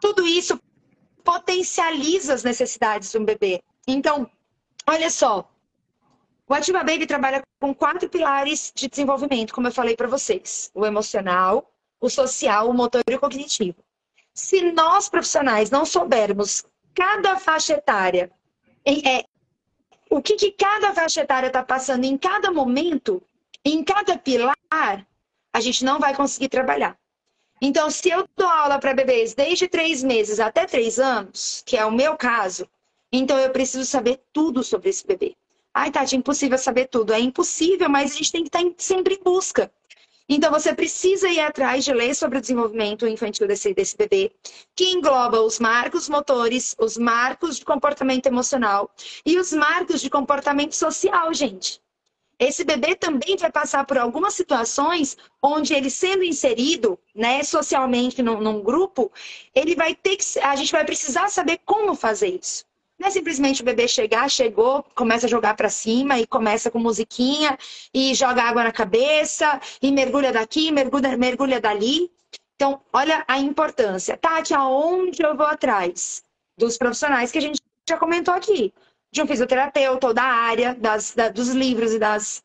Tudo 0.00 0.26
isso 0.26 0.58
potencializa 1.22 2.32
as 2.32 2.42
necessidades 2.42 3.12
de 3.12 3.18
um 3.18 3.24
bebê. 3.24 3.62
Então, 3.86 4.28
olha 4.86 5.10
só, 5.10 5.46
o 6.50 6.54
Ativa 6.54 6.82
Baby 6.82 7.06
trabalha 7.06 7.44
com 7.60 7.72
quatro 7.72 8.08
pilares 8.08 8.72
de 8.74 8.88
desenvolvimento, 8.88 9.54
como 9.54 9.68
eu 9.68 9.72
falei 9.72 9.94
para 9.94 10.08
vocês: 10.08 10.68
o 10.74 10.84
emocional, 10.84 11.72
o 12.00 12.10
social, 12.10 12.68
o 12.68 12.74
motor 12.74 13.02
e 13.08 13.14
o 13.14 13.20
cognitivo. 13.20 13.76
Se 14.34 14.72
nós 14.72 15.08
profissionais 15.08 15.70
não 15.70 15.86
soubermos 15.86 16.64
cada 16.92 17.38
faixa 17.38 17.74
etária, 17.74 18.32
é, 18.84 19.24
o 20.10 20.20
que, 20.20 20.34
que 20.34 20.50
cada 20.50 20.92
faixa 20.92 21.20
etária 21.20 21.46
está 21.46 21.62
passando 21.62 22.04
em 22.04 22.18
cada 22.18 22.50
momento, 22.50 23.22
em 23.64 23.84
cada 23.84 24.18
pilar, 24.18 25.06
a 25.52 25.60
gente 25.60 25.84
não 25.84 26.00
vai 26.00 26.16
conseguir 26.16 26.48
trabalhar. 26.48 26.98
Então, 27.62 27.88
se 27.92 28.10
eu 28.10 28.28
dou 28.36 28.48
aula 28.48 28.80
para 28.80 28.92
bebês 28.92 29.34
desde 29.34 29.68
três 29.68 30.02
meses 30.02 30.40
até 30.40 30.66
três 30.66 30.98
anos, 30.98 31.62
que 31.64 31.76
é 31.76 31.84
o 31.84 31.92
meu 31.92 32.16
caso, 32.16 32.68
então 33.12 33.38
eu 33.38 33.50
preciso 33.50 33.84
saber 33.84 34.20
tudo 34.32 34.64
sobre 34.64 34.88
esse 34.88 35.06
bebê. 35.06 35.36
Ai, 35.72 35.90
Tati, 35.90 36.16
é 36.16 36.18
impossível 36.18 36.58
saber 36.58 36.86
tudo. 36.88 37.12
É 37.12 37.20
impossível, 37.20 37.88
mas 37.88 38.12
a 38.12 38.16
gente 38.16 38.32
tem 38.32 38.42
que 38.42 38.48
estar 38.48 38.74
sempre 38.76 39.14
em 39.14 39.22
busca. 39.22 39.72
Então, 40.28 40.50
você 40.52 40.72
precisa 40.72 41.28
ir 41.28 41.40
atrás 41.40 41.84
de 41.84 41.92
ler 41.92 42.14
sobre 42.14 42.38
o 42.38 42.40
desenvolvimento 42.40 43.06
infantil 43.06 43.48
desse, 43.48 43.74
desse 43.74 43.96
bebê, 43.96 44.32
que 44.76 44.90
engloba 44.90 45.42
os 45.42 45.58
marcos 45.58 46.08
motores, 46.08 46.76
os 46.78 46.96
marcos 46.96 47.58
de 47.58 47.64
comportamento 47.64 48.26
emocional 48.26 48.88
e 49.26 49.38
os 49.38 49.52
marcos 49.52 50.00
de 50.00 50.08
comportamento 50.08 50.74
social, 50.76 51.34
gente. 51.34 51.80
Esse 52.38 52.64
bebê 52.64 52.94
também 52.94 53.36
vai 53.36 53.50
passar 53.50 53.84
por 53.84 53.98
algumas 53.98 54.34
situações 54.34 55.16
onde 55.42 55.74
ele 55.74 55.90
sendo 55.90 56.22
inserido, 56.22 56.98
né, 57.14 57.42
socialmente 57.42 58.22
num, 58.22 58.40
num 58.40 58.62
grupo, 58.62 59.12
ele 59.54 59.74
vai 59.74 59.94
ter 59.94 60.16
que, 60.16 60.38
a 60.38 60.56
gente 60.56 60.72
vai 60.72 60.84
precisar 60.84 61.28
saber 61.28 61.58
como 61.66 61.94
fazer 61.94 62.38
isso. 62.40 62.64
Não 63.00 63.08
é 63.08 63.10
simplesmente 63.10 63.62
o 63.62 63.64
bebê 63.64 63.88
chegar, 63.88 64.28
chegou, 64.28 64.82
começa 64.94 65.24
a 65.24 65.28
jogar 65.28 65.56
para 65.56 65.70
cima 65.70 66.18
e 66.18 66.26
começa 66.26 66.70
com 66.70 66.78
musiquinha 66.78 67.56
e 67.94 68.14
joga 68.14 68.42
água 68.42 68.62
na 68.62 68.70
cabeça 68.70 69.58
e 69.80 69.90
mergulha 69.90 70.30
daqui, 70.30 70.70
mergulha, 70.70 71.16
mergulha 71.16 71.58
dali. 71.58 72.12
Então, 72.56 72.78
olha 72.92 73.24
a 73.26 73.38
importância. 73.38 74.18
Tati, 74.18 74.52
aonde 74.52 75.22
eu 75.22 75.34
vou 75.34 75.46
atrás? 75.46 76.22
Dos 76.58 76.76
profissionais 76.76 77.32
que 77.32 77.38
a 77.38 77.40
gente 77.40 77.58
já 77.88 77.96
comentou 77.96 78.34
aqui. 78.34 78.70
De 79.10 79.22
um 79.22 79.26
fisioterapeuta 79.26 80.08
ou 80.08 80.12
da 80.12 80.24
área, 80.24 80.74
das, 80.74 81.14
da, 81.14 81.30
dos 81.30 81.48
livros 81.48 81.94
e 81.94 81.98
das, 81.98 82.44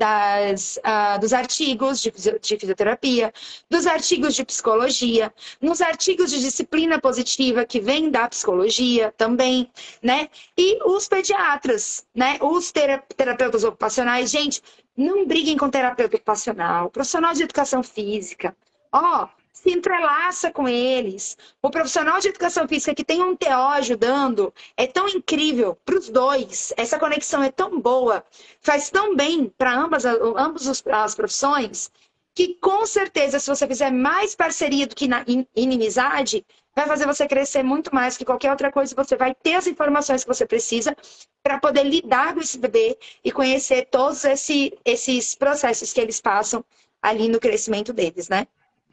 das, 0.00 0.78
uh, 0.78 1.20
dos 1.20 1.34
artigos 1.34 2.00
de, 2.00 2.10
de, 2.10 2.56
fisioterapia, 2.56 3.30
dos 3.68 3.86
artigos 3.86 4.34
de 4.34 4.42
psicologia, 4.46 5.30
nos 5.60 5.82
artigos 5.82 6.30
de 6.30 6.40
disciplina 6.40 6.98
positiva 6.98 7.66
que 7.66 7.80
vem 7.80 8.10
da 8.10 8.26
psicologia 8.26 9.12
também, 9.18 9.70
né? 10.02 10.30
E 10.56 10.82
os 10.88 11.06
pediatras, 11.06 12.06
né? 12.14 12.38
Os 12.40 12.72
terapeutas 12.72 13.62
ocupacionais. 13.62 14.30
Gente, 14.30 14.62
não 14.96 15.26
briguem 15.26 15.58
com 15.58 15.68
terapeuta 15.68 16.16
ocupacional, 16.16 16.88
profissional 16.90 17.34
de 17.34 17.42
educação 17.42 17.82
física. 17.82 18.56
Ó, 18.90 19.24
oh, 19.24 19.39
se 19.62 19.70
entrelaça 19.70 20.50
com 20.50 20.66
eles. 20.66 21.36
O 21.62 21.70
profissional 21.70 22.18
de 22.18 22.28
educação 22.28 22.66
física 22.66 22.94
que 22.94 23.04
tem 23.04 23.22
um 23.22 23.36
TO 23.36 23.48
ajudando 23.74 24.52
é 24.76 24.86
tão 24.86 25.06
incrível 25.08 25.76
para 25.84 25.98
os 25.98 26.08
dois. 26.08 26.72
Essa 26.76 26.98
conexão 26.98 27.42
é 27.42 27.50
tão 27.50 27.78
boa, 27.78 28.24
faz 28.60 28.88
tão 28.88 29.14
bem 29.14 29.52
para 29.58 29.76
ambas, 29.76 30.04
ambas 30.04 30.82
as 30.86 31.14
profissões, 31.14 31.90
que 32.34 32.54
com 32.54 32.86
certeza, 32.86 33.38
se 33.38 33.48
você 33.48 33.66
fizer 33.66 33.90
mais 33.90 34.34
parceria 34.34 34.86
do 34.86 34.94
que 34.94 35.08
inimizade, 35.54 36.44
vai 36.74 36.86
fazer 36.86 37.06
você 37.06 37.28
crescer 37.28 37.62
muito 37.62 37.94
mais 37.94 38.16
que 38.16 38.24
qualquer 38.24 38.50
outra 38.50 38.72
coisa. 38.72 38.94
Você 38.94 39.14
vai 39.14 39.34
ter 39.34 39.56
as 39.56 39.66
informações 39.66 40.22
que 40.22 40.28
você 40.28 40.46
precisa 40.46 40.96
para 41.42 41.58
poder 41.58 41.82
lidar 41.82 42.32
com 42.32 42.40
esse 42.40 42.56
bebê 42.56 42.96
e 43.22 43.30
conhecer 43.30 43.88
todos 43.90 44.24
esse, 44.24 44.72
esses 44.86 45.34
processos 45.34 45.92
que 45.92 46.00
eles 46.00 46.18
passam 46.18 46.64
ali 47.02 47.28
no 47.28 47.38
crescimento 47.38 47.92
deles, 47.92 48.28
né? 48.30 48.46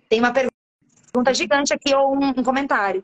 Tem 0.10 0.20
uma 0.20 0.32
pergunta 0.32 0.57
pergunta 1.12 1.34
gigante 1.34 1.74
aqui 1.74 1.94
ou 1.94 2.16
um, 2.16 2.30
um 2.30 2.44
comentário. 2.44 3.04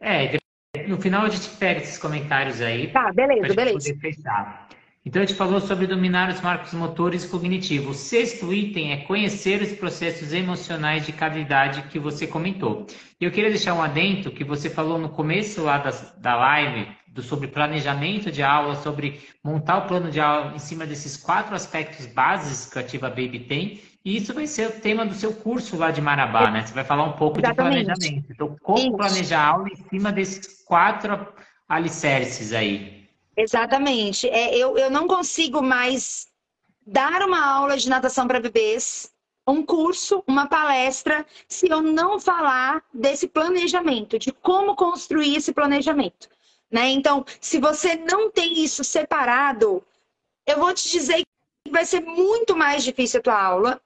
É, 0.00 0.38
no 0.86 1.00
final 1.00 1.24
a 1.24 1.28
gente 1.28 1.48
pega 1.56 1.80
esses 1.80 1.98
comentários 1.98 2.60
aí. 2.60 2.88
Tá, 2.88 3.12
beleza, 3.12 3.54
beleza. 3.54 3.96
Então 5.06 5.22
a 5.22 5.24
gente 5.24 5.36
falou 5.36 5.60
sobre 5.60 5.86
dominar 5.86 6.28
os 6.30 6.40
marcos 6.40 6.72
motores 6.74 7.24
cognitivos. 7.24 7.96
O 7.96 7.98
sexto 7.98 8.52
item 8.52 8.92
é 8.92 8.96
conhecer 8.98 9.62
os 9.62 9.72
processos 9.72 10.32
emocionais 10.32 11.06
de 11.06 11.12
cada 11.12 11.38
idade 11.38 11.82
que 11.82 11.98
você 11.98 12.26
comentou. 12.26 12.86
E 13.20 13.24
eu 13.24 13.30
queria 13.30 13.50
deixar 13.50 13.74
um 13.74 13.82
adendo 13.82 14.32
que 14.32 14.42
você 14.42 14.68
falou 14.68 14.98
no 14.98 15.08
começo 15.08 15.62
lá 15.62 15.78
da, 15.78 15.90
da 16.18 16.34
live 16.34 16.88
do, 17.06 17.22
sobre 17.22 17.46
planejamento 17.46 18.32
de 18.32 18.42
aula, 18.42 18.74
sobre 18.74 19.20
montar 19.44 19.78
o 19.78 19.86
plano 19.86 20.10
de 20.10 20.18
aula 20.18 20.56
em 20.56 20.58
cima 20.58 20.84
desses 20.84 21.16
quatro 21.16 21.54
aspectos 21.54 22.06
básicos 22.06 22.66
que 22.72 22.78
a 22.78 22.82
Ativa 22.82 23.08
Baby 23.08 23.38
tem. 23.40 23.80
E 24.06 24.18
isso 24.18 24.32
vai 24.32 24.46
ser 24.46 24.68
o 24.68 24.80
tema 24.80 25.04
do 25.04 25.14
seu 25.14 25.32
curso 25.34 25.76
lá 25.76 25.90
de 25.90 26.00
Marabá, 26.00 26.48
né? 26.48 26.64
Você 26.64 26.72
vai 26.72 26.84
falar 26.84 27.02
um 27.02 27.14
pouco 27.14 27.40
Exatamente. 27.40 27.78
de 27.78 27.84
planejamento. 27.86 28.32
Então, 28.32 28.56
como 28.62 28.78
isso. 28.78 28.96
planejar 28.96 29.40
a 29.40 29.48
aula 29.48 29.68
em 29.68 29.88
cima 29.88 30.12
desses 30.12 30.62
quatro 30.62 31.26
alicerces 31.68 32.52
aí? 32.52 33.08
Exatamente. 33.36 34.28
É, 34.28 34.56
eu, 34.56 34.78
eu 34.78 34.88
não 34.92 35.08
consigo 35.08 35.60
mais 35.60 36.28
dar 36.86 37.20
uma 37.22 37.44
aula 37.44 37.76
de 37.76 37.88
natação 37.88 38.28
para 38.28 38.38
bebês, 38.38 39.12
um 39.44 39.60
curso, 39.66 40.22
uma 40.24 40.46
palestra, 40.46 41.26
se 41.48 41.68
eu 41.68 41.82
não 41.82 42.20
falar 42.20 42.84
desse 42.94 43.26
planejamento, 43.26 44.20
de 44.20 44.30
como 44.30 44.76
construir 44.76 45.34
esse 45.34 45.52
planejamento. 45.52 46.28
Né? 46.70 46.90
Então, 46.90 47.24
se 47.40 47.58
você 47.58 47.96
não 47.96 48.30
tem 48.30 48.62
isso 48.62 48.84
separado, 48.84 49.82
eu 50.46 50.60
vou 50.60 50.72
te 50.72 50.88
dizer 50.92 51.24
que 51.64 51.72
vai 51.72 51.84
ser 51.84 52.02
muito 52.02 52.56
mais 52.56 52.84
difícil 52.84 53.18
a 53.18 53.22
tua 53.24 53.42
aula 53.42 53.82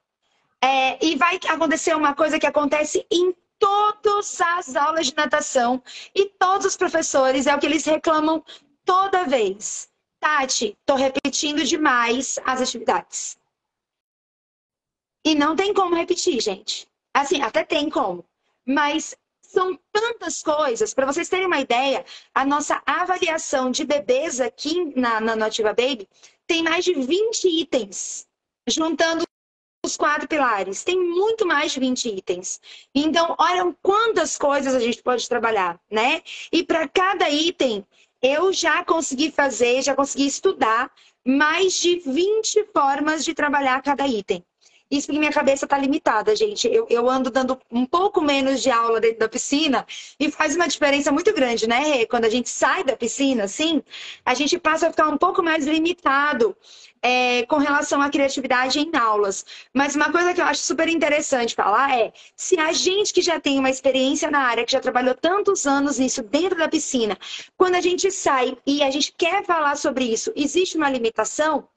é, 0.63 1.03
e 1.03 1.15
vai 1.15 1.39
acontecer 1.47 1.95
uma 1.95 2.13
coisa 2.13 2.39
que 2.39 2.45
acontece 2.45 3.05
em 3.09 3.35
todas 3.57 4.41
as 4.41 4.75
aulas 4.75 5.07
de 5.07 5.15
natação 5.15 5.81
e 6.15 6.25
todos 6.25 6.65
os 6.65 6.77
professores, 6.77 7.47
é 7.47 7.55
o 7.55 7.59
que 7.59 7.65
eles 7.65 7.85
reclamam 7.85 8.43
toda 8.85 9.25
vez. 9.25 9.89
Tati, 10.19 10.77
tô 10.85 10.95
repetindo 10.95 11.63
demais 11.63 12.39
as 12.45 12.61
atividades. 12.61 13.37
E 15.25 15.35
não 15.35 15.55
tem 15.55 15.73
como 15.73 15.95
repetir, 15.95 16.39
gente. 16.41 16.87
Assim, 17.13 17.41
até 17.41 17.63
tem 17.63 17.89
como. 17.89 18.25
Mas 18.65 19.15
são 19.41 19.77
tantas 19.91 20.41
coisas. 20.41 20.93
Para 20.93 21.05
vocês 21.05 21.29
terem 21.29 21.45
uma 21.45 21.59
ideia, 21.59 22.05
a 22.33 22.45
nossa 22.45 22.81
avaliação 22.85 23.69
de 23.69 23.83
bebês 23.83 24.39
aqui 24.39 24.93
na, 24.95 25.19
na 25.19 25.35
Nativa 25.35 25.69
Baby 25.69 26.07
tem 26.47 26.63
mais 26.63 26.85
de 26.85 26.93
20 26.93 27.47
itens, 27.47 28.27
juntando 28.67 29.23
os 29.91 29.97
quatro 29.97 30.27
pilares. 30.27 30.83
Tem 30.83 30.97
muito 30.97 31.45
mais 31.45 31.73
de 31.73 31.79
20 31.79 32.09
itens. 32.09 32.59
Então, 32.95 33.35
olha 33.37 33.75
quantas 33.81 34.37
coisas 34.37 34.73
a 34.73 34.79
gente 34.79 35.03
pode 35.03 35.27
trabalhar, 35.27 35.79
né? 35.89 36.21
E 36.51 36.63
para 36.63 36.87
cada 36.87 37.29
item, 37.29 37.85
eu 38.21 38.53
já 38.53 38.83
consegui 38.83 39.31
fazer, 39.31 39.81
já 39.81 39.95
consegui 39.95 40.27
estudar 40.27 40.91
mais 41.25 41.73
de 41.79 41.99
20 41.99 42.65
formas 42.73 43.25
de 43.25 43.33
trabalhar 43.33 43.81
cada 43.81 44.07
item. 44.07 44.43
Isso 44.89 45.07
porque 45.07 45.19
minha 45.19 45.31
cabeça 45.31 45.65
está 45.65 45.77
limitada, 45.77 46.35
gente. 46.35 46.67
Eu, 46.67 46.85
eu 46.89 47.09
ando 47.09 47.31
dando 47.31 47.57
um 47.71 47.85
pouco 47.85 48.21
menos 48.21 48.61
de 48.61 48.69
aula 48.69 48.99
dentro 48.99 49.19
da 49.19 49.29
piscina 49.29 49.85
e 50.19 50.29
faz 50.29 50.53
uma 50.53 50.67
diferença 50.67 51.13
muito 51.13 51.33
grande, 51.33 51.65
né? 51.65 52.05
Quando 52.07 52.25
a 52.25 52.29
gente 52.29 52.49
sai 52.49 52.83
da 52.83 52.97
piscina, 52.97 53.45
assim, 53.45 53.81
a 54.25 54.33
gente 54.33 54.59
passa 54.59 54.87
a 54.87 54.91
ficar 54.91 55.07
um 55.07 55.17
pouco 55.17 55.41
mais 55.41 55.65
limitado 55.65 56.55
é, 57.01 57.45
com 57.47 57.57
relação 57.57 58.01
à 58.01 58.09
criatividade 58.09 58.79
em 58.79 58.95
aulas. 58.95 59.45
Mas 59.73 59.95
uma 59.95 60.11
coisa 60.11 60.33
que 60.33 60.41
eu 60.41 60.45
acho 60.45 60.61
super 60.61 60.87
interessante 60.87 61.55
falar 61.55 61.97
é: 61.97 62.13
se 62.35 62.59
a 62.59 62.71
gente 62.71 63.13
que 63.13 63.21
já 63.21 63.39
tem 63.39 63.57
uma 63.59 63.69
experiência 63.69 64.29
na 64.29 64.39
área, 64.39 64.65
que 64.65 64.71
já 64.71 64.79
trabalhou 64.79 65.15
tantos 65.15 65.65
anos 65.65 65.97
nisso 65.97 66.21
dentro 66.21 66.57
da 66.57 66.69
piscina, 66.69 67.17
quando 67.57 67.75
a 67.75 67.81
gente 67.81 68.11
sai 68.11 68.57
e 68.65 68.83
a 68.83 68.91
gente 68.91 69.13
quer 69.17 69.43
falar 69.45 69.75
sobre 69.75 70.05
isso, 70.05 70.31
existe 70.35 70.77
uma 70.77 70.89
limitação, 70.89 71.67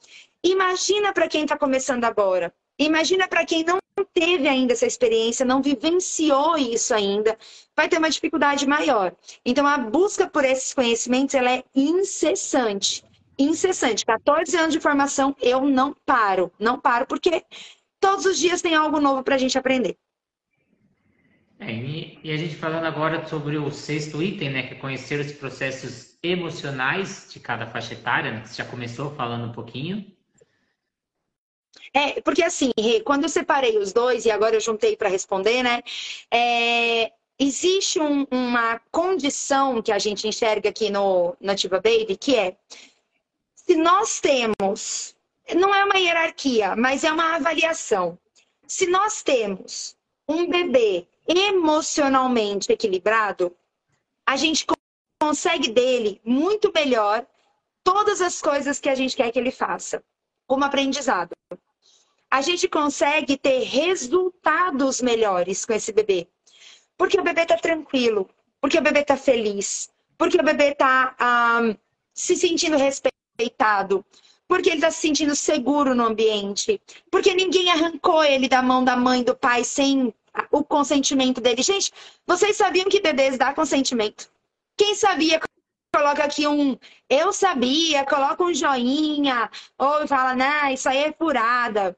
imagina 0.43 1.13
para 1.13 1.29
quem 1.29 1.43
está 1.43 1.57
começando 1.57 2.05
agora. 2.05 2.53
Imagina 2.79 3.29
para 3.29 3.47
quem 3.47 3.65
não 3.65 3.79
teve 4.13 4.49
ainda 4.49 4.73
essa 4.73 4.87
experiência, 4.87 5.47
não 5.47 5.63
vivenciou 5.63 6.59
isso 6.59 6.93
ainda, 6.93 7.39
vai 7.77 7.89
ter 7.89 7.99
uma 7.99 8.11
dificuldade 8.11 8.67
maior. 8.67 9.15
Então, 9.45 9.65
a 9.65 9.79
busca 9.79 10.29
por 10.29 10.45
esses 10.45 10.75
conhecimentos 10.75 11.37
ela 11.37 11.53
é 11.53 11.63
incessante. 11.73 13.05
Incessante. 13.39 14.05
14 14.05 14.57
anos 14.57 14.73
de 14.73 14.81
formação, 14.81 15.35
eu 15.41 15.65
não 15.65 15.95
paro. 16.07 16.53
Não 16.59 16.79
paro, 16.79 17.07
porque 17.07 17.45
todos 18.01 18.25
os 18.25 18.39
dias 18.39 18.63
tem 18.63 18.75
algo 18.75 19.01
novo 19.01 19.23
para 19.23 19.35
a 19.35 19.39
gente 19.39 19.59
aprender. 19.59 19.97
É, 21.59 21.73
e 21.73 22.31
a 22.33 22.37
gente 22.37 22.57
falando 22.57 22.85
agora 22.85 23.27
sobre 23.27 23.57
o 23.57 23.71
sexto 23.71 24.23
item, 24.23 24.51
né, 24.51 24.63
que 24.65 24.75
é 24.75 24.77
conhecer 24.77 25.21
os 25.21 25.33
processos 25.33 26.19
emocionais 26.23 27.29
de 27.31 27.41
cada 27.41 27.67
faixa 27.67 27.95
etária, 27.95 28.33
né, 28.33 28.41
que 28.41 28.49
você 28.49 28.57
já 28.57 28.69
começou 28.69 29.15
falando 29.15 29.47
um 29.47 29.53
pouquinho. 29.53 30.05
É, 31.93 32.21
porque 32.21 32.43
assim, 32.43 32.71
quando 33.05 33.23
eu 33.23 33.29
separei 33.29 33.79
os 33.79 33.93
dois, 33.93 34.25
e 34.25 34.31
agora 34.31 34.57
eu 34.57 34.61
juntei 34.61 34.97
para 34.97 35.09
responder, 35.09 35.63
né? 35.63 35.81
É, 36.31 37.13
existe 37.39 38.01
um, 38.01 38.27
uma 38.31 38.81
condição 38.91 39.81
que 39.81 39.93
a 39.93 39.99
gente 39.99 40.27
enxerga 40.27 40.71
aqui 40.71 40.91
no 40.91 41.37
Nativa 41.41 41.77
Baby, 41.81 42.17
que 42.17 42.35
é 42.35 42.57
se 43.67 43.77
nós 43.77 44.21
temos, 44.21 45.17
não 45.55 45.75
é 45.75 45.85
uma 45.85 45.99
hierarquia, 45.99 46.75
mas 46.77 47.05
é 47.05 47.13
uma 47.13 47.37
avaliação. 47.37 48.19
Se 48.67 48.87
nós 48.87 49.23
temos 49.23 49.97
um 50.29 50.49
bebê 50.49 51.07
emocionalmente 51.27 52.73
equilibrado, 52.73 53.55
a 54.27 54.37
gente 54.37 54.67
consegue 55.21 55.69
dele 55.71 56.21
muito 56.25 56.73
melhor 56.75 57.27
todas 57.83 58.21
as 58.21 58.41
coisas 58.41 58.81
que 58.81 58.89
a 58.89 58.95
gente 58.95 59.17
quer 59.17 59.31
que 59.31 59.39
ele 59.39 59.51
faça, 59.51 60.03
como 60.47 60.65
aprendizado 60.65 61.35
a 62.35 62.41
gente 62.41 62.67
consegue 62.67 63.37
ter 63.37 63.63
resultados 63.63 65.01
melhores 65.01 65.65
com 65.65 65.73
esse 65.73 65.93
bebê. 65.93 66.27
Porque 66.99 67.17
o 67.17 67.23
bebê 67.23 67.43
está 67.43 67.57
tranquilo, 67.57 68.29
porque 68.61 68.77
o 68.77 68.83
bebê 68.83 69.03
está 69.03 69.17
feliz, 69.17 69.89
porque 70.19 70.41
o 70.41 70.43
bebê 70.43 70.71
está 70.71 71.15
um, 71.63 71.77
se 72.13 72.35
sentindo 72.35 72.77
respeitado, 72.77 73.14
porque 74.47 74.69
ele 74.69 74.77
está 74.77 74.91
se 74.91 75.01
sentindo 75.01 75.35
seguro 75.35 75.95
no 75.95 76.05
ambiente, 76.05 76.81
porque 77.11 77.35
ninguém 77.35 77.71
arrancou 77.71 78.23
ele 78.23 78.49
da 78.49 78.63
mão 78.63 78.85
da 78.85 78.97
mãe, 78.97 79.23
do 79.23 79.35
pai, 79.35 79.65
sem 79.65 80.15
o 80.51 80.65
consentimento 80.65 81.41
dele. 81.41 81.63
Gente, 81.63 81.93
vocês 82.27 82.57
sabiam 82.57 82.89
que 82.89 83.01
bebês 83.01 83.39
dão 83.39 83.53
consentimento? 83.55 84.31
Quem 84.77 84.95
sabia 84.95 85.41
coloca 85.95 86.25
aqui 86.25 86.47
um 86.47 86.77
eu 87.09 87.33
sabia, 87.33 88.05
coloca 88.05 88.43
um 88.43 88.53
joinha, 88.53 89.49
ou 89.79 90.07
fala, 90.09 90.35
não, 90.35 90.69
isso 90.73 90.89
aí 90.89 91.05
é 91.05 91.13
furada. 91.13 91.97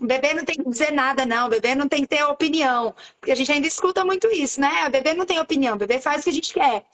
Bebê 0.00 0.34
não 0.34 0.44
tem 0.44 0.56
que 0.56 0.68
dizer 0.68 0.92
nada, 0.92 1.26
não. 1.26 1.48
Bebê 1.48 1.74
não 1.74 1.86
tem 1.86 2.00
que 2.02 2.08
ter 2.08 2.24
opinião. 2.24 2.94
Porque 3.20 3.32
a 3.32 3.34
gente 3.34 3.52
ainda 3.52 3.66
escuta 3.66 4.04
muito 4.04 4.26
isso, 4.28 4.60
né? 4.60 4.88
Bebê 4.88 5.12
não 5.14 5.26
tem 5.26 5.38
opinião, 5.38 5.76
bebê 5.76 6.00
faz 6.00 6.22
o 6.22 6.24
que 6.24 6.30
a 6.30 6.32
gente 6.32 6.54
quer. 6.54 6.84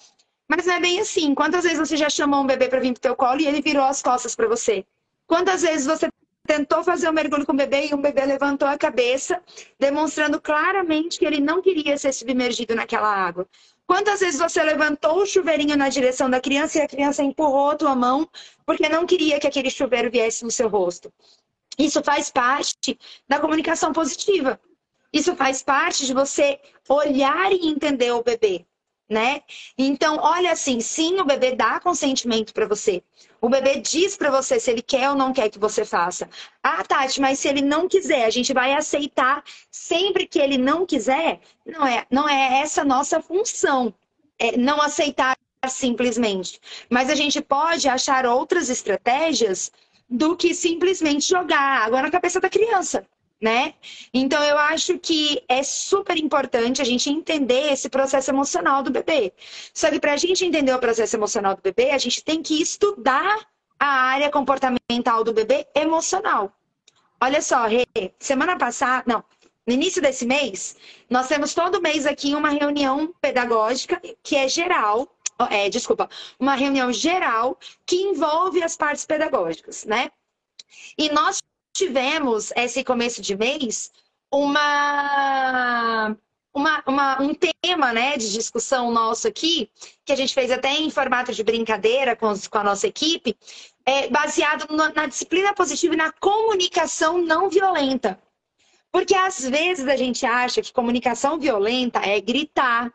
Mas 0.48 0.66
não 0.66 0.74
é 0.74 0.80
bem 0.80 1.00
assim. 1.00 1.34
Quantas 1.34 1.64
vezes 1.64 1.78
você 1.78 1.96
já 1.96 2.08
chamou 2.08 2.40
um 2.40 2.46
bebê 2.46 2.68
para 2.68 2.80
vir 2.80 2.92
pro 2.92 3.00
teu 3.00 3.16
colo 3.16 3.40
e 3.40 3.46
ele 3.46 3.60
virou 3.60 3.84
as 3.84 4.00
costas 4.00 4.34
para 4.34 4.46
você? 4.48 4.84
Quantas 5.26 5.62
vezes 5.62 5.86
você 5.86 6.08
tentou 6.46 6.84
fazer 6.84 7.08
um 7.08 7.12
mergulho 7.12 7.44
com 7.44 7.52
o 7.52 7.56
bebê 7.56 7.88
e 7.88 7.94
um 7.94 8.00
bebê 8.00 8.24
levantou 8.24 8.68
a 8.68 8.78
cabeça, 8.78 9.42
demonstrando 9.78 10.40
claramente 10.40 11.18
que 11.18 11.24
ele 11.24 11.40
não 11.40 11.60
queria 11.60 11.98
ser 11.98 12.12
submergido 12.12 12.74
naquela 12.74 13.12
água? 13.12 13.46
Quantas 13.86 14.20
vezes 14.20 14.40
você 14.40 14.62
levantou 14.62 15.22
o 15.22 15.26
chuveirinho 15.26 15.76
na 15.76 15.88
direção 15.88 16.28
da 16.28 16.40
criança 16.40 16.78
e 16.78 16.82
a 16.82 16.88
criança 16.88 17.22
empurrou 17.22 17.70
a 17.70 17.76
tua 17.76 17.94
mão 17.94 18.28
porque 18.64 18.88
não 18.88 19.06
queria 19.06 19.38
que 19.38 19.46
aquele 19.46 19.70
chuveiro 19.70 20.10
viesse 20.10 20.44
no 20.44 20.50
seu 20.50 20.68
rosto? 20.68 21.12
Isso 21.78 22.02
faz 22.02 22.30
parte 22.30 22.98
da 23.28 23.38
comunicação 23.38 23.92
positiva. 23.92 24.58
Isso 25.12 25.36
faz 25.36 25.62
parte 25.62 26.04
de 26.04 26.12
você 26.12 26.58
olhar 26.88 27.52
e 27.52 27.68
entender 27.68 28.10
o 28.12 28.22
bebê, 28.22 28.66
né? 29.08 29.40
Então, 29.78 30.18
olha 30.20 30.52
assim, 30.52 30.80
sim, 30.80 31.20
o 31.20 31.24
bebê 31.24 31.54
dá 31.54 31.78
consentimento 31.80 32.52
para 32.52 32.66
você. 32.66 33.02
O 33.40 33.48
bebê 33.48 33.80
diz 33.80 34.16
para 34.16 34.30
você 34.30 34.58
se 34.58 34.70
ele 34.70 34.82
quer 34.82 35.10
ou 35.10 35.16
não 35.16 35.32
quer 35.32 35.48
que 35.48 35.58
você 35.58 35.84
faça. 35.84 36.28
Ah, 36.62 36.82
Tati, 36.82 37.20
mas 37.20 37.38
se 37.38 37.48
ele 37.48 37.62
não 37.62 37.88
quiser, 37.88 38.24
a 38.24 38.30
gente 38.30 38.52
vai 38.52 38.72
aceitar 38.72 39.44
sempre 39.70 40.26
que 40.26 40.38
ele 40.38 40.58
não 40.58 40.84
quiser? 40.84 41.40
Não 41.64 41.86
é, 41.86 42.04
não 42.10 42.28
é 42.28 42.60
essa 42.60 42.84
nossa 42.84 43.20
função. 43.20 43.94
É 44.38 44.56
não 44.56 44.82
aceitar 44.82 45.36
simplesmente. 45.68 46.60
Mas 46.90 47.10
a 47.10 47.14
gente 47.14 47.40
pode 47.40 47.88
achar 47.88 48.26
outras 48.26 48.68
estratégias 48.68 49.70
do 50.08 50.36
que 50.36 50.54
simplesmente 50.54 51.28
jogar 51.28 51.84
água 51.84 52.02
na 52.02 52.10
cabeça 52.10 52.40
da 52.40 52.48
criança, 52.48 53.04
né? 53.40 53.74
Então 54.12 54.42
eu 54.42 54.56
acho 54.56 54.98
que 54.98 55.42
é 55.48 55.62
super 55.62 56.16
importante 56.16 56.80
a 56.80 56.84
gente 56.84 57.10
entender 57.10 57.72
esse 57.72 57.88
processo 57.88 58.30
emocional 58.30 58.82
do 58.82 58.90
bebê. 58.90 59.32
Só 59.74 59.90
que 59.90 60.00
para 60.00 60.12
a 60.12 60.16
gente 60.16 60.44
entender 60.44 60.72
o 60.72 60.78
processo 60.78 61.16
emocional 61.16 61.54
do 61.54 61.62
bebê, 61.62 61.90
a 61.90 61.98
gente 61.98 62.24
tem 62.24 62.42
que 62.42 62.60
estudar 62.60 63.46
a 63.78 63.86
área 63.86 64.30
comportamental 64.30 65.22
do 65.22 65.32
bebê 65.32 65.66
emocional. 65.74 66.52
Olha 67.20 67.42
só, 67.42 67.66
Rê, 67.66 67.86
semana 68.18 68.56
passada, 68.56 69.04
não, 69.06 69.24
no 69.66 69.72
início 69.72 70.00
desse 70.00 70.24
mês, 70.26 70.76
nós 71.10 71.28
temos 71.28 71.54
todo 71.54 71.82
mês 71.82 72.06
aqui 72.06 72.34
uma 72.34 72.50
reunião 72.50 73.12
pedagógica 73.20 74.00
que 74.22 74.36
é 74.36 74.48
geral 74.48 75.10
é, 75.50 75.68
desculpa, 75.68 76.08
uma 76.38 76.54
reunião 76.54 76.90
geral 76.90 77.58
que 77.84 77.96
envolve 77.96 78.62
as 78.62 78.74
partes 78.74 79.04
pedagógicas, 79.04 79.84
né? 79.84 80.10
E 80.96 81.10
nós 81.10 81.42
tivemos 81.76 82.52
esse 82.56 82.82
começo 82.82 83.20
de 83.20 83.36
mês 83.36 83.90
uma, 84.32 86.16
uma, 86.52 86.82
uma, 86.86 87.22
um 87.22 87.34
tema 87.34 87.92
né, 87.92 88.16
de 88.16 88.32
discussão 88.32 88.90
nosso 88.90 89.28
aqui, 89.28 89.70
que 90.04 90.12
a 90.12 90.16
gente 90.16 90.34
fez 90.34 90.50
até 90.50 90.72
em 90.72 90.90
formato 90.90 91.32
de 91.32 91.44
brincadeira 91.44 92.16
com, 92.16 92.32
com 92.50 92.58
a 92.58 92.64
nossa 92.64 92.86
equipe, 92.86 93.36
é, 93.84 94.08
baseado 94.08 94.66
no, 94.70 94.92
na 94.92 95.06
disciplina 95.06 95.54
positiva 95.54 95.94
e 95.94 95.98
na 95.98 96.12
comunicação 96.12 97.18
não 97.18 97.48
violenta. 97.48 98.18
Porque 98.90 99.14
às 99.14 99.46
vezes 99.46 99.86
a 99.86 99.96
gente 99.96 100.24
acha 100.24 100.62
que 100.62 100.72
comunicação 100.72 101.38
violenta 101.38 102.00
é 102.00 102.20
gritar, 102.20 102.92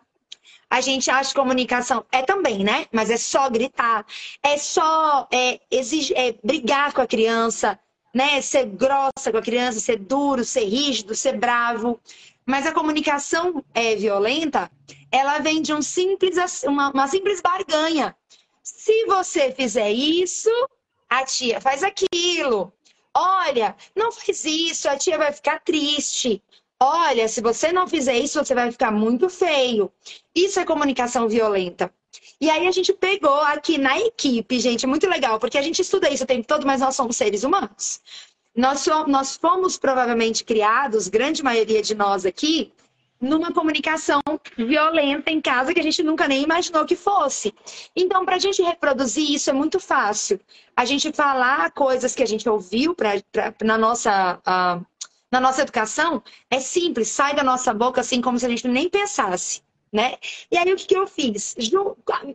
a 0.70 0.82
gente 0.82 1.12
acha 1.12 1.30
que 1.30 1.40
comunicação 1.40 2.06
é 2.12 2.22
também, 2.22 2.64
né? 2.64 2.88
Mas 2.92 3.10
é 3.10 3.18
só 3.18 3.50
gritar, 3.50 4.06
é 4.42 4.58
só 4.58 5.28
é, 5.32 5.60
exige, 5.70 6.14
é, 6.16 6.34
brigar 6.44 6.94
com 6.94 7.02
a 7.02 7.08
criança, 7.08 7.78
né? 8.14 8.42
Ser 8.42 8.66
grossa 8.66 9.32
com 9.32 9.38
a 9.38 9.42
criança, 9.42 9.80
ser 9.80 9.98
duro, 9.98 10.44
ser 10.44 10.66
rígido, 10.66 11.16
ser 11.16 11.38
bravo. 11.38 12.00
Mas 12.46 12.66
a 12.66 12.72
comunicação 12.72 13.64
é, 13.74 13.96
violenta, 13.96 14.70
ela 15.12 15.40
vem 15.40 15.62
de 15.62 15.74
um 15.74 15.82
simples, 15.82 16.64
uma, 16.64 16.92
uma 16.92 17.08
simples 17.08 17.42
barganha. 17.42 18.16
Se 18.64 19.06
você 19.06 19.52
fizer 19.52 19.92
isso, 19.92 20.50
a 21.10 21.24
tia 21.24 21.62
faz 21.62 21.84
aquilo. 21.84 22.74
Olha, 23.14 23.76
não 23.96 24.12
faz 24.12 24.46
isso, 24.46 24.88
a 24.90 24.98
tia 24.98 25.18
vai 25.18 25.32
ficar 25.32 25.60
triste. 25.60 26.42
Olha, 26.80 27.28
se 27.28 27.42
você 27.42 27.72
não 27.72 27.88
fizer 27.88 28.18
isso, 28.18 28.44
você 28.44 28.56
vai 28.56 28.72
ficar 28.72 28.92
muito 28.92 29.30
feio. 29.30 29.92
Isso 30.34 30.60
é 30.60 30.66
comunicação 30.66 31.30
violenta. 31.30 31.94
E 32.40 32.50
aí 32.50 32.68
a 32.68 32.72
gente 32.72 32.92
pegou 32.94 33.40
aqui 33.42 33.78
na 33.78 34.00
equipe, 34.00 34.60
gente, 34.60 34.88
muito 34.88 35.08
legal, 35.08 35.40
porque 35.40 35.58
a 35.58 35.62
gente 35.62 35.82
estuda 35.82 36.10
isso 36.10 36.24
o 36.24 36.28
tempo 36.28 36.48
todo, 36.48 36.66
mas 36.66 36.82
nós 36.82 36.96
somos 36.96 37.16
seres 37.16 37.44
humanos. 37.44 38.02
Nós, 38.56 38.86
nós 39.08 39.38
fomos 39.38 39.78
provavelmente 39.78 40.44
criados, 40.44 41.08
grande 41.08 41.42
maioria 41.42 41.82
de 41.82 41.96
nós 41.96 42.26
aqui, 42.26 42.74
numa 43.22 43.54
comunicação 43.54 44.20
violenta 44.58 45.30
em 45.30 45.40
casa 45.40 45.74
que 45.74 45.80
a 45.80 45.84
gente 45.84 46.02
nunca 46.02 46.28
nem 46.28 46.44
imaginou 46.44 46.86
que 46.86 46.96
fosse. 46.96 47.54
Então, 47.96 48.26
para 48.26 48.36
a 48.36 48.40
gente 48.40 48.62
reproduzir 48.64 49.32
isso 49.32 49.50
é 49.50 49.54
muito 49.54 49.80
fácil. 49.80 50.40
A 50.76 50.84
gente 50.84 51.14
falar 51.14 51.72
coisas 51.72 52.16
que 52.16 52.24
a 52.24 52.26
gente 52.26 52.50
ouviu 52.50 52.96
pra, 52.96 53.12
pra 53.32 53.54
na, 53.64 53.78
nossa, 53.78 54.40
uh, 54.40 54.86
na 55.32 55.40
nossa 55.40 55.62
educação 55.62 56.24
é 56.50 56.60
simples, 56.60 57.10
sai 57.10 57.36
da 57.36 57.44
nossa 57.44 57.74
boca 57.74 58.02
assim 58.02 58.20
como 58.20 58.40
se 58.40 58.46
a 58.46 58.50
gente 58.50 58.68
nem 58.68 58.90
pensasse. 58.90 59.62
Né? 59.92 60.16
E 60.50 60.58
aí 60.58 60.72
o 60.72 60.76
que, 60.78 60.86
que 60.86 60.96
eu 60.96 61.06
fiz? 61.06 61.56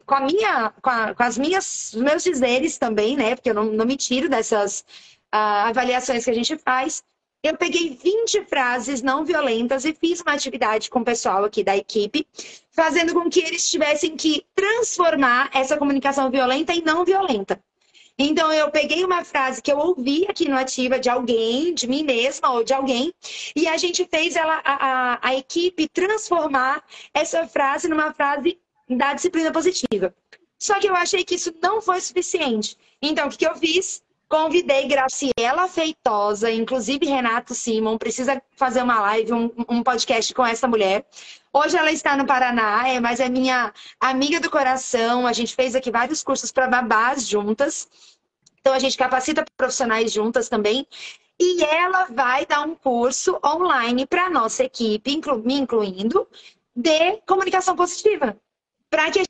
Com, 0.04 0.14
a 0.14 0.20
minha, 0.20 0.70
com, 0.82 0.90
a, 0.90 1.14
com 1.14 1.22
as 1.22 1.38
minhas, 1.38 1.94
os 1.94 2.02
meus 2.02 2.22
dizeres 2.22 2.76
também, 2.76 3.16
né? 3.16 3.34
Porque 3.34 3.48
eu 3.48 3.54
não, 3.54 3.64
não 3.64 3.86
me 3.86 3.96
tiro 3.96 4.28
dessas 4.28 4.80
uh, 5.34 5.68
avaliações 5.68 6.24
que 6.24 6.30
a 6.30 6.34
gente 6.34 6.58
faz 6.58 7.02
eu 7.46 7.56
peguei 7.56 7.96
20 7.96 8.44
frases 8.46 9.02
não 9.02 9.24
violentas 9.24 9.84
e 9.84 9.94
fiz 9.94 10.20
uma 10.20 10.32
atividade 10.32 10.90
com 10.90 11.00
o 11.00 11.04
pessoal 11.04 11.44
aqui 11.44 11.62
da 11.62 11.76
equipe, 11.76 12.26
fazendo 12.70 13.14
com 13.14 13.30
que 13.30 13.40
eles 13.40 13.70
tivessem 13.70 14.16
que 14.16 14.44
transformar 14.54 15.50
essa 15.54 15.76
comunicação 15.76 16.30
violenta 16.30 16.72
em 16.72 16.82
não 16.82 17.04
violenta. 17.04 17.60
Então, 18.18 18.50
eu 18.52 18.70
peguei 18.70 19.04
uma 19.04 19.24
frase 19.24 19.60
que 19.60 19.70
eu 19.70 19.78
ouvi 19.78 20.26
aqui 20.28 20.48
no 20.48 20.56
Ativa 20.56 20.98
de 20.98 21.10
alguém, 21.10 21.74
de 21.74 21.86
mim 21.86 22.02
mesma 22.02 22.50
ou 22.52 22.64
de 22.64 22.72
alguém, 22.72 23.12
e 23.54 23.68
a 23.68 23.76
gente 23.76 24.06
fez 24.06 24.36
ela, 24.36 24.62
a, 24.64 24.74
a, 25.14 25.18
a 25.28 25.34
equipe 25.34 25.86
transformar 25.88 26.82
essa 27.12 27.46
frase 27.46 27.88
numa 27.88 28.14
frase 28.14 28.58
da 28.88 29.12
disciplina 29.12 29.52
positiva. 29.52 30.14
Só 30.58 30.80
que 30.80 30.88
eu 30.88 30.96
achei 30.96 31.24
que 31.24 31.34
isso 31.34 31.54
não 31.62 31.82
foi 31.82 32.00
suficiente. 32.00 32.78
Então, 33.02 33.26
o 33.26 33.30
que, 33.30 33.36
que 33.38 33.46
eu 33.46 33.54
fiz? 33.56 34.02
Convidei 34.28 34.88
Graciela 34.88 35.68
Feitosa, 35.68 36.50
inclusive 36.50 37.06
Renato 37.06 37.54
Simon, 37.54 37.96
precisa 37.96 38.42
fazer 38.56 38.82
uma 38.82 39.00
live, 39.00 39.32
um, 39.32 39.50
um, 39.68 39.82
podcast 39.84 40.34
com 40.34 40.44
essa 40.44 40.66
mulher. 40.66 41.06
Hoje 41.52 41.76
ela 41.76 41.92
está 41.92 42.16
no 42.16 42.26
Paraná, 42.26 42.88
é, 42.88 42.98
mas 42.98 43.20
é 43.20 43.28
minha 43.28 43.72
amiga 44.00 44.40
do 44.40 44.50
coração. 44.50 45.28
A 45.28 45.32
gente 45.32 45.54
fez 45.54 45.76
aqui 45.76 45.92
vários 45.92 46.24
cursos 46.24 46.50
para 46.50 46.66
babás 46.66 47.26
juntas. 47.28 47.88
Então 48.60 48.74
a 48.74 48.80
gente 48.80 48.96
capacita 48.96 49.44
profissionais 49.56 50.12
juntas 50.12 50.48
também. 50.48 50.88
E 51.38 51.62
ela 51.62 52.06
vai 52.06 52.44
dar 52.46 52.66
um 52.66 52.74
curso 52.74 53.38
online 53.44 54.06
para 54.06 54.24
a 54.24 54.30
nossa 54.30 54.64
equipe, 54.64 55.12
inclu 55.12 55.38
me 55.38 55.54
incluindo, 55.54 56.26
de 56.74 57.18
comunicação 57.28 57.76
positiva. 57.76 58.36
Para 58.90 59.08
que 59.10 59.20
a 59.20 59.25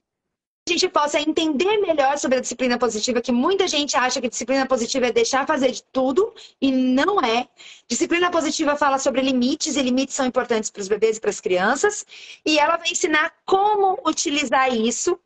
a 0.69 0.73
gente 0.73 0.89
possa 0.89 1.21
entender 1.21 1.79
melhor 1.79 2.19
sobre 2.19 2.39
a 2.39 2.41
disciplina 2.41 2.77
positiva, 2.77 3.21
que 3.21 3.31
muita 3.31 3.69
gente 3.69 3.97
acha 3.97 4.21
que 4.21 4.29
disciplina 4.29 4.67
positiva 4.67 5.07
é 5.07 5.13
deixar 5.13 5.47
fazer 5.47 5.71
de 5.71 5.83
tudo, 5.93 6.35
e 6.61 6.73
não 6.73 7.21
é. 7.21 7.47
Disciplina 7.87 8.33
positiva 8.33 8.75
fala 8.75 8.99
sobre 8.99 9.21
limites, 9.21 9.77
e 9.77 9.83
limites 9.83 10.17
são 10.17 10.27
importantes 10.27 10.69
para 10.69 10.81
os 10.81 10.89
bebês 10.89 11.19
e 11.19 11.21
para 11.21 11.31
as 11.31 11.41
crianças, 11.41 12.05
e 12.45 12.59
ela 12.59 12.77
vai 12.77 12.91
ensinar 12.91 13.33
como 13.45 14.01
utilizar 14.05 14.75
isso 14.75 15.17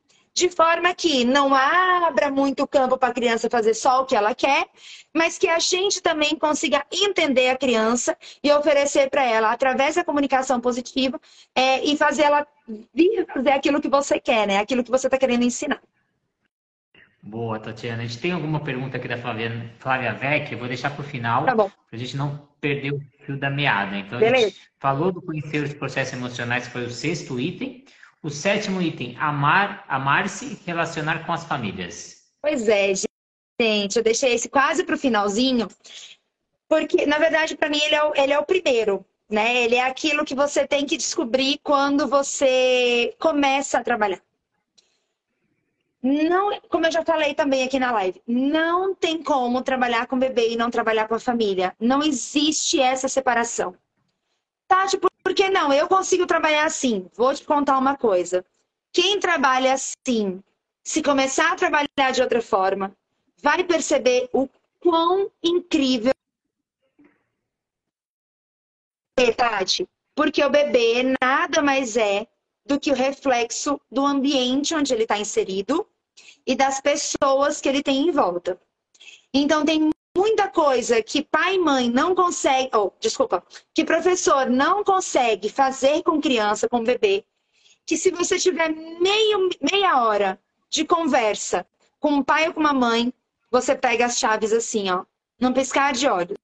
de 0.41 0.49
forma 0.49 0.95
que 0.95 1.23
não 1.23 1.55
abra 1.55 2.31
muito 2.31 2.67
campo 2.67 2.97
para 2.97 3.11
a 3.11 3.15
criança 3.15 3.51
fazer 3.51 3.75
só 3.75 4.01
o 4.01 4.07
que 4.07 4.17
ela 4.17 4.35
quer, 4.35 4.67
mas 5.15 5.37
que 5.37 5.47
a 5.47 5.59
gente 5.59 6.01
também 6.01 6.35
consiga 6.35 6.83
entender 6.91 7.51
a 7.51 7.59
criança 7.59 8.17
e 8.43 8.51
oferecer 8.51 9.11
para 9.11 9.23
ela, 9.23 9.53
através 9.53 9.97
da 9.97 10.05
comunicação 10.05 10.59
positiva, 10.59 11.21
é, 11.55 11.85
e 11.85 11.95
fazer 11.95 12.23
ela 12.23 12.47
vir 12.95 13.27
fazer 13.27 13.51
aquilo 13.51 13.83
que 13.83 13.89
você 13.89 14.19
quer, 14.19 14.47
né? 14.47 14.57
Aquilo 14.59 14.83
que 14.83 14.91
você 14.91 15.09
está 15.09 15.19
querendo 15.19 15.45
ensinar. 15.45 15.83
Boa, 17.23 17.61
Tatiana. 17.61 18.03
A 18.03 18.07
gente 18.07 18.19
tem 18.19 18.33
alguma 18.33 18.61
pergunta 18.61 18.97
aqui 18.97 19.09
da 19.09 19.19
Flávia, 19.19 19.75
Flávia 19.79 20.15
Vec, 20.15 20.51
eu 20.51 20.59
vou 20.59 20.69
deixar 20.69 20.89
para 20.89 21.03
o 21.03 21.05
final, 21.05 21.45
tá 21.45 21.55
para 21.55 21.71
a 21.93 21.97
gente 21.99 22.17
não 22.17 22.49
perder 22.63 22.95
o 22.95 23.01
fio 23.27 23.39
da 23.39 23.51
meada. 23.51 23.95
Então, 23.99 24.19
Beleza. 24.19 24.47
a 24.47 24.49
gente 24.49 24.61
falou 24.79 25.13
do 25.13 25.21
conhecer 25.21 25.63
os 25.63 25.75
processos 25.75 26.15
emocionais, 26.15 26.67
que 26.67 26.73
foi 26.73 26.87
o 26.87 26.91
sexto 26.91 27.39
item. 27.39 27.85
O 28.23 28.29
sétimo 28.29 28.83
item, 28.83 29.17
amar, 29.19 29.85
amar-se 29.89 30.45
e 30.45 30.67
relacionar 30.67 31.25
com 31.25 31.33
as 31.33 31.45
famílias. 31.45 32.27
Pois 32.43 32.69
é, 32.69 32.93
gente, 33.61 33.97
eu 33.97 34.03
deixei 34.03 34.35
esse 34.35 34.49
quase 34.49 34.85
para 34.85 34.95
o 34.95 34.99
finalzinho, 34.99 35.69
porque, 36.69 37.07
na 37.07 37.19
verdade, 37.19 37.57
para 37.57 37.71
mim, 37.71 37.81
ele 37.81 37.95
é, 37.95 38.05
o, 38.05 38.13
ele 38.15 38.33
é 38.33 38.39
o 38.39 38.45
primeiro, 38.45 39.05
né? 39.29 39.65
Ele 39.65 39.75
é 39.75 39.83
aquilo 39.83 40.25
que 40.25 40.35
você 40.35 40.67
tem 40.67 40.85
que 40.85 40.97
descobrir 40.97 41.59
quando 41.63 42.07
você 42.07 43.15
começa 43.19 43.79
a 43.79 43.85
trabalhar. 43.85 44.21
Não, 46.03 46.59
como 46.69 46.87
eu 46.87 46.93
já 46.93 47.05
falei 47.05 47.35
também 47.35 47.63
aqui 47.63 47.79
na 47.79 47.93
live, 47.93 48.23
não 48.27 48.95
tem 48.95 49.23
como 49.23 49.63
trabalhar 49.63 50.07
com 50.07 50.19
bebê 50.19 50.51
e 50.51 50.57
não 50.57 50.71
trabalhar 50.71 51.07
com 51.07 51.15
a 51.15 51.21
família. 51.21 51.75
Não 51.79 52.03
existe 52.03 52.81
essa 52.81 53.07
separação. 53.07 53.75
Tati, 54.67 54.97
por 54.97 55.10
que 55.35 55.49
não? 55.51 55.73
Eu 55.73 55.89
consigo 55.89 56.27
trabalhar 56.27 56.65
assim. 56.65 57.09
Vou 57.15 57.35
te 57.35 57.45
contar 57.45 57.79
uma 57.79 57.97
coisa. 57.97 58.45
Quem 58.93 59.21
trabalha 59.21 59.73
assim, 59.73 60.43
se 60.83 61.03
começar 61.03 61.53
a 61.53 61.57
trabalhar 61.57 62.11
de 62.13 62.23
outra 62.23 62.43
forma, 62.43 62.95
vai 63.43 63.63
perceber 63.65 64.29
o 64.33 64.49
quão 64.81 65.31
incrível 65.43 66.13
é, 69.17 69.33
Tati. 69.33 69.89
Porque 70.15 70.45
o 70.45 70.51
bebê 70.51 71.15
nada 71.21 71.63
mais 71.63 71.97
é 71.97 72.27
do 72.65 72.79
que 72.79 72.91
o 72.91 72.95
reflexo 72.95 73.81
do 73.91 74.05
ambiente 74.05 74.75
onde 74.75 74.93
ele 74.93 75.03
está 75.05 75.19
inserido 75.19 75.87
e 76.47 76.55
das 76.55 76.81
pessoas 76.81 77.61
que 77.61 77.69
ele 77.69 77.83
tem 77.83 78.09
em 78.09 78.11
volta. 78.11 78.61
Então, 79.33 79.65
tem 79.65 79.91
muita 80.17 80.49
coisa 80.49 81.03
que 81.03 81.23
pai 81.23 81.55
e 81.55 81.59
mãe 81.59 81.89
não 81.91 82.15
consegue, 82.15 82.71
ou 82.75 82.87
oh, 82.87 82.93
desculpa, 83.01 83.43
que 83.75 83.85
professor 83.85 84.49
não 84.49 84.83
consegue 84.83 85.49
fazer 85.49 86.03
com 86.03 86.21
criança, 86.21 86.69
com 86.69 86.83
bebê, 86.83 87.25
que 87.87 87.97
se 87.97 88.11
você 88.11 88.39
tiver 88.39 88.69
meio, 88.71 89.49
meia 89.71 90.03
hora 90.03 90.41
de 90.69 90.85
conversa 90.85 91.67
com 91.99 92.13
um 92.13 92.23
pai 92.23 92.49
ou 92.49 92.55
com 92.55 92.61
uma 92.61 92.73
mãe, 92.73 93.13
você 93.51 93.75
pega 93.75 94.07
as 94.07 94.19
chaves 94.19 94.53
assim, 94.53 94.91
ó, 94.91 95.05
num 95.39 95.53
piscar 95.53 95.93
de 95.93 96.07
olhos. 96.07 96.37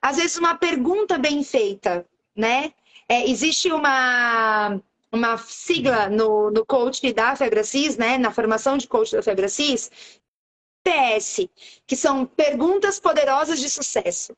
Às 0.00 0.16
vezes 0.16 0.36
uma 0.36 0.54
pergunta 0.54 1.18
bem 1.18 1.42
feita, 1.42 2.06
né? 2.36 2.72
É, 3.08 3.28
existe 3.28 3.70
uma 3.70 4.80
uma 5.14 5.38
sigla 5.38 6.08
no, 6.08 6.50
no 6.50 6.66
coach 6.66 7.12
da 7.12 7.36
Febracis, 7.36 7.96
né, 7.96 8.18
na 8.18 8.32
formação 8.32 8.76
de 8.76 8.88
coach 8.88 9.12
da 9.12 9.22
Febracis, 9.22 9.88
PS, 10.84 11.48
que 11.86 11.96
são 11.96 12.26
perguntas 12.26 13.00
poderosas 13.00 13.58
de 13.58 13.68
sucesso. 13.68 14.36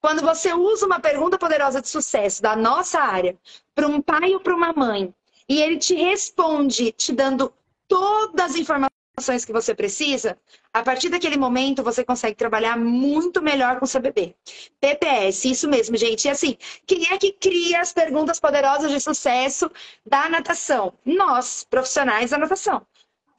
Quando 0.00 0.22
você 0.22 0.52
usa 0.52 0.86
uma 0.86 1.00
pergunta 1.00 1.38
poderosa 1.38 1.80
de 1.80 1.88
sucesso 1.88 2.42
da 2.42 2.54
nossa 2.54 3.00
área 3.00 3.36
para 3.74 3.88
um 3.88 4.00
pai 4.00 4.34
ou 4.34 4.40
para 4.40 4.54
uma 4.54 4.72
mãe, 4.72 5.12
e 5.48 5.60
ele 5.60 5.78
te 5.78 5.94
responde 5.94 6.92
te 6.92 7.12
dando 7.12 7.52
todas 7.88 8.52
as 8.52 8.56
informações 8.56 9.44
que 9.44 9.52
você 9.52 9.74
precisa, 9.74 10.38
a 10.72 10.82
partir 10.82 11.08
daquele 11.08 11.38
momento 11.38 11.82
você 11.82 12.04
consegue 12.04 12.36
trabalhar 12.36 12.76
muito 12.76 13.40
melhor 13.40 13.80
com 13.80 13.86
seu 13.86 14.00
bebê. 14.00 14.34
PPS, 14.78 15.46
isso 15.46 15.68
mesmo, 15.68 15.96
gente. 15.96 16.26
E 16.26 16.28
assim, 16.28 16.58
quem 16.86 17.06
é 17.10 17.16
que 17.16 17.32
cria 17.32 17.80
as 17.80 17.92
perguntas 17.92 18.38
poderosas 18.38 18.90
de 18.90 19.00
sucesso 19.00 19.70
da 20.04 20.28
natação? 20.28 20.92
Nós, 21.04 21.64
profissionais 21.68 22.30
da 22.30 22.38
natação. 22.38 22.86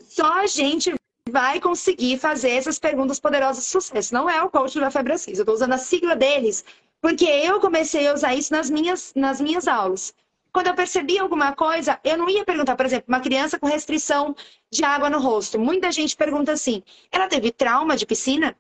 Só 0.10 0.39
a 0.39 0.47
gente 0.47 0.97
vai 1.28 1.59
conseguir 1.59 2.17
fazer 2.17 2.51
essas 2.51 2.80
perguntas 2.80 3.19
poderosas 3.19 3.63
de 3.63 3.69
sucesso. 3.69 4.13
Não 4.13 4.30
é 4.30 4.41
o 4.41 4.49
coach 4.49 4.80
da 4.80 4.91
Febracis. 4.91 5.38
Eu 5.38 5.43
estou 5.43 5.55
usando 5.55 5.73
a 5.73 5.78
sigla 5.78 6.15
deles 6.15 6.63
porque 7.01 7.25
eu 7.25 7.59
comecei 7.59 8.07
a 8.07 8.13
usar 8.13 8.36
isso 8.36 8.51
nas 8.51 8.69
minhas, 8.69 9.13
nas 9.15 9.39
minhas 9.39 9.67
aulas. 9.67 10.13
Quando 10.51 10.67
eu 10.67 10.73
percebi 10.73 11.19
alguma 11.19 11.53
coisa, 11.53 11.99
eu 12.03 12.17
não 12.17 12.30
ia 12.30 12.43
perguntar, 12.43 12.75
por 12.75 12.86
exemplo, 12.86 13.05
uma 13.07 13.19
criança 13.19 13.59
com 13.59 13.67
restrição 13.67 14.36
de 14.71 14.84
água 14.84 15.09
no 15.09 15.19
rosto. 15.19 15.59
Muita 15.59 15.91
gente 15.91 16.15
pergunta 16.15 16.51
assim: 16.51 16.82
ela 17.11 17.28
teve 17.28 17.51
trauma 17.51 17.95
de 17.95 18.05
piscina? 18.05 18.57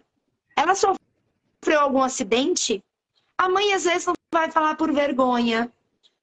Ela 0.55 0.75
sofreu 0.75 1.79
algum 1.79 2.03
acidente? 2.03 2.83
A 3.37 3.49
mãe 3.49 3.73
às 3.73 3.85
vezes 3.85 4.05
não 4.05 4.13
vai 4.31 4.51
falar 4.51 4.75
por 4.75 4.91
vergonha, 4.91 5.71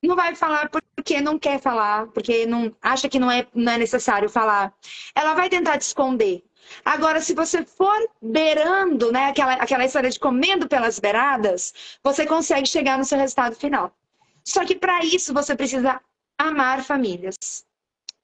não 0.07 0.17
vai 0.17 0.35
falar 0.35 0.71
porque 0.71 1.21
não 1.21 1.39
quer 1.39 1.61
falar, 1.61 2.07
porque 2.09 2.47
não 2.47 2.75
acha 2.81 3.09
que 3.09 3.19
não 3.19 3.31
é, 3.31 3.47
não 3.55 3.73
é 3.73 3.79
necessário 3.79 4.29
falar. 4.29 4.73
Ela 5.15 5.35
vai 5.35 5.49
tentar 5.49 5.79
te 5.79 5.83
esconder. 5.83 6.43
Agora, 6.85 7.21
se 7.21 7.35
você 7.35 7.65
for 7.65 7.97
beirando, 8.23 9.13
né, 9.13 9.27
aquela, 9.27 9.55
aquela 9.55 9.85
história 9.85 10.11
de 10.11 10.19
comendo 10.19 10.67
pelas 10.67 10.99
beiradas, 10.99 11.75
você 12.03 12.25
consegue 12.27 12.67
chegar 12.67 12.97
no 12.97 13.05
seu 13.05 13.19
resultado 13.19 13.55
final. 13.55 13.93
Só 14.43 14.65
que 14.65 14.75
para 14.75 15.05
isso 15.05 15.33
você 15.33 15.55
precisa 15.55 16.01
amar 16.39 16.83
famílias. 16.83 17.37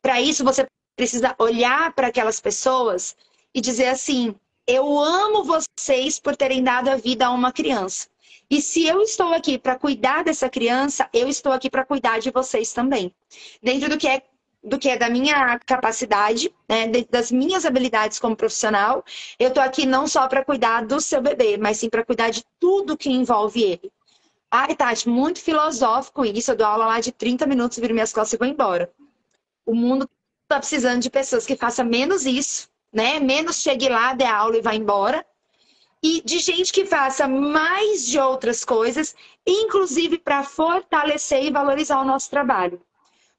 Para 0.03 0.21
isso 0.21 0.45
você 0.45 0.67
precisa 0.97 1.35
olhar 1.39 1.93
para 1.93 2.09
aquelas 2.09 2.41
pessoas 2.41 3.17
e 3.55 3.61
dizer 3.61 3.89
assim: 3.89 4.35
eu 4.67 4.99
amo 4.99 5.45
vocês 5.45 6.19
por 6.21 6.37
terem 6.37 6.63
dado 6.63 6.89
a 6.89 6.97
vida 6.97 7.27
a 7.27 7.31
uma 7.31 7.53
criança. 7.53 8.09
E 8.51 8.61
se 8.61 8.85
eu 8.85 9.01
estou 9.01 9.33
aqui 9.33 9.57
para 9.57 9.79
cuidar 9.79 10.25
dessa 10.25 10.49
criança, 10.49 11.09
eu 11.13 11.29
estou 11.29 11.53
aqui 11.53 11.71
para 11.71 11.85
cuidar 11.85 12.19
de 12.19 12.31
vocês 12.31 12.73
também. 12.73 13.15
Dentro 13.63 13.89
do 13.89 13.97
que 13.97 14.09
é 14.09 14.23
do 14.63 14.79
que 14.79 14.91
é 14.91 14.99
da 14.99 15.09
minha 15.09 15.59
capacidade, 15.61 16.53
né, 16.69 16.87
das 17.09 17.33
minhas 17.33 17.65
habilidades 17.65 18.19
como 18.19 18.37
profissional, 18.37 19.03
eu 19.39 19.49
estou 19.49 19.63
aqui 19.63 19.87
não 19.87 20.07
só 20.07 20.29
para 20.29 20.45
cuidar 20.45 20.85
do 20.85 21.01
seu 21.01 21.23
bebê, 21.23 21.57
mas 21.57 21.79
sim 21.79 21.89
para 21.89 22.05
cuidar 22.05 22.29
de 22.29 22.45
tudo 22.59 22.95
que 22.97 23.09
envolve 23.09 23.63
ele. 23.63 23.91
Ai, 24.51 24.75
Tati, 24.75 25.09
muito 25.09 25.41
filosófico 25.41 26.25
isso. 26.25 26.51
Eu 26.51 26.57
dou 26.57 26.67
aula 26.67 26.87
lá 26.87 27.01
de 27.01 27.13
30 27.13 27.47
minutos, 27.47 27.79
viro 27.79 27.95
minhas 27.95 28.13
costas 28.13 28.35
e 28.35 28.37
vou 28.37 28.47
embora. 28.47 28.93
O 29.65 29.75
mundo 29.75 30.07
está 30.43 30.59
precisando 30.59 31.01
de 31.01 31.09
pessoas 31.09 31.47
que 31.47 31.57
façam 31.57 31.85
menos 31.85 32.27
isso, 32.27 32.69
né? 32.93 33.21
Menos 33.21 33.63
chegue 33.63 33.89
lá, 33.89 34.13
dê 34.13 34.25
aula 34.25 34.57
e 34.59 34.61
vá 34.61 34.75
embora. 34.75 35.25
E 36.03 36.23
de 36.23 36.39
gente 36.39 36.73
que 36.73 36.87
faça 36.87 37.29
mais 37.29 38.07
de 38.07 38.19
outras 38.19 38.65
coisas, 38.65 39.15
inclusive 39.47 40.19
para 40.19 40.43
fortalecer 40.43 41.45
e 41.45 41.51
valorizar 41.51 42.01
o 42.01 42.05
nosso 42.05 42.31
trabalho. 42.31 42.81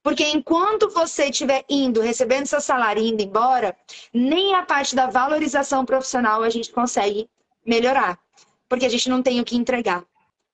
Porque 0.03 0.25
enquanto 0.27 0.89
você 0.89 1.25
estiver 1.25 1.63
indo, 1.69 2.01
recebendo 2.01 2.47
seu 2.47 2.61
salário 2.61 3.01
e 3.01 3.09
indo 3.09 3.21
embora, 3.21 3.75
nem 4.13 4.55
a 4.55 4.63
parte 4.63 4.95
da 4.95 5.07
valorização 5.07 5.85
profissional 5.85 6.43
a 6.43 6.49
gente 6.49 6.71
consegue 6.71 7.29
melhorar. 7.65 8.17
Porque 8.67 8.85
a 8.85 8.89
gente 8.89 9.09
não 9.09 9.21
tem 9.21 9.39
o 9.39 9.45
que 9.45 9.55
entregar. 9.55 10.03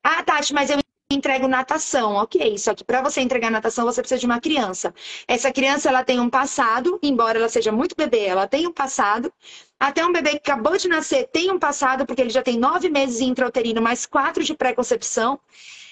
Ah, 0.04 0.24
Tati, 0.24 0.54
mas 0.54 0.70
eu 0.70 0.80
entrego 1.10 1.48
natação. 1.48 2.16
Ok, 2.16 2.58
só 2.58 2.74
que 2.74 2.84
para 2.84 3.02
você 3.02 3.22
entregar 3.22 3.50
natação, 3.50 3.86
você 3.86 4.02
precisa 4.02 4.20
de 4.20 4.26
uma 4.26 4.42
criança. 4.42 4.94
Essa 5.28 5.52
criança, 5.52 5.90
ela 5.90 6.04
tem 6.04 6.20
um 6.20 6.30
passado, 6.30 7.00
embora 7.02 7.38
ela 7.38 7.50
seja 7.50 7.72
muito 7.72 7.96
bebê, 7.96 8.26
ela 8.26 8.48
tem 8.48 8.68
um 8.68 8.74
passado. 8.74 9.32
Até 9.80 10.06
um 10.06 10.12
bebê 10.12 10.32
que 10.32 10.52
acabou 10.52 10.78
de 10.78 10.88
nascer 10.88 11.28
tem 11.28 11.52
um 11.52 11.60
passado, 11.60 12.06
porque 12.06 12.22
ele 12.22 12.30
já 12.30 12.42
tem 12.44 12.58
nove 12.58 12.90
meses 12.90 13.22
intrauterino, 13.22 13.82
mais 13.82 14.06
quatro 14.06 14.44
de 14.44 14.54
pré-concepção. 14.54 15.40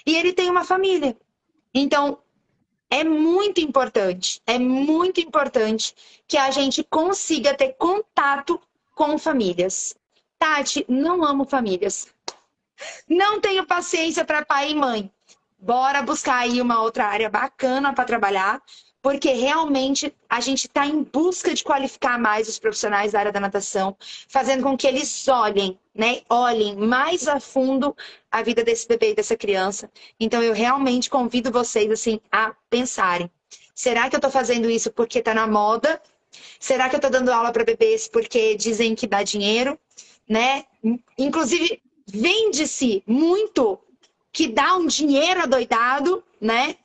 E 0.04 0.14
ele 0.14 0.32
tem 0.32 0.50
uma 0.50 0.64
família. 0.64 1.16
Então, 1.74 2.18
é 2.90 3.02
muito 3.02 3.60
importante, 3.60 4.40
é 4.46 4.58
muito 4.58 5.20
importante 5.20 5.94
que 6.28 6.36
a 6.36 6.50
gente 6.50 6.84
consiga 6.84 7.54
ter 7.54 7.72
contato 7.74 8.60
com 8.94 9.18
famílias. 9.18 9.94
Tati, 10.38 10.84
não 10.88 11.24
amo 11.24 11.44
famílias. 11.44 12.14
Não 13.08 13.40
tenho 13.40 13.66
paciência 13.66 14.24
para 14.24 14.44
pai 14.44 14.70
e 14.70 14.74
mãe. 14.74 15.10
Bora 15.58 16.02
buscar 16.02 16.36
aí 16.36 16.60
uma 16.60 16.82
outra 16.82 17.06
área 17.06 17.30
bacana 17.30 17.92
para 17.92 18.04
trabalhar, 18.04 18.62
porque 19.00 19.32
realmente 19.32 20.14
a 20.28 20.40
gente 20.40 20.66
está 20.66 20.86
em 20.86 21.02
busca 21.02 21.54
de 21.54 21.62
qualificar 21.62 22.18
mais 22.18 22.48
os 22.48 22.58
profissionais 22.58 23.12
da 23.12 23.20
área 23.20 23.32
da 23.32 23.40
natação, 23.40 23.96
fazendo 24.28 24.62
com 24.62 24.76
que 24.76 24.86
eles 24.86 25.26
olhem, 25.28 25.78
né? 25.94 26.22
Olhem 26.28 26.76
mais 26.76 27.26
a 27.26 27.40
fundo 27.40 27.96
a 28.30 28.42
vida 28.42 28.62
desse 28.62 28.86
bebê 28.86 29.12
e 29.12 29.14
dessa 29.14 29.36
criança. 29.36 29.90
Então 30.20 30.42
eu 30.42 30.52
realmente 30.52 31.08
convido 31.08 31.50
vocês 31.50 31.90
assim 31.90 32.20
a 32.30 32.54
pensarem: 32.68 33.30
será 33.74 34.10
que 34.10 34.16
eu 34.16 34.18
estou 34.18 34.30
fazendo 34.30 34.68
isso 34.68 34.92
porque 34.92 35.20
está 35.20 35.32
na 35.32 35.46
moda? 35.46 36.00
Será 36.58 36.88
que 36.88 36.96
eu 36.96 36.98
estou 36.98 37.10
dando 37.10 37.32
aula 37.32 37.52
para 37.52 37.64
bebês 37.64 38.08
porque 38.08 38.56
dizem 38.56 38.94
que 38.94 39.06
dá 39.06 39.22
dinheiro? 39.22 39.78
Né? 40.28 40.64
Inclusive, 41.16 41.80
vende-se 42.06 43.02
muito 43.06 43.78
que 44.32 44.48
dá 44.48 44.76
um 44.76 44.86
dinheiro 44.86 45.40
adoidado, 45.42 46.22
né? 46.40 46.76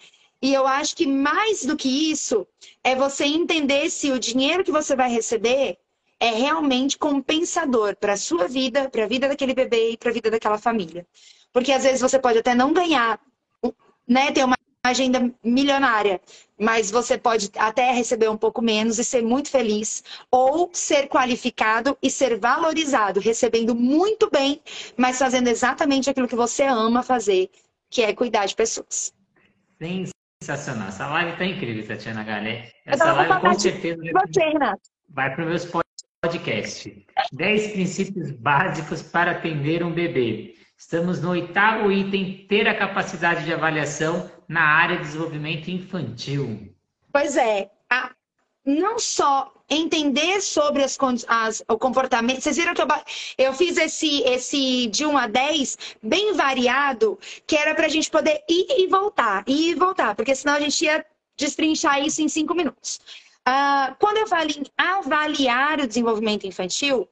E 0.42 0.54
eu 0.54 0.66
acho 0.66 0.96
que 0.96 1.06
mais 1.06 1.66
do 1.66 1.78
que 1.78 2.12
isso 2.12 2.48
é 2.84 2.96
você 2.96 3.26
entender 3.26 3.90
se 3.90 4.12
o 4.12 4.20
dinheiro 4.20 4.64
que 4.64 4.72
você 4.72 4.96
vai 4.96 5.10
receber 5.10 5.78
é 6.20 6.30
realmente 6.30 6.98
compensador 6.98 7.96
para 7.96 8.14
a 8.14 8.18
sua 8.18 8.48
vida, 8.48 8.90
para 8.90 9.04
a 9.04 9.08
vida 9.08 9.28
daquele 9.28 9.54
bebê 9.54 9.92
e 9.92 9.98
para 9.98 10.10
a 10.10 10.14
vida 10.14 10.32
daquela 10.32 10.58
família. 10.58 11.06
Porque 11.52 11.72
às 11.72 11.84
vezes 11.84 12.02
você 12.02 12.18
pode 12.18 12.40
até 12.40 12.56
não 12.56 12.74
ganhar, 12.74 13.20
né, 14.08 14.32
ter 14.32 14.44
uma 14.44 14.56
agenda 14.84 15.32
milionária, 15.44 16.22
mas 16.62 16.92
você 16.92 17.18
pode 17.18 17.50
até 17.58 17.92
receber 17.92 18.30
um 18.30 18.38
pouco 18.38 18.62
menos 18.62 19.00
e 19.00 19.04
ser 19.04 19.24
muito 19.24 19.50
feliz, 19.50 20.04
ou 20.30 20.70
ser 20.72 21.08
qualificado 21.08 21.98
e 22.02 22.10
ser 22.10 22.38
valorizado, 22.38 23.20
recebendo 23.20 23.74
muito 23.74 24.30
bem, 24.30 24.62
mas 24.96 25.18
fazendo 25.18 25.48
exatamente 25.48 26.08
aquilo 26.08 26.28
que 26.28 26.36
você 26.36 26.64
ama 26.64 27.02
fazer, 27.02 27.50
que 27.90 28.04
é 28.04 28.14
cuidar 28.14 28.46
de 28.46 28.56
pessoas. 28.56 29.12
Sensacional. 30.44 30.90
Essa 30.90 31.08
live 31.08 31.38
tá 31.38 31.46
incrível, 31.46 31.88
Tatiana 31.88 32.24
Galé. 32.24 32.72
Essa 32.86 33.12
live 33.12 33.42
com 33.42 33.60
certeza 33.60 33.98
você, 33.98 34.54
vai 35.10 35.36
para 35.36 35.44
o 35.44 35.48
meus 35.48 35.68
podcast. 36.22 37.06
10 37.34 37.72
princípios 37.72 38.32
básicos 38.32 39.02
para 39.02 39.32
atender 39.32 39.84
um 39.84 39.92
bebê. 39.92 40.61
Estamos 40.82 41.22
no 41.22 41.30
oitavo 41.30 41.92
item, 41.92 42.44
ter 42.50 42.68
a 42.68 42.76
capacidade 42.76 43.46
de 43.46 43.54
avaliação 43.54 44.30
na 44.48 44.64
área 44.64 44.98
de 44.98 45.04
desenvolvimento 45.04 45.70
infantil. 45.70 46.74
Pois 47.14 47.38
é, 47.38 47.70
a, 47.88 48.10
não 48.66 48.98
só 48.98 49.54
entender 49.70 50.42
sobre 50.42 50.84
as, 50.84 50.98
as, 51.28 51.64
o 51.70 51.78
comportamento. 51.78 52.42
Vocês 52.42 52.58
viram 52.58 52.74
que 52.74 52.82
eu, 52.82 52.88
eu 53.38 53.54
fiz 53.54 53.78
esse, 53.78 54.24
esse 54.24 54.88
de 54.88 55.06
1 55.06 55.18
a 55.20 55.28
10 55.28 55.78
bem 56.02 56.34
variado, 56.34 57.18
que 57.46 57.56
era 57.56 57.76
para 57.76 57.86
a 57.86 57.90
gente 57.90 58.10
poder 58.10 58.44
ir 58.50 58.66
e 58.72 58.88
voltar, 58.88 59.44
ir 59.46 59.70
e 59.70 59.76
voltar, 59.76 60.16
porque 60.16 60.34
senão 60.34 60.56
a 60.56 60.60
gente 60.60 60.84
ia 60.84 61.06
destrinchar 61.38 62.04
isso 62.04 62.24
em 62.24 62.28
cinco 62.28 62.56
minutos. 62.56 63.00
Uh, 63.48 63.96
quando 64.00 64.18
eu 64.18 64.28
falo 64.28 64.50
em 64.50 64.64
avaliar 64.76 65.80
o 65.80 65.88
desenvolvimento 65.88 66.48
infantil, 66.48 67.08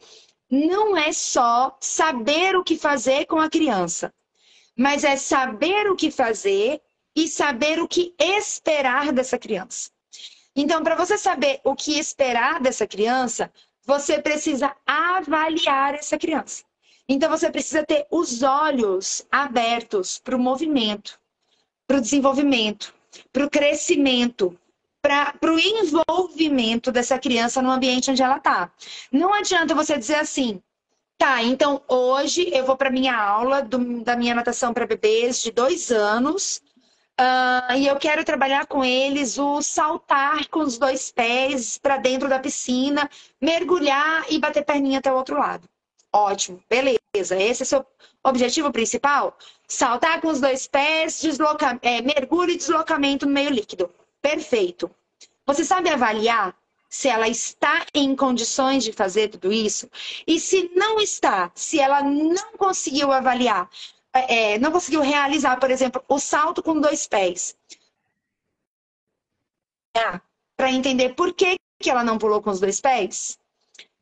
não 0.49 0.97
é 0.97 1.11
só 1.11 1.77
saber 1.79 2.55
o 2.55 2.63
que 2.63 2.77
fazer 2.77 3.25
com 3.25 3.39
a 3.39 3.49
criança, 3.49 4.13
mas 4.75 5.03
é 5.03 5.15
saber 5.15 5.89
o 5.89 5.95
que 5.95 6.09
fazer 6.09 6.81
e 7.15 7.27
saber 7.27 7.79
o 7.79 7.87
que 7.87 8.15
esperar 8.19 9.11
dessa 9.11 9.37
criança. 9.37 9.91
Então, 10.55 10.83
para 10.83 10.95
você 10.95 11.17
saber 11.17 11.61
o 11.63 11.75
que 11.75 11.99
esperar 11.99 12.59
dessa 12.59 12.87
criança, 12.87 13.51
você 13.85 14.21
precisa 14.21 14.75
avaliar 14.85 15.95
essa 15.95 16.17
criança. 16.17 16.63
Então, 17.07 17.29
você 17.29 17.49
precisa 17.49 17.85
ter 17.85 18.05
os 18.09 18.43
olhos 18.43 19.25
abertos 19.31 20.19
para 20.19 20.35
o 20.35 20.39
movimento, 20.39 21.19
para 21.87 21.97
o 21.97 22.01
desenvolvimento, 22.01 22.93
para 23.31 23.45
o 23.45 23.49
crescimento, 23.49 24.57
para 25.01 25.33
o 25.43 25.59
envolvimento 25.59 26.91
dessa 26.91 27.17
criança 27.17 27.61
no 27.61 27.71
ambiente 27.71 28.11
onde 28.11 28.21
ela 28.21 28.37
está. 28.37 28.71
Não 29.11 29.33
adianta 29.33 29.73
você 29.75 29.97
dizer 29.97 30.15
assim, 30.15 30.61
tá, 31.17 31.41
então 31.41 31.81
hoje 31.87 32.49
eu 32.53 32.65
vou 32.65 32.75
para 32.75 32.89
minha 32.89 33.15
aula 33.15 33.61
do, 33.61 34.03
da 34.03 34.15
minha 34.15 34.35
natação 34.35 34.73
para 34.73 34.87
bebês 34.87 35.41
de 35.41 35.51
dois 35.51 35.91
anos 35.91 36.61
uh, 37.19 37.73
e 37.77 37.87
eu 37.87 37.95
quero 37.97 38.23
trabalhar 38.23 38.65
com 38.67 38.83
eles 38.83 39.37
o 39.37 39.61
saltar 39.61 40.47
com 40.49 40.59
os 40.59 40.77
dois 40.77 41.11
pés 41.11 41.77
para 41.77 41.97
dentro 41.97 42.27
da 42.27 42.39
piscina, 42.39 43.09
mergulhar 43.41 44.25
e 44.29 44.39
bater 44.39 44.65
perninha 44.65 44.99
até 44.99 45.11
o 45.11 45.15
outro 45.15 45.37
lado. 45.37 45.67
Ótimo, 46.11 46.61
beleza. 46.67 46.99
Esse 47.37 47.61
é 47.61 47.65
o 47.65 47.67
seu 47.67 47.85
objetivo 48.23 48.71
principal? 48.71 49.37
Saltar 49.67 50.19
com 50.21 50.27
os 50.27 50.41
dois 50.41 50.67
pés, 50.67 51.21
desloca... 51.21 51.77
É, 51.81 52.01
mergulho 52.01 52.51
e 52.51 52.57
deslocamento 52.57 53.25
no 53.27 53.31
meio 53.31 53.51
líquido. 53.51 53.91
Perfeito. 54.21 54.93
Você 55.45 55.63
sabe 55.63 55.89
avaliar 55.89 56.55
se 56.89 57.07
ela 57.07 57.27
está 57.27 57.85
em 57.93 58.15
condições 58.15 58.83
de 58.83 58.91
fazer 58.91 59.29
tudo 59.29 59.51
isso? 59.51 59.89
E 60.27 60.39
se 60.39 60.69
não 60.75 60.99
está, 60.99 61.51
se 61.55 61.79
ela 61.79 62.01
não 62.03 62.53
conseguiu 62.57 63.11
avaliar, 63.11 63.69
é, 64.13 64.57
não 64.59 64.71
conseguiu 64.71 65.01
realizar, 65.01 65.59
por 65.59 65.71
exemplo, 65.71 66.03
o 66.07 66.19
salto 66.19 66.61
com 66.61 66.79
dois 66.79 67.07
pés. 67.07 67.55
Para 70.57 70.71
entender 70.71 71.15
por 71.15 71.33
que, 71.33 71.55
que 71.79 71.89
ela 71.89 72.03
não 72.03 72.17
pulou 72.17 72.41
com 72.41 72.49
os 72.49 72.59
dois 72.59 72.81
pés? 72.81 73.38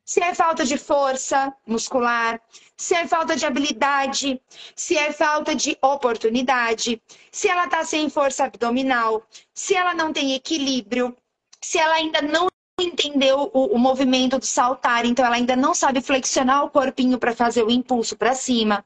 Se 0.07 0.21
é 0.21 0.33
falta 0.33 0.63
de 0.63 0.77
força 0.77 1.53
muscular, 1.65 2.41
se 2.77 2.95
é 2.95 3.05
falta 3.05 3.35
de 3.35 3.45
habilidade, 3.45 4.41
se 4.73 4.97
é 4.97 5.11
falta 5.11 5.53
de 5.53 5.77
oportunidade, 5.81 7.01
se 7.29 7.49
ela 7.49 7.65
está 7.65 7.83
sem 7.83 8.09
força 8.09 8.45
abdominal, 8.45 9.27
se 9.53 9.75
ela 9.75 9.93
não 9.93 10.13
tem 10.13 10.33
equilíbrio, 10.33 11.13
se 11.61 11.77
ela 11.77 11.95
ainda 11.95 12.21
não 12.21 12.47
entendeu 12.79 13.51
o, 13.53 13.75
o 13.75 13.77
movimento 13.77 14.39
do 14.39 14.45
saltar, 14.45 15.05
então 15.05 15.25
ela 15.25 15.35
ainda 15.35 15.57
não 15.57 15.75
sabe 15.75 15.99
flexionar 15.99 16.63
o 16.63 16.69
corpinho 16.69 17.19
para 17.19 17.35
fazer 17.35 17.63
o 17.63 17.69
impulso 17.69 18.15
para 18.15 18.33
cima. 18.33 18.85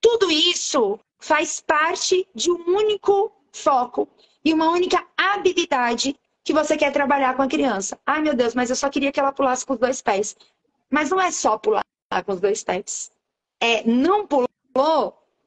Tudo 0.00 0.32
isso 0.32 0.98
faz 1.20 1.60
parte 1.60 2.26
de 2.34 2.50
um 2.50 2.76
único 2.76 3.30
foco 3.52 4.08
e 4.44 4.52
uma 4.52 4.68
única 4.70 5.06
habilidade 5.16 6.18
que 6.44 6.52
você 6.52 6.76
quer 6.76 6.92
trabalhar 6.92 7.36
com 7.36 7.42
a 7.42 7.48
criança. 7.48 7.98
Ai, 8.06 8.20
meu 8.20 8.34
Deus, 8.34 8.54
mas 8.54 8.70
eu 8.70 8.76
só 8.76 8.88
queria 8.88 9.12
que 9.12 9.20
ela 9.20 9.32
pulasse 9.32 9.64
com 9.64 9.74
os 9.74 9.78
dois 9.78 10.00
pés. 10.02 10.36
Mas 10.90 11.10
não 11.10 11.20
é 11.20 11.30
só 11.30 11.58
pular 11.58 11.84
com 12.24 12.32
os 12.32 12.40
dois 12.40 12.64
pés. 12.64 13.10
É 13.60 13.84
não 13.84 14.26
pulou. 14.26 14.48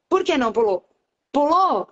Por 0.08 0.24
que 0.24 0.36
não 0.36 0.52
pulou? 0.52 0.88
Pulou. 1.32 1.88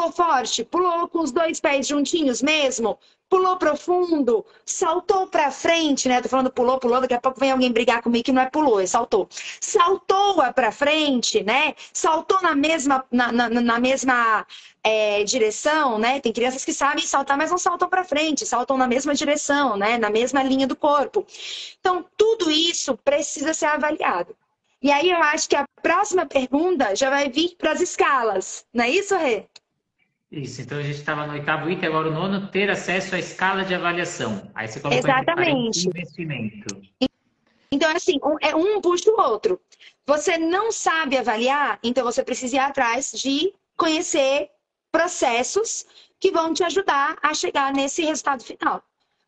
Pulou 0.00 0.12
forte, 0.12 0.64
pulou 0.64 1.08
com 1.08 1.18
os 1.18 1.30
dois 1.30 1.60
pés 1.60 1.86
juntinhos 1.86 2.40
mesmo, 2.40 2.98
pulou 3.28 3.58
profundo, 3.58 4.46
saltou 4.64 5.26
para 5.26 5.50
frente, 5.50 6.08
né? 6.08 6.22
Tô 6.22 6.28
falando 6.30 6.50
pulou, 6.50 6.78
pulou, 6.78 7.02
daqui 7.02 7.12
a 7.12 7.20
pouco 7.20 7.38
vem 7.38 7.50
alguém 7.50 7.70
brigar 7.70 8.02
comigo 8.02 8.24
que 8.24 8.32
não 8.32 8.40
é 8.40 8.48
pulou, 8.48 8.80
é 8.80 8.86
saltou. 8.86 9.28
Saltou 9.60 10.36
para 10.54 10.72
frente, 10.72 11.42
né? 11.42 11.74
Saltou 11.92 12.40
na 12.40 12.54
mesma, 12.54 13.04
na, 13.10 13.30
na, 13.30 13.50
na 13.50 13.78
mesma 13.78 14.46
é, 14.82 15.22
direção, 15.22 15.98
né? 15.98 16.18
Tem 16.18 16.32
crianças 16.32 16.64
que 16.64 16.72
sabem 16.72 17.04
saltar, 17.04 17.36
mas 17.36 17.50
não 17.50 17.58
saltam 17.58 17.86
para 17.86 18.02
frente, 18.02 18.46
saltam 18.46 18.78
na 18.78 18.86
mesma 18.86 19.14
direção, 19.14 19.76
né? 19.76 19.98
Na 19.98 20.08
mesma 20.08 20.42
linha 20.42 20.66
do 20.66 20.74
corpo. 20.74 21.26
Então, 21.78 22.06
tudo 22.16 22.50
isso 22.50 22.96
precisa 23.04 23.52
ser 23.52 23.66
avaliado. 23.66 24.34
E 24.80 24.90
aí 24.90 25.10
eu 25.10 25.18
acho 25.18 25.46
que 25.46 25.56
a 25.56 25.66
próxima 25.82 26.24
pergunta 26.24 26.96
já 26.96 27.10
vai 27.10 27.28
vir 27.28 27.54
para 27.58 27.72
as 27.72 27.82
escalas, 27.82 28.64
não 28.72 28.84
é 28.84 28.88
isso, 28.88 29.14
Rê? 29.14 29.46
Isso, 30.30 30.62
então 30.62 30.78
a 30.78 30.82
gente 30.82 30.98
estava 30.98 31.26
no 31.26 31.32
oitavo 31.32 31.68
item, 31.68 31.88
agora 31.88 32.08
o 32.08 32.12
nono, 32.12 32.46
ter 32.48 32.70
acesso 32.70 33.16
à 33.16 33.18
escala 33.18 33.64
de 33.64 33.74
avaliação. 33.74 34.48
Aí 34.54 34.68
você 34.68 34.78
colocou 34.78 35.10
Exatamente. 35.10 35.88
investimento. 35.88 36.80
Então, 37.72 37.90
assim, 37.94 38.18
um, 38.22 38.36
é 38.40 38.54
um 38.54 38.80
puxa 38.80 39.10
o 39.10 39.20
outro. 39.20 39.60
Você 40.06 40.38
não 40.38 40.70
sabe 40.70 41.16
avaliar, 41.16 41.80
então 41.82 42.04
você 42.04 42.22
precisa 42.22 42.56
ir 42.56 42.58
atrás 42.60 43.12
de 43.12 43.52
conhecer 43.76 44.50
processos 44.92 45.86
que 46.20 46.30
vão 46.30 46.52
te 46.52 46.62
ajudar 46.62 47.16
a 47.22 47.34
chegar 47.34 47.72
nesse 47.72 48.04
resultado 48.04 48.44
final. 48.44 48.84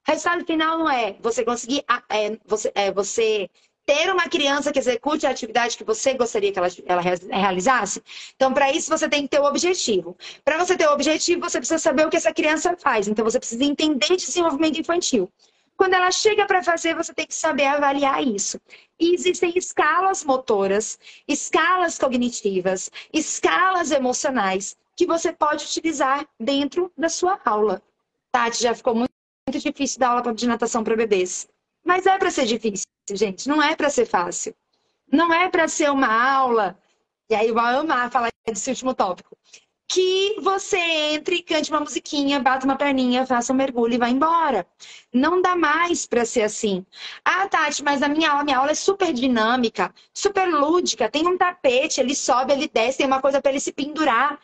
O 0.06 0.10
resultado 0.10 0.44
final 0.44 0.78
não 0.78 0.90
é 0.90 1.16
você 1.20 1.44
conseguir 1.44 1.84
é, 2.10 2.38
você, 2.44 2.72
é, 2.74 2.92
você 2.92 3.48
ter 3.92 4.10
uma 4.10 4.26
criança 4.26 4.72
que 4.72 4.78
execute 4.78 5.26
a 5.26 5.30
atividade 5.30 5.76
que 5.76 5.84
você 5.84 6.14
gostaria 6.14 6.50
que 6.50 6.58
ela, 6.58 6.68
ela 6.86 7.02
realizasse. 7.02 8.02
Então, 8.34 8.54
para 8.54 8.72
isso, 8.72 8.88
você 8.88 9.06
tem 9.06 9.22
que 9.24 9.28
ter 9.28 9.38
o 9.38 9.44
objetivo. 9.44 10.16
Para 10.42 10.56
você 10.56 10.74
ter 10.78 10.88
o 10.88 10.92
objetivo, 10.94 11.42
você 11.42 11.58
precisa 11.58 11.78
saber 11.78 12.06
o 12.06 12.08
que 12.08 12.16
essa 12.16 12.32
criança 12.32 12.74
faz. 12.74 13.06
Então, 13.06 13.22
você 13.22 13.38
precisa 13.38 13.62
entender 13.62 14.16
desenvolvimento 14.16 14.80
infantil. 14.80 15.30
Quando 15.76 15.92
ela 15.92 16.10
chega 16.10 16.46
para 16.46 16.62
fazer, 16.62 16.94
você 16.94 17.12
tem 17.12 17.26
que 17.26 17.34
saber 17.34 17.66
avaliar 17.66 18.26
isso. 18.26 18.58
E 18.98 19.12
existem 19.14 19.52
escalas 19.56 20.24
motoras, 20.24 20.98
escalas 21.28 21.98
cognitivas, 21.98 22.90
escalas 23.12 23.90
emocionais 23.90 24.74
que 24.96 25.04
você 25.04 25.34
pode 25.34 25.66
utilizar 25.66 26.26
dentro 26.40 26.90
da 26.96 27.10
sua 27.10 27.38
aula. 27.44 27.82
Tati, 28.30 28.62
já 28.62 28.74
ficou 28.74 28.94
muito, 28.94 29.12
muito 29.46 29.62
difícil 29.62 30.00
dar 30.00 30.12
aula 30.12 30.32
de 30.32 30.46
natação 30.46 30.82
para 30.82 30.96
bebês. 30.96 31.51
Mas 31.84 32.06
é 32.06 32.16
para 32.16 32.30
ser 32.30 32.46
difícil, 32.46 32.86
gente. 33.10 33.48
Não 33.48 33.62
é 33.62 33.74
para 33.74 33.90
ser 33.90 34.06
fácil. 34.06 34.54
Não 35.10 35.32
é 35.32 35.48
para 35.48 35.68
ser 35.68 35.90
uma 35.90 36.08
aula. 36.08 36.78
E 37.28 37.34
aí 37.34 37.48
eu 37.48 37.54
vou 37.54 37.62
amar 37.62 38.10
falar 38.10 38.30
desse 38.46 38.70
último 38.70 38.94
tópico. 38.94 39.36
Que 39.88 40.40
você 40.40 40.78
entre, 40.78 41.42
cante 41.42 41.70
uma 41.70 41.80
musiquinha, 41.80 42.40
bata 42.40 42.64
uma 42.64 42.76
perninha, 42.76 43.26
faça 43.26 43.52
um 43.52 43.56
mergulho 43.56 43.94
e 43.94 43.98
vá 43.98 44.08
embora. 44.08 44.66
Não 45.12 45.42
dá 45.42 45.54
mais 45.54 46.06
para 46.06 46.24
ser 46.24 46.42
assim. 46.42 46.86
Ah, 47.24 47.46
Tati, 47.46 47.82
mas 47.82 48.02
a 48.02 48.08
minha 48.08 48.30
aula, 48.30 48.44
minha 48.44 48.56
aula 48.56 48.70
é 48.70 48.74
super 48.74 49.12
dinâmica, 49.12 49.92
super 50.14 50.46
lúdica. 50.48 51.10
Tem 51.10 51.26
um 51.26 51.36
tapete, 51.36 52.00
ele 52.00 52.14
sobe, 52.14 52.52
ele 52.52 52.68
desce, 52.68 52.98
tem 52.98 53.06
uma 53.06 53.20
coisa 53.20 53.40
para 53.42 53.50
ele 53.50 53.60
se 53.60 53.72
pendurar. 53.72 54.40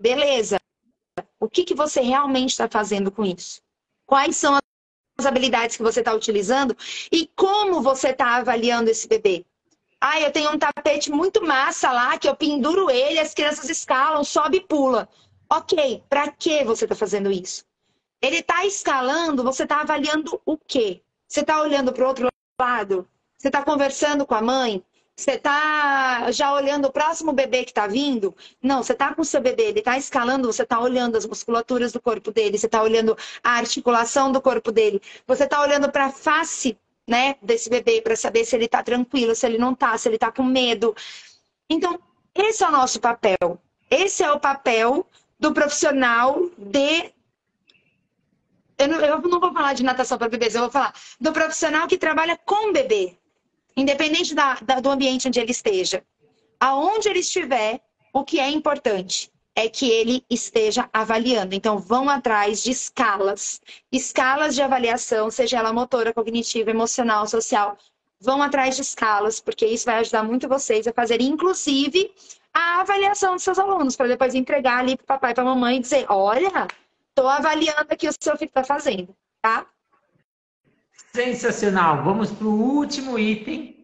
Beleza. 0.00 0.58
O 1.38 1.48
que, 1.48 1.64
que 1.64 1.74
você 1.74 2.00
realmente 2.00 2.50
está 2.50 2.68
fazendo 2.68 3.10
com 3.10 3.24
isso? 3.24 3.60
Quais 4.06 4.36
são 4.36 4.58
as 5.18 5.26
habilidades 5.26 5.76
que 5.76 5.82
você 5.82 5.98
está 5.98 6.14
utilizando 6.14 6.76
e 7.10 7.28
como 7.34 7.82
você 7.82 8.10
está 8.10 8.36
avaliando 8.36 8.88
esse 8.88 9.08
bebê. 9.08 9.44
Ah, 10.00 10.20
eu 10.20 10.30
tenho 10.30 10.52
um 10.52 10.58
tapete 10.58 11.10
muito 11.10 11.44
massa 11.44 11.90
lá 11.90 12.16
que 12.16 12.28
eu 12.28 12.36
penduro 12.36 12.88
ele, 12.88 13.18
as 13.18 13.34
crianças 13.34 13.68
escalam, 13.68 14.22
sobe 14.22 14.58
e 14.58 14.60
pula. 14.60 15.08
Ok, 15.50 16.04
para 16.08 16.30
que 16.30 16.62
você 16.62 16.84
está 16.84 16.94
fazendo 16.94 17.32
isso? 17.32 17.64
Ele 18.22 18.36
está 18.36 18.64
escalando, 18.64 19.42
você 19.42 19.64
está 19.64 19.80
avaliando 19.80 20.40
o 20.46 20.56
quê? 20.56 21.02
Você 21.26 21.40
está 21.40 21.60
olhando 21.60 21.92
para 21.92 22.04
o 22.04 22.08
outro 22.08 22.28
lado? 22.60 23.08
Você 23.36 23.48
está 23.48 23.64
conversando 23.64 24.24
com 24.24 24.36
a 24.36 24.42
mãe? 24.42 24.84
Você 25.18 25.32
está 25.32 26.30
já 26.30 26.54
olhando 26.54 26.86
o 26.86 26.92
próximo 26.92 27.32
bebê 27.32 27.64
que 27.64 27.72
está 27.72 27.88
vindo? 27.88 28.36
Não, 28.62 28.84
você 28.84 28.92
está 28.92 29.12
com 29.12 29.22
o 29.22 29.24
seu 29.24 29.40
bebê, 29.40 29.64
ele 29.64 29.80
está 29.80 29.98
escalando, 29.98 30.46
você 30.46 30.62
está 30.62 30.78
olhando 30.78 31.16
as 31.16 31.26
musculaturas 31.26 31.90
do 31.90 32.00
corpo 32.00 32.30
dele, 32.30 32.56
você 32.56 32.66
está 32.66 32.80
olhando 32.80 33.18
a 33.42 33.54
articulação 33.54 34.30
do 34.30 34.40
corpo 34.40 34.70
dele, 34.70 35.02
você 35.26 35.42
está 35.42 35.60
olhando 35.60 35.90
para 35.90 36.06
a 36.06 36.12
face 36.12 36.78
né, 37.04 37.34
desse 37.42 37.68
bebê 37.68 38.00
para 38.00 38.14
saber 38.14 38.44
se 38.44 38.54
ele 38.54 38.66
está 38.66 38.80
tranquilo, 38.80 39.34
se 39.34 39.44
ele 39.44 39.58
não 39.58 39.72
está, 39.72 39.98
se 39.98 40.08
ele 40.08 40.14
está 40.14 40.30
com 40.30 40.44
medo. 40.44 40.94
Então, 41.68 41.98
esse 42.32 42.62
é 42.62 42.68
o 42.68 42.70
nosso 42.70 43.00
papel. 43.00 43.60
Esse 43.90 44.22
é 44.22 44.30
o 44.30 44.38
papel 44.38 45.04
do 45.40 45.52
profissional 45.52 46.48
de 46.56 47.12
eu 48.78 48.86
não, 48.86 49.00
eu 49.00 49.20
não, 49.20 49.40
vou 49.40 49.52
falar 49.52 49.72
de 49.72 49.82
natação 49.82 50.16
para 50.16 50.28
bebês, 50.28 50.54
eu 50.54 50.60
vou 50.60 50.70
falar 50.70 50.94
do 51.20 51.32
profissional 51.32 51.88
que 51.88 51.98
trabalha 51.98 52.38
com 52.44 52.72
bebê 52.72 53.18
independente 53.76 54.34
da, 54.34 54.54
da, 54.54 54.80
do 54.80 54.90
ambiente 54.90 55.28
onde 55.28 55.40
ele 55.40 55.52
esteja. 55.52 56.02
Aonde 56.60 57.08
ele 57.08 57.20
estiver, 57.20 57.80
o 58.12 58.24
que 58.24 58.40
é 58.40 58.50
importante 58.50 59.30
é 59.54 59.68
que 59.68 59.90
ele 59.90 60.24
esteja 60.30 60.88
avaliando. 60.92 61.54
Então, 61.54 61.78
vão 61.78 62.08
atrás 62.08 62.62
de 62.62 62.70
escalas, 62.70 63.60
escalas 63.90 64.54
de 64.54 64.62
avaliação, 64.62 65.30
seja 65.30 65.58
ela 65.58 65.72
motora, 65.72 66.14
cognitiva, 66.14 66.70
emocional, 66.70 67.26
social. 67.26 67.76
Vão 68.20 68.40
atrás 68.40 68.76
de 68.76 68.82
escalas, 68.82 69.40
porque 69.40 69.66
isso 69.66 69.84
vai 69.84 69.96
ajudar 69.96 70.22
muito 70.22 70.48
vocês 70.48 70.86
a 70.86 70.92
fazer, 70.92 71.20
inclusive, 71.20 72.12
a 72.54 72.80
avaliação 72.80 73.34
dos 73.34 73.42
seus 73.42 73.58
alunos, 73.58 73.96
para 73.96 74.08
depois 74.08 74.34
entregar 74.34 74.78
ali 74.78 74.96
para 74.96 75.04
o 75.04 75.06
papai 75.06 75.32
e 75.32 75.34
para 75.34 75.42
a 75.42 75.46
mamãe 75.46 75.76
e 75.76 75.80
dizer: 75.80 76.06
olha, 76.08 76.68
estou 77.08 77.28
avaliando 77.28 77.86
aqui 77.90 78.08
o 78.08 78.14
seu 78.18 78.36
filho 78.36 78.48
está 78.48 78.62
fazendo, 78.62 79.14
tá? 79.42 79.66
Sensacional! 81.14 82.04
Vamos 82.04 82.30
para 82.30 82.46
o 82.46 82.76
último 82.76 83.18
item. 83.18 83.76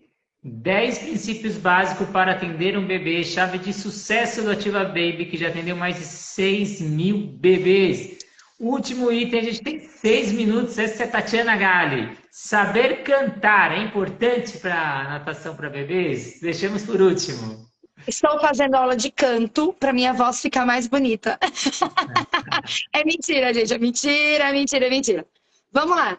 10 0.42 0.98
princípios 0.98 1.56
básicos 1.56 2.06
para 2.08 2.32
atender 2.32 2.76
um 2.76 2.86
bebê. 2.86 3.24
Chave 3.24 3.58
de 3.58 3.72
sucesso 3.72 4.42
do 4.42 4.50
Ativa 4.50 4.84
Baby, 4.84 5.26
que 5.26 5.38
já 5.38 5.48
atendeu 5.48 5.74
mais 5.74 5.96
de 5.96 6.04
6 6.04 6.80
mil 6.82 7.28
bebês. 7.38 8.18
Último 8.60 9.10
item, 9.10 9.40
a 9.40 9.42
gente 9.42 9.62
tem 9.62 9.80
6 9.80 10.32
minutos. 10.32 10.78
Essa 10.78 11.04
é 11.04 11.06
a 11.06 11.10
Tatiana 11.10 11.56
Gali. 11.56 12.16
Saber 12.30 13.02
cantar 13.02 13.72
é 13.72 13.78
importante 13.78 14.58
para 14.58 15.04
natação 15.04 15.56
para 15.56 15.70
bebês? 15.70 16.40
Deixamos 16.40 16.84
por 16.84 17.00
último. 17.00 17.66
Estou 18.06 18.38
fazendo 18.38 18.74
aula 18.74 18.94
de 18.94 19.10
canto 19.10 19.72
para 19.72 19.92
minha 19.92 20.12
voz 20.12 20.42
ficar 20.42 20.66
mais 20.66 20.86
bonita. 20.86 21.38
é 22.92 23.02
mentira, 23.04 23.54
gente. 23.54 23.72
É 23.72 23.78
mentira, 23.78 24.44
é 24.44 24.52
mentira, 24.52 24.86
é 24.86 24.90
mentira. 24.90 25.26
Vamos 25.72 25.96
lá. 25.96 26.18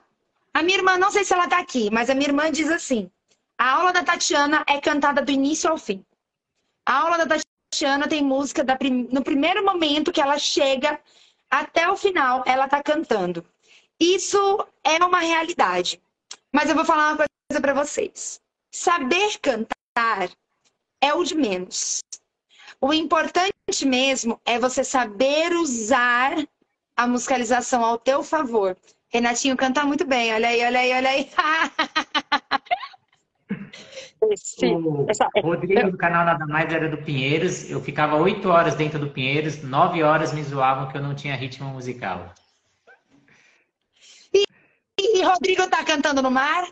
A 0.55 0.63
minha 0.63 0.77
irmã, 0.77 0.97
não 0.97 1.11
sei 1.11 1.25
se 1.25 1.33
ela 1.33 1.43
está 1.43 1.59
aqui, 1.59 1.89
mas 1.91 2.09
a 2.09 2.15
minha 2.15 2.29
irmã 2.29 2.49
diz 2.49 2.71
assim: 2.71 3.11
a 3.57 3.71
aula 3.71 3.91
da 3.91 4.05
Tatiana 4.05 4.63
é 4.65 4.79
cantada 4.79 5.21
do 5.21 5.29
início 5.29 5.69
ao 5.69 5.77
fim. 5.77 6.01
A 6.85 6.93
aula 7.01 7.25
da 7.25 7.37
Tatiana 7.69 8.07
tem 8.07 8.23
música 8.23 8.63
da 8.63 8.77
prim... 8.77 9.05
no 9.11 9.21
primeiro 9.21 9.65
momento 9.65 10.13
que 10.13 10.21
ela 10.21 10.39
chega 10.39 10.97
até 11.51 11.89
o 11.89 11.97
final, 11.97 12.41
ela 12.45 12.65
está 12.65 12.81
cantando. 12.81 13.45
Isso 13.99 14.65
é 14.81 15.03
uma 15.03 15.19
realidade. 15.19 16.01
Mas 16.53 16.69
eu 16.69 16.75
vou 16.75 16.85
falar 16.85 17.09
uma 17.09 17.17
coisa 17.17 17.61
para 17.61 17.73
vocês. 17.73 18.39
Saber 18.71 19.37
cantar 19.39 20.29
é 21.01 21.13
o 21.13 21.21
de 21.25 21.35
menos. 21.35 21.99
O 22.79 22.93
importante 22.93 23.85
mesmo 23.85 24.39
é 24.45 24.57
você 24.57 24.85
saber 24.85 25.51
usar 25.51 26.33
a 26.95 27.05
musicalização 27.05 27.83
ao 27.83 27.97
teu 27.97 28.23
favor. 28.23 28.77
Renatinho 29.16 29.55
canta 29.55 29.86
muito 29.86 30.05
bem. 30.05 30.34
Olha 30.34 30.49
aí, 30.49 30.61
olha 30.66 30.80
aí, 30.80 30.93
olha 30.93 31.09
aí. 31.09 31.30
Esse, 34.32 34.66
o 34.66 35.05
essa... 35.07 35.30
Rodrigo 35.41 35.91
do 35.91 35.97
canal 35.97 36.26
Nada 36.26 36.45
Mais 36.47 36.74
era 36.74 36.89
do 36.89 36.97
Pinheiros. 36.97 37.70
Eu 37.70 37.80
ficava 37.82 38.16
oito 38.18 38.49
horas 38.49 38.76
dentro 38.76 38.99
do 38.99 39.09
Pinheiros, 39.09 39.61
nove 39.61 40.01
horas 40.01 40.34
me 40.34 40.43
zoavam 40.43 40.88
que 40.89 40.97
eu 40.97 41.01
não 41.01 41.13
tinha 41.13 41.36
ritmo 41.36 41.70
musical. 41.70 42.34
E, 44.34 44.43
e 44.97 45.24
Rodrigo 45.24 45.70
tá 45.70 45.84
cantando 45.86 46.24
no 46.24 46.32
mar? 46.32 46.68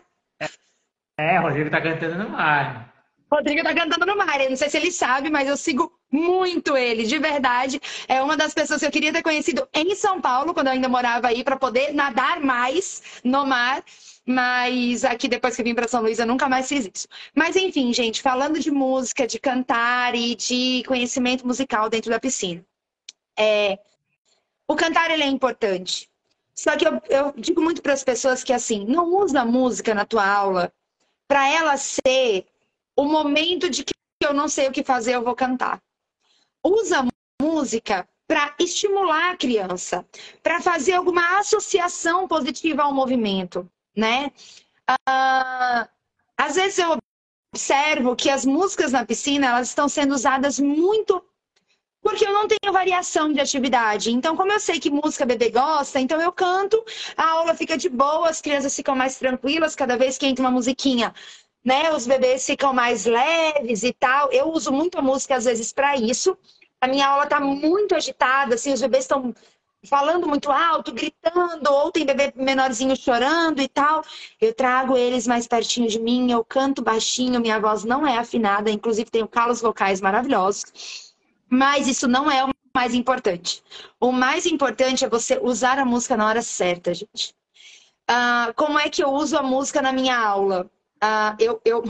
É, 1.16 1.38
Rodrigo 1.38 1.70
tá 1.70 1.80
cantando 1.80 2.18
no 2.24 2.28
mar. 2.28 2.92
Rodrigo 3.32 3.62
tá 3.62 3.72
cantando 3.72 4.04
no 4.04 4.16
mar. 4.16 4.40
Eu 4.40 4.50
não 4.50 4.56
sei 4.56 4.68
se 4.68 4.76
ele 4.76 4.90
sabe, 4.90 5.30
mas 5.30 5.48
eu 5.48 5.56
sigo 5.56 5.93
muito 6.14 6.76
ele, 6.76 7.04
de 7.04 7.18
verdade. 7.18 7.80
É 8.06 8.22
uma 8.22 8.36
das 8.36 8.54
pessoas 8.54 8.80
que 8.80 8.86
eu 8.86 8.90
queria 8.90 9.12
ter 9.12 9.22
conhecido 9.22 9.68
em 9.74 9.94
São 9.96 10.20
Paulo, 10.20 10.54
quando 10.54 10.68
eu 10.68 10.74
ainda 10.74 10.88
morava 10.88 11.28
aí, 11.28 11.42
para 11.42 11.56
poder 11.56 11.92
nadar 11.92 12.40
mais 12.40 13.02
no 13.24 13.44
mar. 13.44 13.84
Mas 14.26 15.04
aqui, 15.04 15.28
depois 15.28 15.56
que 15.56 15.62
vim 15.62 15.74
para 15.74 15.88
São 15.88 16.00
Luís, 16.00 16.18
eu 16.18 16.26
nunca 16.26 16.48
mais 16.48 16.68
fiz 16.68 16.88
isso. 16.94 17.08
Mas 17.34 17.56
enfim, 17.56 17.92
gente, 17.92 18.22
falando 18.22 18.58
de 18.60 18.70
música, 18.70 19.26
de 19.26 19.38
cantar 19.38 20.14
e 20.14 20.34
de 20.34 20.84
conhecimento 20.86 21.46
musical 21.46 21.90
dentro 21.90 22.10
da 22.10 22.20
piscina. 22.20 22.64
É... 23.38 23.78
O 24.66 24.76
cantar 24.76 25.10
ele 25.10 25.24
é 25.24 25.26
importante. 25.26 26.08
Só 26.54 26.76
que 26.76 26.86
eu, 26.86 27.02
eu 27.10 27.34
digo 27.36 27.60
muito 27.60 27.82
para 27.82 27.92
as 27.92 28.04
pessoas 28.04 28.44
que 28.44 28.52
assim, 28.52 28.86
não 28.86 29.12
usa 29.16 29.40
a 29.40 29.44
música 29.44 29.92
na 29.92 30.06
tua 30.06 30.26
aula 30.26 30.72
para 31.26 31.48
ela 31.48 31.76
ser 31.76 32.46
o 32.96 33.04
momento 33.04 33.68
de 33.68 33.84
que 33.84 33.92
eu 34.22 34.32
não 34.32 34.48
sei 34.48 34.68
o 34.68 34.72
que 34.72 34.84
fazer, 34.84 35.16
eu 35.16 35.24
vou 35.24 35.34
cantar. 35.34 35.82
Usa 36.64 37.06
música 37.40 38.08
para 38.26 38.54
estimular 38.58 39.32
a 39.32 39.36
criança, 39.36 40.04
para 40.42 40.60
fazer 40.60 40.94
alguma 40.94 41.38
associação 41.38 42.26
positiva 42.26 42.82
ao 42.82 42.94
movimento, 42.94 43.70
né? 43.94 44.32
Ah, 45.06 45.88
às 46.36 46.54
vezes 46.56 46.78
eu 46.78 46.98
observo 47.52 48.16
que 48.16 48.30
as 48.30 48.44
músicas 48.44 48.92
na 48.92 49.04
piscina 49.04 49.48
elas 49.48 49.68
estão 49.68 49.88
sendo 49.88 50.14
usadas 50.14 50.58
muito 50.58 51.22
porque 52.02 52.26
eu 52.26 52.32
não 52.32 52.46
tenho 52.46 52.72
variação 52.72 53.32
de 53.32 53.40
atividade. 53.40 54.12
Então, 54.12 54.36
como 54.36 54.52
eu 54.52 54.60
sei 54.60 54.78
que 54.78 54.90
música 54.90 55.24
bebê 55.24 55.48
gosta, 55.48 55.98
então 55.98 56.20
eu 56.20 56.30
canto, 56.30 56.84
a 57.16 57.30
aula 57.30 57.54
fica 57.54 57.78
de 57.78 57.88
boa, 57.88 58.28
as 58.28 58.42
crianças 58.42 58.76
ficam 58.76 58.94
mais 58.94 59.16
tranquilas 59.18 59.74
cada 59.74 59.96
vez 59.96 60.18
que 60.18 60.26
entra 60.26 60.44
uma 60.44 60.50
musiquinha 60.50 61.14
né? 61.64 61.90
Os 61.92 62.06
bebês 62.06 62.44
ficam 62.44 62.72
mais 62.72 63.06
leves 63.06 63.82
e 63.82 63.92
tal. 63.92 64.30
Eu 64.30 64.50
uso 64.52 64.70
muito 64.70 64.98
a 64.98 65.02
música 65.02 65.36
às 65.36 65.44
vezes 65.44 65.72
para 65.72 65.96
isso. 65.96 66.36
A 66.80 66.86
minha 66.86 67.06
aula 67.06 67.26
tá 67.26 67.40
muito 67.40 67.94
agitada, 67.94 68.56
assim, 68.56 68.72
os 68.72 68.80
bebês 68.82 69.04
estão 69.04 69.34
falando 69.86 70.26
muito 70.26 70.50
alto, 70.50 70.92
gritando, 70.92 71.70
ou 71.70 71.90
tem 71.90 72.04
bebê 72.04 72.32
menorzinho 72.36 72.96
chorando 72.96 73.60
e 73.60 73.68
tal. 73.68 74.02
Eu 74.40 74.54
trago 74.54 74.96
eles 74.96 75.26
mais 75.26 75.46
pertinho 75.46 75.88
de 75.88 75.98
mim, 75.98 76.30
eu 76.30 76.44
canto 76.44 76.82
baixinho, 76.82 77.40
minha 77.40 77.58
voz 77.58 77.84
não 77.84 78.06
é 78.06 78.18
afinada, 78.18 78.70
inclusive 78.70 79.10
tenho 79.10 79.28
calos 79.28 79.60
vocais 79.60 80.00
maravilhosos. 80.00 81.14
Mas 81.48 81.86
isso 81.88 82.08
não 82.08 82.30
é 82.30 82.44
o 82.44 82.50
mais 82.74 82.94
importante. 82.94 83.62
O 84.00 84.10
mais 84.10 84.46
importante 84.46 85.04
é 85.04 85.08
você 85.08 85.38
usar 85.42 85.78
a 85.78 85.84
música 85.84 86.16
na 86.16 86.26
hora 86.26 86.42
certa, 86.42 86.92
gente. 86.92 87.34
Uh, 88.10 88.52
como 88.54 88.78
é 88.78 88.88
que 88.90 89.02
eu 89.02 89.10
uso 89.10 89.36
a 89.38 89.42
música 89.42 89.80
na 89.80 89.92
minha 89.92 90.18
aula? 90.18 90.70
Uh, 91.04 91.36
eu, 91.38 91.60
eu... 91.66 91.82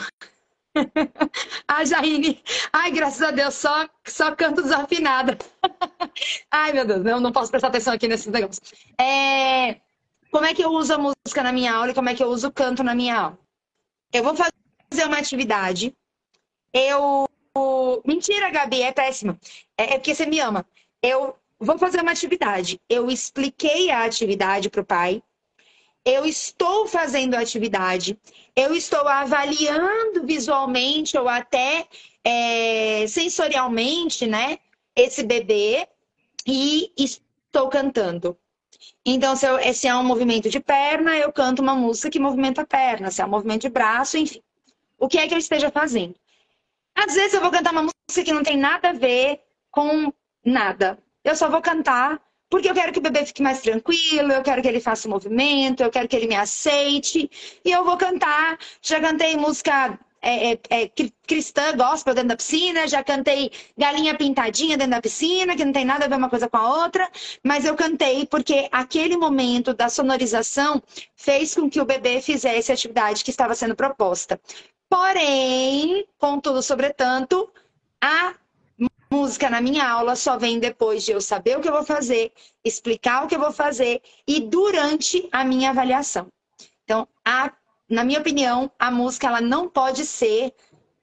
a 1.69 1.85
Jaine, 1.85 2.43
ai, 2.73 2.91
graças 2.91 3.23
a 3.23 3.31
Deus, 3.31 3.55
só, 3.55 3.89
só 4.05 4.35
canto 4.35 4.61
desafinada. 4.61 5.39
ai, 6.51 6.73
meu 6.73 6.85
Deus, 6.85 7.07
eu 7.07 7.21
não 7.21 7.31
posso 7.31 7.49
prestar 7.49 7.69
atenção 7.69 7.95
aqui 7.95 8.09
nesses 8.09 8.27
negócios. 8.27 8.73
É... 9.01 9.81
Como 10.33 10.45
é 10.45 10.53
que 10.53 10.65
eu 10.65 10.71
uso 10.71 10.95
a 10.95 10.99
música 10.99 11.45
na 11.45 11.53
minha 11.53 11.73
aula 11.73 11.93
e 11.93 11.95
como 11.95 12.09
é 12.09 12.15
que 12.15 12.25
eu 12.25 12.29
uso 12.29 12.49
o 12.49 12.53
canto 12.53 12.83
na 12.83 12.93
minha 12.93 13.17
aula? 13.17 13.39
Eu 14.13 14.25
vou 14.25 14.35
fazer 14.35 15.05
uma 15.07 15.19
atividade. 15.19 15.97
Eu. 16.73 17.29
Mentira, 18.05 18.51
Gabi, 18.51 18.83
é 18.83 18.91
péssima. 18.91 19.39
É, 19.79 19.95
é 19.95 19.99
porque 19.99 20.13
você 20.13 20.27
me 20.27 20.41
ama. 20.41 20.67
Eu 21.01 21.37
vou 21.61 21.79
fazer 21.79 22.01
uma 22.01 22.11
atividade. 22.11 22.81
Eu 22.89 23.09
expliquei 23.11 23.93
a 23.93 24.05
atividade 24.05 24.69
para 24.69 24.81
o 24.81 24.85
pai 24.85 25.23
eu 26.05 26.27
estou 26.27 26.87
fazendo 26.87 27.35
atividade, 27.35 28.19
eu 28.55 28.75
estou 28.75 29.07
avaliando 29.09 30.25
visualmente 30.25 31.17
ou 31.17 31.29
até 31.29 31.87
é, 32.23 33.07
sensorialmente, 33.07 34.27
né, 34.27 34.59
esse 34.95 35.23
bebê 35.23 35.89
e 36.47 36.93
estou 36.97 37.69
cantando. 37.69 38.37
Então, 39.05 39.35
se, 39.35 39.47
eu, 39.47 39.75
se 39.75 39.87
é 39.87 39.95
um 39.95 40.05
movimento 40.05 40.49
de 40.49 40.61
perna, 40.61 41.17
eu 41.17 41.33
canto 41.33 41.63
uma 41.63 41.75
música 41.75 42.11
que 42.11 42.19
movimenta 42.19 42.63
a 42.63 42.67
perna, 42.67 43.11
se 43.11 43.21
é 43.21 43.25
um 43.25 43.31
movimento 43.31 43.63
de 43.63 43.69
braço, 43.69 44.17
enfim. 44.17 44.43
O 44.99 45.09
que 45.09 45.19
é 45.19 45.27
que 45.27 45.35
eu 45.35 45.39
esteja 45.39 45.71
fazendo? 45.71 46.15
Às 46.95 47.15
vezes 47.15 47.35
eu 47.35 47.41
vou 47.41 47.51
cantar 47.51 47.73
uma 47.73 47.83
música 47.83 48.25
que 48.25 48.33
não 48.33 48.43
tem 48.43 48.57
nada 48.57 48.91
a 48.91 48.93
ver 48.93 49.41
com 49.71 50.13
nada. 50.45 50.99
Eu 51.23 51.35
só 51.35 51.51
vou 51.51 51.61
cantar 51.61 52.21
porque 52.55 52.71
eu 52.71 52.75
quero 52.75 52.93
que 52.93 53.01
o 53.01 53.03
bebê 53.03 53.27
fique 53.27 53.43
mais 53.43 53.61
tranquilo, 53.61 54.31
eu 54.33 54.41
quero 54.41 54.63
que 54.63 54.69
ele 54.69 54.79
faça 54.79 55.09
o 55.09 55.11
movimento, 55.11 55.83
eu 55.83 55.91
quero 55.91 56.07
que 56.07 56.15
ele 56.15 56.29
me 56.29 56.37
aceite. 56.37 57.29
E 57.65 57.73
eu 57.73 57.85
vou 57.85 57.97
cantar. 57.97 58.57
Já 58.81 59.01
cantei 59.01 59.37
música 59.37 59.99
é, 60.23 60.53
é, 60.53 60.61
é, 60.71 60.91
cristã, 61.27 61.77
gospel 61.77 62.15
dentro 62.15 62.29
da 62.29 62.37
piscina, 62.37 62.87
já 62.87 63.03
cantei 63.03 63.51
galinha 63.77 64.17
pintadinha 64.17 64.77
dentro 64.77 64.93
da 64.93 65.03
piscina, 65.03 65.57
que 65.57 65.65
não 65.65 65.73
tem 65.73 65.85
nada 65.85 66.05
a 66.05 66.09
ver 66.09 66.15
uma 66.15 66.31
coisa 66.31 66.49
com 66.49 66.57
a 66.57 66.85
outra, 66.85 67.11
mas 67.43 67.65
eu 67.65 67.75
cantei 67.75 68.25
porque 68.25 68.69
aquele 68.71 69.17
momento 69.17 69.75
da 69.75 69.89
sonorização 69.89 70.81
fez 71.17 71.57
com 71.57 71.69
que 71.69 71.81
o 71.81 71.85
bebê 71.85 72.23
fizesse 72.23 72.71
a 72.71 72.75
atividade 72.75 73.25
que 73.25 73.31
estava 73.31 73.57
sendo 73.57 73.75
proposta. 73.75 74.41
Porém, 74.89 76.07
contudo, 76.19 76.63
sobretanto, 76.63 77.53
a 78.01 78.33
Música 79.15 79.49
na 79.49 79.61
minha 79.61 79.89
aula 79.89 80.17
só 80.17 80.37
vem 80.37 80.59
depois 80.59 81.05
de 81.05 81.13
eu 81.13 81.21
saber 81.21 81.57
o 81.57 81.61
que 81.61 81.69
eu 81.69 81.73
vou 81.73 81.85
fazer, 81.85 82.33
explicar 82.65 83.23
o 83.23 83.29
que 83.29 83.37
eu 83.37 83.39
vou 83.39 83.53
fazer 83.53 84.03
e 84.27 84.41
durante 84.41 85.29
a 85.31 85.45
minha 85.45 85.71
avaliação. 85.71 86.27
Então, 86.83 87.07
a, 87.25 87.53
na 87.89 88.03
minha 88.03 88.19
opinião, 88.19 88.69
a 88.77 88.91
música 88.91 89.29
ela 89.29 89.41
não 89.41 89.69
pode 89.69 90.05
ser 90.05 90.53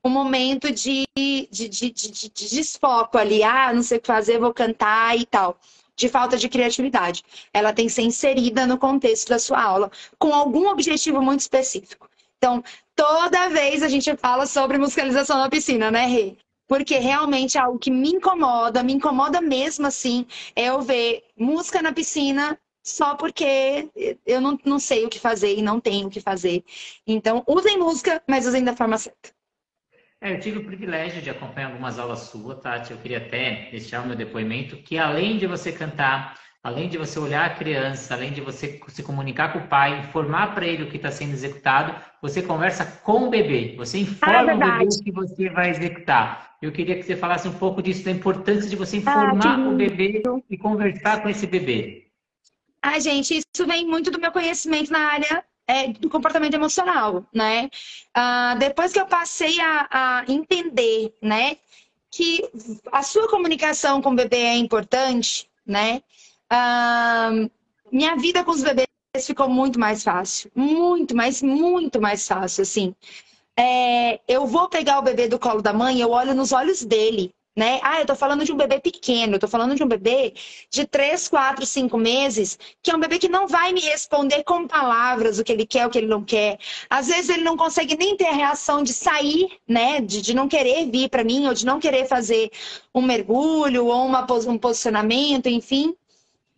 um 0.04 0.10
momento 0.10 0.70
de, 0.74 1.06
de, 1.18 1.48
de, 1.50 1.70
de, 1.70 1.90
de 1.90 2.50
desfoco 2.50 3.18
ali, 3.18 3.44
ah, 3.44 3.72
não 3.74 3.82
sei 3.82 3.98
o 3.98 4.02
que 4.02 4.08
fazer, 4.08 4.40
vou 4.40 4.54
cantar 4.54 5.18
e 5.18 5.26
tal 5.26 5.58
de 5.96 6.10
falta 6.10 6.36
de 6.36 6.50
criatividade. 6.50 7.24
Ela 7.54 7.72
tem 7.72 7.86
que 7.86 7.94
ser 7.94 8.02
inserida 8.02 8.66
no 8.68 8.78
contexto 8.78 9.30
da 9.30 9.40
sua 9.40 9.62
aula, 9.62 9.92
com 10.18 10.34
algum 10.34 10.68
objetivo 10.68 11.22
muito 11.22 11.42
específico. 11.42 12.10
Então, 12.38 12.62
toda 12.94 13.50
vez 13.50 13.84
a 13.84 13.88
gente 13.88 14.18
fala 14.18 14.46
sobre 14.48 14.78
musicalização 14.80 15.38
na 15.38 15.50
piscina, 15.50 15.92
né, 15.92 16.08
Rê? 16.08 16.36
Porque 16.72 16.98
realmente 17.00 17.58
é 17.58 17.62
algo 17.62 17.78
que 17.78 17.92
me 17.92 18.12
incomoda, 18.12 18.82
me 18.82 18.94
incomoda 18.94 19.42
mesmo 19.42 19.88
assim, 19.88 20.26
é 20.56 20.68
eu 20.68 20.82
ver 20.82 21.22
música 21.38 21.82
na 21.82 21.92
piscina 21.92 22.58
só 22.82 23.14
porque 23.14 23.90
eu 24.26 24.40
não, 24.40 24.58
não 24.64 24.80
sei 24.80 25.06
o 25.06 25.10
que 25.10 25.20
fazer 25.20 25.54
e 25.54 25.62
não 25.62 25.82
tenho 25.82 26.08
o 26.08 26.10
que 26.10 26.22
fazer. 26.22 26.64
Então, 27.06 27.44
usem 27.46 27.78
música, 27.78 28.24
mas 28.26 28.48
usem 28.48 28.64
da 28.64 28.74
forma 28.74 28.98
certa. 28.98 29.32
É, 30.22 30.34
eu 30.34 30.40
tive 30.40 30.60
o 30.60 30.66
privilégio 30.66 31.22
de 31.22 31.30
acompanhar 31.30 31.72
algumas 31.72 32.00
aulas 32.00 32.20
suas, 32.20 32.62
Tati. 32.62 32.92
Eu 32.92 33.00
queria 33.00 33.18
até 33.18 33.68
deixar 33.70 34.02
o 34.02 34.08
meu 34.08 34.16
depoimento 34.16 34.78
que 34.78 34.98
além 34.98 35.38
de 35.38 35.48
você 35.48 35.74
cantar 35.74 36.40
além 36.64 36.88
de 36.88 36.98
você 36.98 37.20
olhar 37.20 37.46
a 37.46 37.56
criança, 37.56 38.14
além 38.14 38.32
de 38.32 38.40
você 38.40 38.80
se 38.88 39.04
comunicar 39.04 39.52
com 39.52 39.60
o 39.60 39.68
pai, 39.68 40.00
informar 40.00 40.54
para 40.54 40.66
ele 40.66 40.84
o 40.84 40.90
que 40.90 40.98
está 40.98 41.12
sendo 41.12 41.34
executado, 41.34 41.96
você 42.22 42.42
conversa 42.42 42.86
com 43.04 43.24
o 43.24 43.30
bebê, 43.30 43.74
você 43.76 44.00
informa 44.00 44.52
é 44.52 44.56
o 44.56 44.60
bebê 44.60 44.86
o 44.86 45.04
que 45.04 45.12
você 45.12 45.50
vai 45.50 45.72
executar. 45.72 46.51
Eu 46.62 46.72
queria 46.72 46.96
que 46.96 47.04
você 47.04 47.16
falasse 47.16 47.48
um 47.48 47.54
pouco 47.54 47.82
disso, 47.82 48.04
da 48.06 48.12
importância 48.12 48.70
de 48.70 48.76
você 48.76 48.98
informar 48.98 49.60
ah, 49.60 49.70
o 49.70 49.76
bebê 49.76 50.22
e 50.50 50.58
conversar 50.58 51.24
com 51.24 51.30
esse 51.30 51.48
bebê. 51.48 52.08
Ah, 52.82 53.00
gente, 53.00 53.36
isso 53.40 53.66
vem 53.66 53.86
muito 53.86 54.12
do 54.12 54.20
meu 54.20 54.32
conhecimento 54.32 54.92
na 54.92 55.00
área 55.00 55.44
é, 55.68 55.88
do 55.88 56.10
comportamento 56.10 56.54
emocional, 56.54 57.26
né? 57.34 57.70
Ah, 58.14 58.56
depois 58.60 58.94
que 58.94 59.00
eu 59.00 59.08
passei 59.08 59.60
a, 59.60 59.88
a 59.90 60.26
entender, 60.28 61.14
né, 61.22 61.58
que 62.12 62.48
a 62.92 63.02
sua 63.02 63.28
comunicação 63.30 64.02
com 64.02 64.12
o 64.12 64.16
bebê 64.16 64.38
é 64.38 64.56
importante, 64.56 65.50
né? 65.66 66.02
minha 67.92 68.16
vida 68.18 68.44
com 68.44 68.52
os 68.52 68.62
bebês 68.62 68.88
ficou 69.26 69.50
muito 69.50 69.80
mais 69.80 70.04
fácil. 70.04 70.52
Muito, 70.56 71.16
mas 71.16 71.42
muito 71.42 72.02
mais 72.02 72.28
fácil, 72.28 72.62
assim. 72.62 72.96
É, 73.58 74.20
eu 74.28 74.46
vou 74.48 74.70
pegar 74.70 75.00
o 75.00 75.02
bebê 75.02 75.28
do 75.28 75.40
colo 75.40 75.62
da 75.62 75.74
mãe, 75.74 76.00
eu 76.00 76.12
olho 76.12 76.34
nos 76.34 76.52
olhos 76.52 76.84
dele, 76.84 77.34
né? 77.56 77.80
Ah, 77.84 78.00
eu 78.00 78.06
tô 78.06 78.16
falando 78.16 78.46
de 78.46 78.52
um 78.52 78.58
bebê 78.58 78.80
pequeno, 78.80 79.36
eu 79.36 79.40
tô 79.40 79.48
falando 79.48 79.76
de 79.76 79.84
um 79.84 79.88
bebê 79.88 80.34
de 80.70 80.86
3, 80.88 81.28
4, 81.28 81.66
5 81.66 81.98
meses, 81.98 82.58
que 82.82 82.90
é 82.90 82.96
um 82.96 83.00
bebê 83.00 83.20
que 83.20 83.28
não 83.28 83.48
vai 83.48 83.74
me 83.74 83.82
responder 83.82 84.44
com 84.44 84.68
palavras 84.68 85.38
o 85.38 85.44
que 85.44 85.52
ele 85.52 85.66
quer, 85.66 85.86
o 85.86 85.90
que 85.90 85.98
ele 85.98 86.08
não 86.08 86.24
quer. 86.24 86.58
Às 86.90 87.08
vezes 87.08 87.30
ele 87.30 87.44
não 87.44 87.58
consegue 87.58 87.98
nem 87.98 88.16
ter 88.16 88.28
a 88.28 88.34
reação 88.34 88.84
de 88.84 88.94
sair, 88.94 89.60
né? 89.68 90.00
De, 90.00 90.22
de 90.22 90.34
não 90.34 90.48
querer 90.48 90.90
vir 90.90 91.10
para 91.10 91.24
mim, 91.24 91.48
ou 91.48 91.54
de 91.54 91.66
não 91.66 91.80
querer 91.80 92.08
fazer 92.08 92.50
um 92.96 93.02
mergulho, 93.02 93.86
ou 93.88 94.06
uma, 94.06 94.26
um 94.48 94.58
posicionamento, 94.58 95.48
enfim 95.48 95.96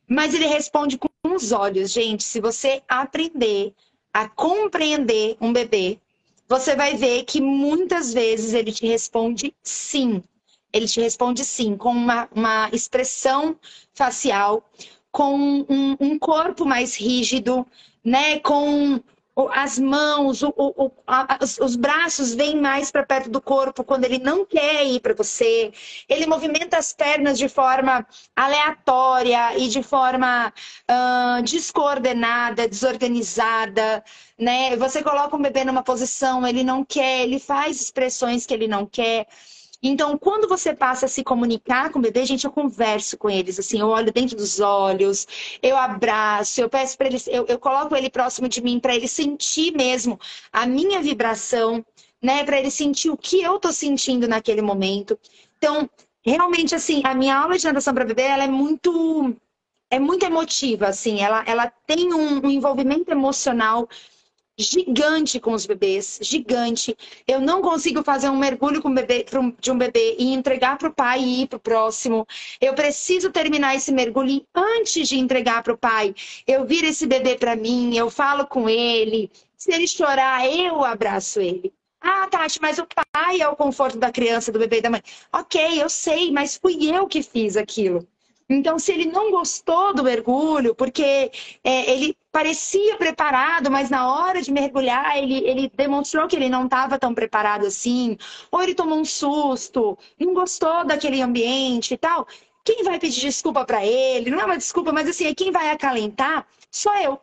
mas 0.08 0.34
ele 0.34 0.46
responde 0.46 0.98
com 0.98 1.10
os 1.24 1.52
olhos. 1.52 1.92
Gente, 1.92 2.24
se 2.24 2.40
você 2.40 2.82
aprender 2.88 3.74
a 4.14 4.28
compreender 4.28 5.36
um 5.42 5.52
bebê, 5.52 6.00
você 6.48 6.76
vai 6.76 6.96
ver 6.96 7.24
que 7.24 7.42
muitas 7.42 8.14
vezes 8.14 8.54
ele 8.54 8.72
te 8.72 8.86
responde 8.86 9.54
sim. 9.64 10.24
Ele 10.72 10.88
te 10.88 11.00
responde 11.00 11.46
sim, 11.46 11.78
com 11.78 11.92
uma, 11.92 12.28
uma 12.34 12.70
expressão 12.74 13.56
facial, 13.94 14.68
com 15.12 15.66
um, 15.70 15.96
um 16.00 16.18
corpo 16.18 16.66
mais 16.66 16.96
rígido, 16.96 17.66
né? 18.04 18.40
Com 18.40 19.00
as 19.52 19.80
mãos, 19.80 20.44
o, 20.44 20.54
o, 20.56 20.92
a, 21.08 21.40
os, 21.42 21.58
os, 21.58 21.76
braços 21.76 22.36
vêm 22.36 22.62
mais 22.62 22.92
para 22.92 23.04
perto 23.04 23.32
do 23.32 23.42
corpo 23.42 23.84
quando 23.84 24.06
ele 24.06 24.20
não 24.20 24.46
quer 24.46 24.86
ir 24.86 25.00
para 25.00 25.16
você. 25.16 25.72
Ele 26.08 26.28
movimenta 26.28 26.78
as 26.78 26.94
pernas 26.94 27.38
de 27.38 27.50
forma 27.50 28.06
aleatória 28.36 29.58
e 29.58 29.68
de 29.68 29.82
forma 29.82 30.54
uh, 30.90 31.42
descoordenada, 31.42 32.68
desorganizada. 32.68 34.04
Né? 34.38 34.76
Você 34.78 35.02
coloca 35.02 35.36
um 35.36 35.42
bebê 35.42 35.64
numa 35.64 35.82
posição, 35.82 36.46
ele 36.46 36.64
não 36.64 36.86
quer, 36.86 37.24
ele 37.24 37.40
faz 37.40 37.82
expressões 37.82 38.46
que 38.46 38.54
ele 38.54 38.68
não 38.68 38.86
quer. 38.86 39.28
Então, 39.86 40.18
quando 40.18 40.48
você 40.48 40.74
passa 40.74 41.08
a 41.08 41.10
se 41.10 41.26
comunicar 41.26 41.92
com 41.92 42.00
o 42.00 42.02
bebê, 42.02 42.26
gente, 42.26 42.46
eu 42.46 42.52
converso 42.52 43.18
com 43.18 43.30
eles, 43.30 43.60
assim, 43.60 43.82
eu 43.82 43.88
olho 43.90 44.14
dentro 44.14 44.38
dos 44.38 44.62
olhos, 44.62 45.28
eu 45.62 45.76
abraço, 45.76 46.62
eu 46.62 46.70
peço 46.70 46.98
para 46.98 47.08
eles, 47.08 47.28
eu, 47.28 47.46
eu 47.48 47.60
coloco 47.60 47.94
ele 47.94 48.10
próximo 48.10 48.48
de 48.48 48.62
mim 48.62 48.80
para 48.80 48.96
ele 48.96 49.10
sentir 49.10 49.76
mesmo 49.76 50.18
a 50.54 50.66
minha 50.66 51.02
vibração, 51.02 51.86
né, 52.22 52.46
para 52.46 52.58
ele 52.58 52.72
sentir 52.72 53.10
o 53.10 53.18
que 53.18 53.42
eu 53.42 53.60
tô 53.60 53.74
sentindo 53.74 54.26
naquele 54.26 54.62
momento. 54.62 55.20
Então, 55.58 55.90
realmente, 56.26 56.74
assim, 56.74 57.02
a 57.04 57.14
minha 57.14 57.38
aula 57.38 57.58
de 57.58 57.66
natação 57.66 57.94
para 57.94 58.06
bebê, 58.06 58.24
ela 58.24 58.46
é 58.46 58.48
muito 58.48 59.36
é 59.92 60.00
muito 60.00 60.26
emotiva, 60.26 60.88
assim, 60.88 61.22
ela, 61.22 61.44
ela 61.46 61.72
tem 61.86 62.12
um, 62.12 62.44
um 62.48 62.50
envolvimento 62.50 63.12
emocional 63.12 63.88
gigante 64.58 65.40
com 65.40 65.54
os 65.54 65.66
bebês, 65.66 66.20
gigante. 66.22 66.96
Eu 67.28 67.40
não 67.40 67.62
consigo 67.62 68.04
fazer 68.04 68.30
um 68.30 68.38
mergulho 68.38 68.82
com 68.82 68.94
bebê, 68.94 69.26
de 69.60 69.72
um 69.72 69.78
bebê 69.78 70.16
e 70.20 70.34
entregar 70.34 70.78
para 70.78 70.90
o 70.90 70.94
pai 70.94 71.22
e 71.22 71.42
ir 71.42 71.48
para 71.48 71.58
o 71.58 71.60
próximo. 71.60 72.26
Eu 72.62 72.74
preciso 72.74 73.32
terminar 73.32 73.76
esse 73.76 73.92
mergulho 73.92 74.46
antes 74.54 75.08
de 75.08 75.18
entregar 75.18 75.64
para 75.64 75.74
o 75.74 75.78
pai. 75.78 76.14
Eu 76.46 76.66
viro 76.66 76.88
esse 76.88 77.06
bebê 77.08 77.36
para 77.36 77.56
mim, 77.56 77.96
eu 77.96 78.10
falo 78.10 78.46
com 78.48 78.70
ele. 78.70 79.32
Se 79.58 79.74
ele 79.74 79.88
chorar, 79.88 80.48
eu 80.48 80.84
abraço 80.84 81.40
ele. 81.40 81.74
Ah, 82.02 82.28
Tati, 82.28 82.60
mas 82.62 82.78
o 82.80 82.86
pai 82.86 83.42
é 83.42 83.48
o 83.48 83.56
conforto 83.56 83.98
da 83.98 84.12
criança, 84.12 84.52
do 84.52 84.60
bebê 84.60 84.80
e 84.80 84.82
da 84.82 84.90
mãe. 84.90 85.02
Ok, 85.32 85.82
eu 85.82 85.90
sei, 85.90 86.32
mas 86.32 86.58
fui 86.58 86.78
eu 86.94 87.08
que 87.08 87.24
fiz 87.24 87.56
aquilo. 87.56 88.06
Então, 88.50 88.78
se 88.78 88.92
ele 88.92 89.06
não 89.06 89.32
gostou 89.32 89.94
do 89.94 90.04
mergulho, 90.04 90.76
porque 90.76 91.32
é, 91.64 91.92
ele 91.92 92.16
parecia 92.34 92.98
preparado, 92.98 93.70
mas 93.70 93.92
na 93.92 94.12
hora 94.12 94.42
de 94.42 94.52
mergulhar 94.52 95.16
ele, 95.18 95.48
ele 95.48 95.72
demonstrou 95.76 96.28
que 96.28 96.36
ele 96.36 96.50
não 96.50 96.66
estava 96.66 96.98
tão 96.98 97.14
preparado 97.14 97.68
assim, 97.68 98.18
ou 98.52 98.64
ele 98.64 98.74
tomou 98.74 98.98
um 99.00 99.06
susto, 99.06 99.96
não 100.20 100.34
gostou 100.34 100.84
daquele 100.84 101.22
ambiente 101.22 101.94
e 101.94 101.98
tal, 101.98 102.28
quem 102.66 102.84
vai 102.84 102.98
pedir 102.98 103.22
desculpa 103.22 103.64
para 103.64 103.86
ele? 103.86 104.32
Não 104.32 104.40
é 104.40 104.46
uma 104.46 104.58
desculpa, 104.58 104.92
mas 104.92 105.08
assim, 105.08 105.32
quem 105.36 105.52
vai 105.52 105.70
acalentar 105.70 106.48
sou 106.72 106.96
eu. 106.98 107.22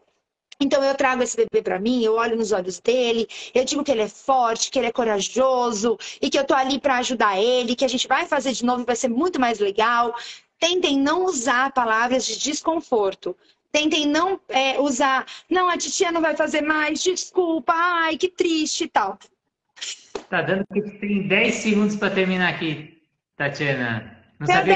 Então 0.60 0.84
eu 0.84 0.94
trago 0.94 1.24
esse 1.24 1.36
bebê 1.36 1.60
para 1.60 1.80
mim, 1.80 2.04
eu 2.04 2.14
olho 2.14 2.36
nos 2.36 2.52
olhos 2.52 2.78
dele, 2.78 3.26
eu 3.52 3.64
digo 3.64 3.82
que 3.82 3.90
ele 3.90 4.02
é 4.02 4.08
forte, 4.08 4.70
que 4.70 4.78
ele 4.78 4.88
é 4.88 4.92
corajoso 4.92 5.98
e 6.22 6.30
que 6.30 6.38
eu 6.38 6.44
tô 6.44 6.54
ali 6.54 6.78
para 6.78 6.98
ajudar 6.98 7.36
ele, 7.40 7.74
que 7.74 7.84
a 7.84 7.88
gente 7.88 8.06
vai 8.06 8.26
fazer 8.26 8.52
de 8.52 8.64
novo 8.64 8.82
e 8.82 8.86
vai 8.86 8.94
ser 8.94 9.08
muito 9.08 9.40
mais 9.40 9.58
legal. 9.58 10.14
Tentem 10.60 10.96
não 11.00 11.24
usar 11.24 11.72
palavras 11.72 12.24
de 12.26 12.38
desconforto. 12.38 13.34
Tentem 13.72 14.06
não 14.06 14.40
é, 14.48 14.80
usar, 14.80 15.24
não, 15.48 15.68
a 15.68 15.76
titia 15.76 16.10
não 16.10 16.20
vai 16.20 16.36
fazer 16.36 16.60
mais, 16.60 17.02
desculpa, 17.02 17.72
ai, 17.74 18.16
que 18.16 18.28
triste 18.28 18.84
e 18.84 18.88
tal. 18.88 19.18
Tá 20.28 20.42
dando 20.42 20.64
que 20.72 20.82
tem 20.98 21.26
10 21.26 21.54
segundos 21.54 21.96
para 21.96 22.14
terminar 22.14 22.48
aqui, 22.48 23.02
Tatiana. 23.36 24.18
Não 24.38 24.46
sabia 24.46 24.74